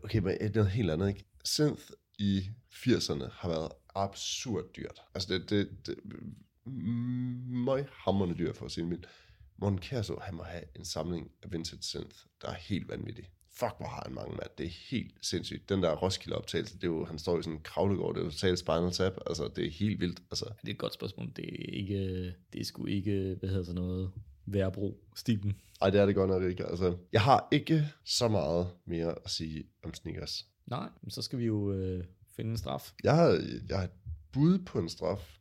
okay, 0.03 0.19
men 0.19 0.37
det 0.39 0.45
er 0.45 0.49
noget 0.55 0.71
helt 0.71 0.91
andet, 0.91 1.07
ikke? 1.07 1.25
Synth 1.45 1.81
i 2.19 2.41
80'erne 2.73 3.29
har 3.31 3.49
været 3.49 3.71
absurd 3.95 4.65
dyrt. 4.77 5.01
Altså, 5.15 5.33
det, 5.33 5.49
det, 5.49 5.69
det 5.85 5.95
møg 7.65 7.85
hammerne 7.91 8.33
dyr, 8.33 8.53
for 8.53 8.65
at 8.65 8.71
sige 8.71 8.89
det. 8.89 9.07
Morten 9.57 9.79
Kjærså, 9.79 10.15
han 10.21 10.35
må 10.35 10.43
have 10.43 10.63
en 10.75 10.85
samling 10.85 11.31
af 11.43 11.51
vintage 11.51 11.81
synth, 11.81 12.15
der 12.41 12.47
er 12.47 12.53
helt 12.53 12.89
vanvittig. 12.89 13.25
Fuck, 13.51 13.73
hvor 13.77 13.87
har 13.87 14.01
han 14.05 14.15
mange, 14.15 14.31
mand. 14.31 14.49
Det 14.57 14.65
er 14.65 14.69
helt 14.89 15.13
sindssygt. 15.21 15.69
Den 15.69 15.83
der 15.83 15.95
Roskilde-optagelse, 15.95 16.75
det 16.75 16.83
er 16.83 16.87
jo, 16.87 17.05
han 17.05 17.19
står 17.19 17.39
i 17.39 17.43
sådan 17.43 17.57
en 17.57 17.63
kravlegård, 17.63 18.15
det 18.15 18.21
er 18.21 18.25
jo 18.25 18.31
totalt 18.31 18.59
Spinal 18.59 18.91
Tap. 18.91 19.13
Altså, 19.27 19.51
det 19.55 19.65
er 19.67 19.71
helt 19.71 19.99
vildt. 19.99 20.19
Altså, 20.31 20.45
Det 20.61 20.67
er 20.67 20.71
et 20.73 20.77
godt 20.77 20.93
spørgsmål. 20.93 21.31
Det 21.35 21.45
er 21.45 21.73
ikke, 21.79 21.97
det 22.53 22.61
er 22.61 22.65
sgu 22.65 22.85
ikke, 22.85 23.35
hvad 23.39 23.49
hedder 23.49 23.63
sådan 23.63 23.81
noget, 23.81 24.11
værbro-stilen. 24.45 25.53
ej, 25.81 25.89
det 25.89 26.01
er 26.01 26.05
det 26.05 26.15
godt 26.15 26.29
nok 26.29 26.43
ikke. 26.43 26.65
Altså, 26.65 26.97
jeg 27.11 27.21
har 27.21 27.47
ikke 27.51 27.85
så 28.05 28.27
meget 28.27 28.67
mere 28.85 29.15
at 29.25 29.31
sige 29.31 29.63
om 29.83 29.93
sneakers. 29.93 30.47
Nej, 30.65 30.89
men 31.01 31.11
så 31.11 31.21
skal 31.21 31.39
vi 31.39 31.45
jo 31.45 31.71
øh, 31.73 32.03
finde 32.35 32.51
en 32.51 32.57
straf. 32.57 32.93
Jeg 33.03 33.15
har, 33.15 33.27
jeg 33.69 33.77
har 33.77 33.83
et 33.83 33.91
bud 34.31 34.59
på 34.59 34.79
en 34.79 34.89
straf. 34.89 35.37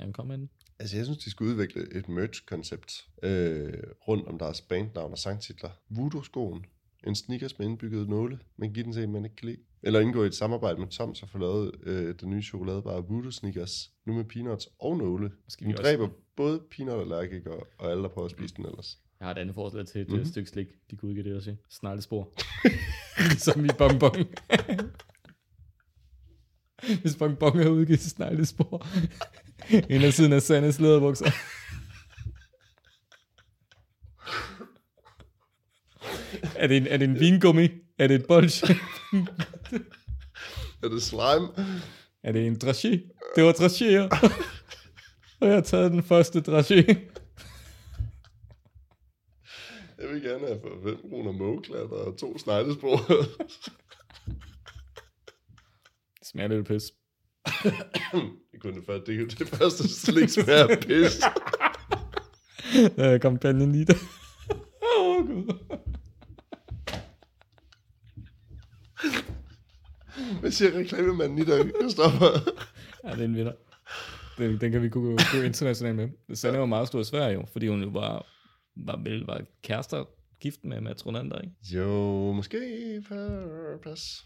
Ja, 0.00 0.10
kom 0.12 0.28
den. 0.28 0.50
Altså, 0.82 0.96
jeg 0.96 1.04
synes, 1.06 1.18
de 1.24 1.30
skal 1.30 1.46
udvikle 1.46 1.94
et 1.96 2.08
merch-koncept 2.08 3.06
øh, 3.22 3.72
rundt 4.08 4.28
om 4.28 4.38
deres 4.38 4.60
bandnavn 4.60 5.12
og 5.12 5.18
sangtitler. 5.18 5.70
Voodoo-skoen. 5.90 6.64
En 7.06 7.14
sneakers 7.14 7.58
med 7.58 7.66
indbygget 7.66 8.08
nåle. 8.08 8.38
Man 8.56 8.72
giver 8.72 8.84
den 8.84 8.92
til 8.92 9.02
en, 9.02 9.12
man 9.12 9.24
ikke 9.24 9.36
kan 9.36 9.48
lide. 9.48 9.58
Eller 9.82 10.00
indgå 10.00 10.24
i 10.24 10.26
et 10.26 10.34
samarbejde 10.34 10.78
med 10.80 10.88
Toms 10.88 11.22
og 11.22 11.28
få 11.28 11.38
lavet 11.38 11.72
øh, 11.82 12.14
den 12.20 12.30
nye 12.30 12.42
chokoladebar 12.42 13.00
Voodoo 13.00 13.30
Sneakers. 13.30 13.90
Nu 14.06 14.12
med 14.14 14.24
peanuts 14.24 14.68
og 14.78 14.96
nåle. 14.96 15.30
Skal 15.48 15.64
Den 15.64 15.68
vi 15.68 15.74
også- 15.74 15.82
dræber 15.82 16.08
både 16.36 16.62
peanut 16.76 16.94
og 16.94 17.00
allergikere 17.02 17.60
og 17.78 17.90
alle, 17.90 18.02
der 18.02 18.08
prøver 18.08 18.26
at 18.26 18.32
spise 18.32 18.54
den 18.56 18.66
ellers. 18.66 18.98
Jeg 19.20 19.26
har 19.28 19.34
et 19.34 19.38
andet 19.38 19.54
forslag 19.54 19.86
til 19.86 20.00
et 20.00 20.08
Mhm. 20.08 20.16
mm-hmm. 20.16 20.30
stykke 20.30 20.50
slik. 20.50 20.66
De 20.90 20.96
kunne 20.96 21.08
udgive 21.08 21.24
det 21.24 21.36
også, 21.36 21.50
ikke? 21.50 21.62
Sneglespor. 21.70 22.32
Som 23.44 23.64
i 23.64 23.68
bonbon. 23.78 24.16
Hvis 27.02 27.16
bonbon 27.16 27.58
har 27.58 27.68
udgivet 27.68 28.00
sneglespor. 28.00 28.86
En 29.70 30.02
af 30.02 30.12
siden 30.12 30.32
af 30.32 30.42
Sandes 30.42 30.80
læderbukser. 30.80 31.30
er, 36.56 36.66
det 36.66 36.76
en, 36.76 36.86
er 36.86 36.96
det 36.96 37.08
en 37.08 37.20
vingummi? 37.20 37.68
Er 37.98 38.06
det 38.06 38.14
et 38.14 38.26
bolsje? 38.26 38.74
Er 40.82 40.88
det 40.88 41.02
slime? 41.02 41.48
Er 42.22 42.32
det 42.32 42.46
en 42.46 42.58
dragé? 42.64 42.88
Det 43.36 43.44
var 43.44 43.52
dragéer. 43.52 44.30
Og 45.40 45.48
jeg 45.48 45.54
har 45.54 45.62
taget 45.62 45.92
den 45.92 46.02
første 46.02 46.38
dragé. 46.38 46.94
Jeg 49.98 50.08
vil 50.10 50.22
gerne 50.22 50.46
have 50.46 50.60
for 50.60 50.78
5 50.84 50.96
kroner 51.10 51.32
mågeklatter 51.32 51.96
og 51.96 52.18
to. 52.18 52.32
Det 52.32 52.40
smager 52.40 52.66
lidt 56.48 56.66
pis. 56.66 56.92
det 58.62 58.86
kunne 58.86 58.96
det 59.00 59.06
det, 59.06 59.32
er 59.32 59.44
det 59.44 59.48
første 59.48 59.88
slik 59.88 60.28
smager 60.28 60.76
pis. 60.80 61.20
Er 62.96 63.18
kampagnen 63.18 63.72
lige 63.72 63.84
der. 63.84 63.94
Åh, 64.82 65.16
oh, 65.16 65.26
Gud. 65.26 65.54
Hvad 70.40 70.50
siger 70.50 70.78
reklamemanden 70.78 71.38
i 71.38 71.44
dag, 71.44 71.70
Christoffer? 71.80 72.52
Ja, 73.04 73.10
det 73.10 73.20
er 73.20 73.24
en 73.24 73.36
vinder. 73.36 73.52
Den, 74.38 74.60
den 74.60 74.72
kan 74.72 74.82
vi 74.82 74.88
gå, 74.88 75.00
gå 75.32 75.42
internationalt 75.44 75.96
med. 75.96 76.36
Sanne 76.36 76.58
var 76.58 76.66
meget 76.66 76.88
stor 76.88 77.00
i 77.00 77.04
Sverige 77.04 77.34
jo, 77.34 77.44
fordi 77.52 77.68
hun 77.68 77.82
jo 77.82 77.88
var, 77.88 78.26
var, 78.76 79.00
vel, 79.04 79.24
var 79.26 79.42
kærester 79.62 80.04
gift 80.40 80.64
med 80.64 81.06
Ronander, 81.06 81.40
ikke? 81.40 81.54
Jo, 81.62 82.32
måske 82.32 82.58
for 83.08 83.78
pas. 83.82 84.24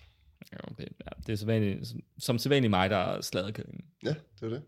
Ja, 0.52 0.70
okay. 0.70 0.87
ja 1.00 1.11
det 1.26 1.32
er 1.32 1.37
så 1.37 1.46
vanligt, 1.46 1.87
som, 1.87 2.00
som 2.18 2.38
sædvanligt 2.38 2.70
mig, 2.70 2.90
der 2.90 2.96
er 2.96 3.20
sladderkællingen. 3.20 3.85
Ja, 4.04 4.14
det 4.40 4.42
er 4.42 4.48
det. 4.48 4.62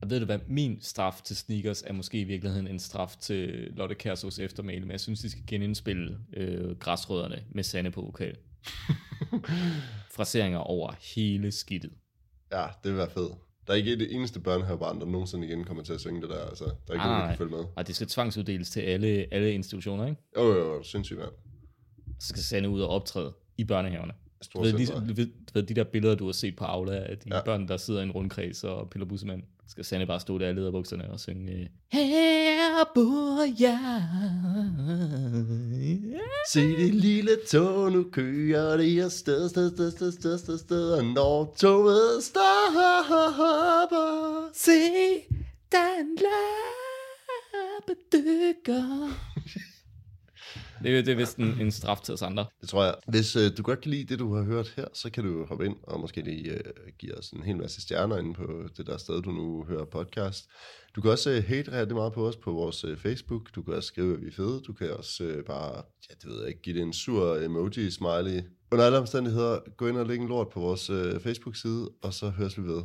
Og 0.00 0.10
ved 0.10 0.20
du 0.20 0.26
hvad, 0.26 0.38
min 0.46 0.78
straf 0.80 1.20
til 1.24 1.36
sneakers 1.36 1.82
er 1.82 1.92
måske 1.92 2.20
i 2.20 2.24
virkeligheden 2.24 2.66
en 2.68 2.78
straf 2.78 3.16
til 3.20 3.48
Lotte 3.76 3.94
Kærsos 3.94 4.38
eftermæle, 4.38 4.80
men 4.80 4.90
jeg 4.90 5.00
synes, 5.00 5.20
de 5.20 5.30
skal 5.30 5.42
genindspille 5.46 6.18
øh, 6.36 6.76
græsrødderne 6.78 7.44
med 7.50 7.62
Sanne 7.62 7.90
på 7.90 8.00
vokal. 8.00 8.36
Fraseringer 10.16 10.58
over 10.58 10.92
hele 11.14 11.52
skidtet. 11.52 11.92
Ja, 12.52 12.66
det 12.84 12.90
vil 12.90 12.98
være 12.98 13.10
fedt. 13.10 13.32
Der 13.66 13.72
er 13.72 13.76
ikke 13.76 13.98
det 13.98 14.14
eneste 14.14 14.40
børnehavebarn, 14.40 15.00
der 15.00 15.06
nogensinde 15.06 15.46
igen 15.46 15.64
kommer 15.64 15.82
til 15.82 15.92
at 15.92 16.00
synge 16.00 16.22
det 16.22 16.30
der. 16.30 16.44
Altså, 16.44 16.64
der 16.64 16.70
er 16.88 16.92
ikke 16.92 16.96
Nej, 16.96 17.06
nogen, 17.06 17.22
der 17.22 17.28
kan 17.28 17.38
følge 17.38 17.50
med. 17.50 17.64
Og 17.76 17.86
det 17.86 17.94
skal 17.96 18.06
tvangsuddeles 18.06 18.70
til 18.70 18.80
alle, 18.80 19.26
alle 19.30 19.52
institutioner, 19.52 20.06
ikke? 20.06 20.22
Jo, 20.36 20.42
jo, 20.42 20.74
jo, 20.74 20.82
sindssygt, 20.82 21.18
mand. 21.18 21.30
Så 22.20 22.28
skal 22.28 22.42
Sanne 22.42 22.68
ud 22.68 22.80
og 22.80 22.88
optræde 22.88 23.32
i 23.58 23.64
børnehaverne. 23.64 24.12
Du 24.54 24.62
ved, 24.62 24.72
de, 24.72 24.86
du 24.86 25.14
ved, 25.14 25.26
ved, 25.54 25.62
de 25.62 25.74
der 25.74 25.84
billeder, 25.84 26.14
du 26.14 26.24
har 26.24 26.32
set 26.32 26.56
på 26.56 26.64
Aula, 26.64 26.94
af 26.96 27.18
de 27.18 27.34
Ja. 27.34 27.42
børn, 27.44 27.68
der 27.68 27.76
sidder 27.76 28.00
i 28.00 28.02
en 28.02 28.10
rundkreds 28.10 28.64
og 28.64 28.90
piller 28.90 29.06
bussemand. 29.06 29.42
Skal 29.68 29.84
Sanne 29.84 30.06
bare 30.06 30.20
stå 30.20 30.38
der 30.38 30.48
i 30.48 30.52
lederbukserne 30.52 31.10
og 31.10 31.20
synge, 31.20 31.52
øh, 31.52 31.66
Her 31.92 32.84
bor 32.94 33.60
jeg. 33.60 34.02
Se 36.52 36.60
det 36.60 36.94
lille 36.94 37.36
tog, 37.50 37.92
nu 37.92 38.02
kører 38.12 38.76
det 38.76 39.00
afsted, 39.02 39.48
sted, 39.48 39.70
sted, 39.70 39.90
sted, 39.90 40.12
sted, 40.12 40.38
sted, 40.38 40.58
sted, 40.58 40.92
og 40.92 41.04
når 41.04 41.54
toget 41.58 42.24
stopper. 42.24 44.48
Se, 44.54 44.70
der 45.72 45.78
er 45.78 46.00
en 46.00 46.18
lappedykker 47.88 49.08
det, 50.82 50.98
er, 50.98 51.02
det 51.02 51.12
er 51.12 51.16
vist 51.16 51.36
en, 51.36 51.60
en 51.60 51.70
straf 51.70 52.00
til 52.00 52.14
os 52.14 52.22
andre. 52.22 52.46
Det 52.60 52.68
tror 52.68 52.84
jeg. 52.84 52.94
Hvis 53.08 53.36
øh, 53.36 53.56
du 53.56 53.62
godt 53.62 53.80
kan 53.80 53.90
lide 53.90 54.04
det, 54.04 54.18
du 54.18 54.34
har 54.34 54.42
hørt 54.42 54.72
her, 54.76 54.84
så 54.94 55.10
kan 55.10 55.24
du 55.24 55.44
hoppe 55.44 55.66
ind 55.66 55.76
og 55.82 56.00
måske 56.00 56.20
lige 56.20 56.50
øh, 56.50 56.60
give 56.98 57.18
os 57.18 57.30
en 57.30 57.42
hel 57.42 57.56
masse 57.56 57.80
stjerner 57.80 58.18
inde 58.18 58.34
på 58.34 58.62
det 58.76 58.86
der 58.86 58.96
sted, 58.96 59.22
du 59.22 59.30
nu 59.30 59.64
hører 59.68 59.84
podcast. 59.84 60.48
Du 60.96 61.00
kan 61.00 61.10
også 61.10 61.30
øh, 61.30 61.44
hate 61.44 61.72
rigtig 61.72 61.96
meget 61.96 62.12
på 62.12 62.28
os 62.28 62.36
på 62.36 62.52
vores 62.52 62.84
øh, 62.84 62.96
Facebook. 62.96 63.54
Du 63.54 63.62
kan 63.62 63.74
også 63.74 63.86
skrive, 63.86 64.14
at 64.14 64.20
vi 64.22 64.26
er 64.26 64.32
fede. 64.32 64.60
Du 64.66 64.72
kan 64.72 64.90
også 64.90 65.24
øh, 65.24 65.44
bare, 65.44 65.74
ja, 66.10 66.14
det 66.22 66.30
ved 66.30 66.38
jeg 66.38 66.48
ikke, 66.48 66.62
give 66.62 66.76
det 66.76 66.82
en 66.82 66.92
sur 66.92 67.36
emoji-smiley. 67.36 68.42
Under 68.72 68.86
alle 68.86 68.98
omstændigheder, 68.98 69.58
gå 69.76 69.88
ind 69.88 69.96
og 69.96 70.06
læg 70.06 70.18
en 70.18 70.28
lort 70.28 70.48
på 70.48 70.60
vores 70.60 70.90
øh, 70.90 71.20
Facebook-side, 71.20 71.88
og 72.02 72.14
så 72.14 72.28
høres 72.30 72.58
vi 72.58 72.62
ved. 72.62 72.82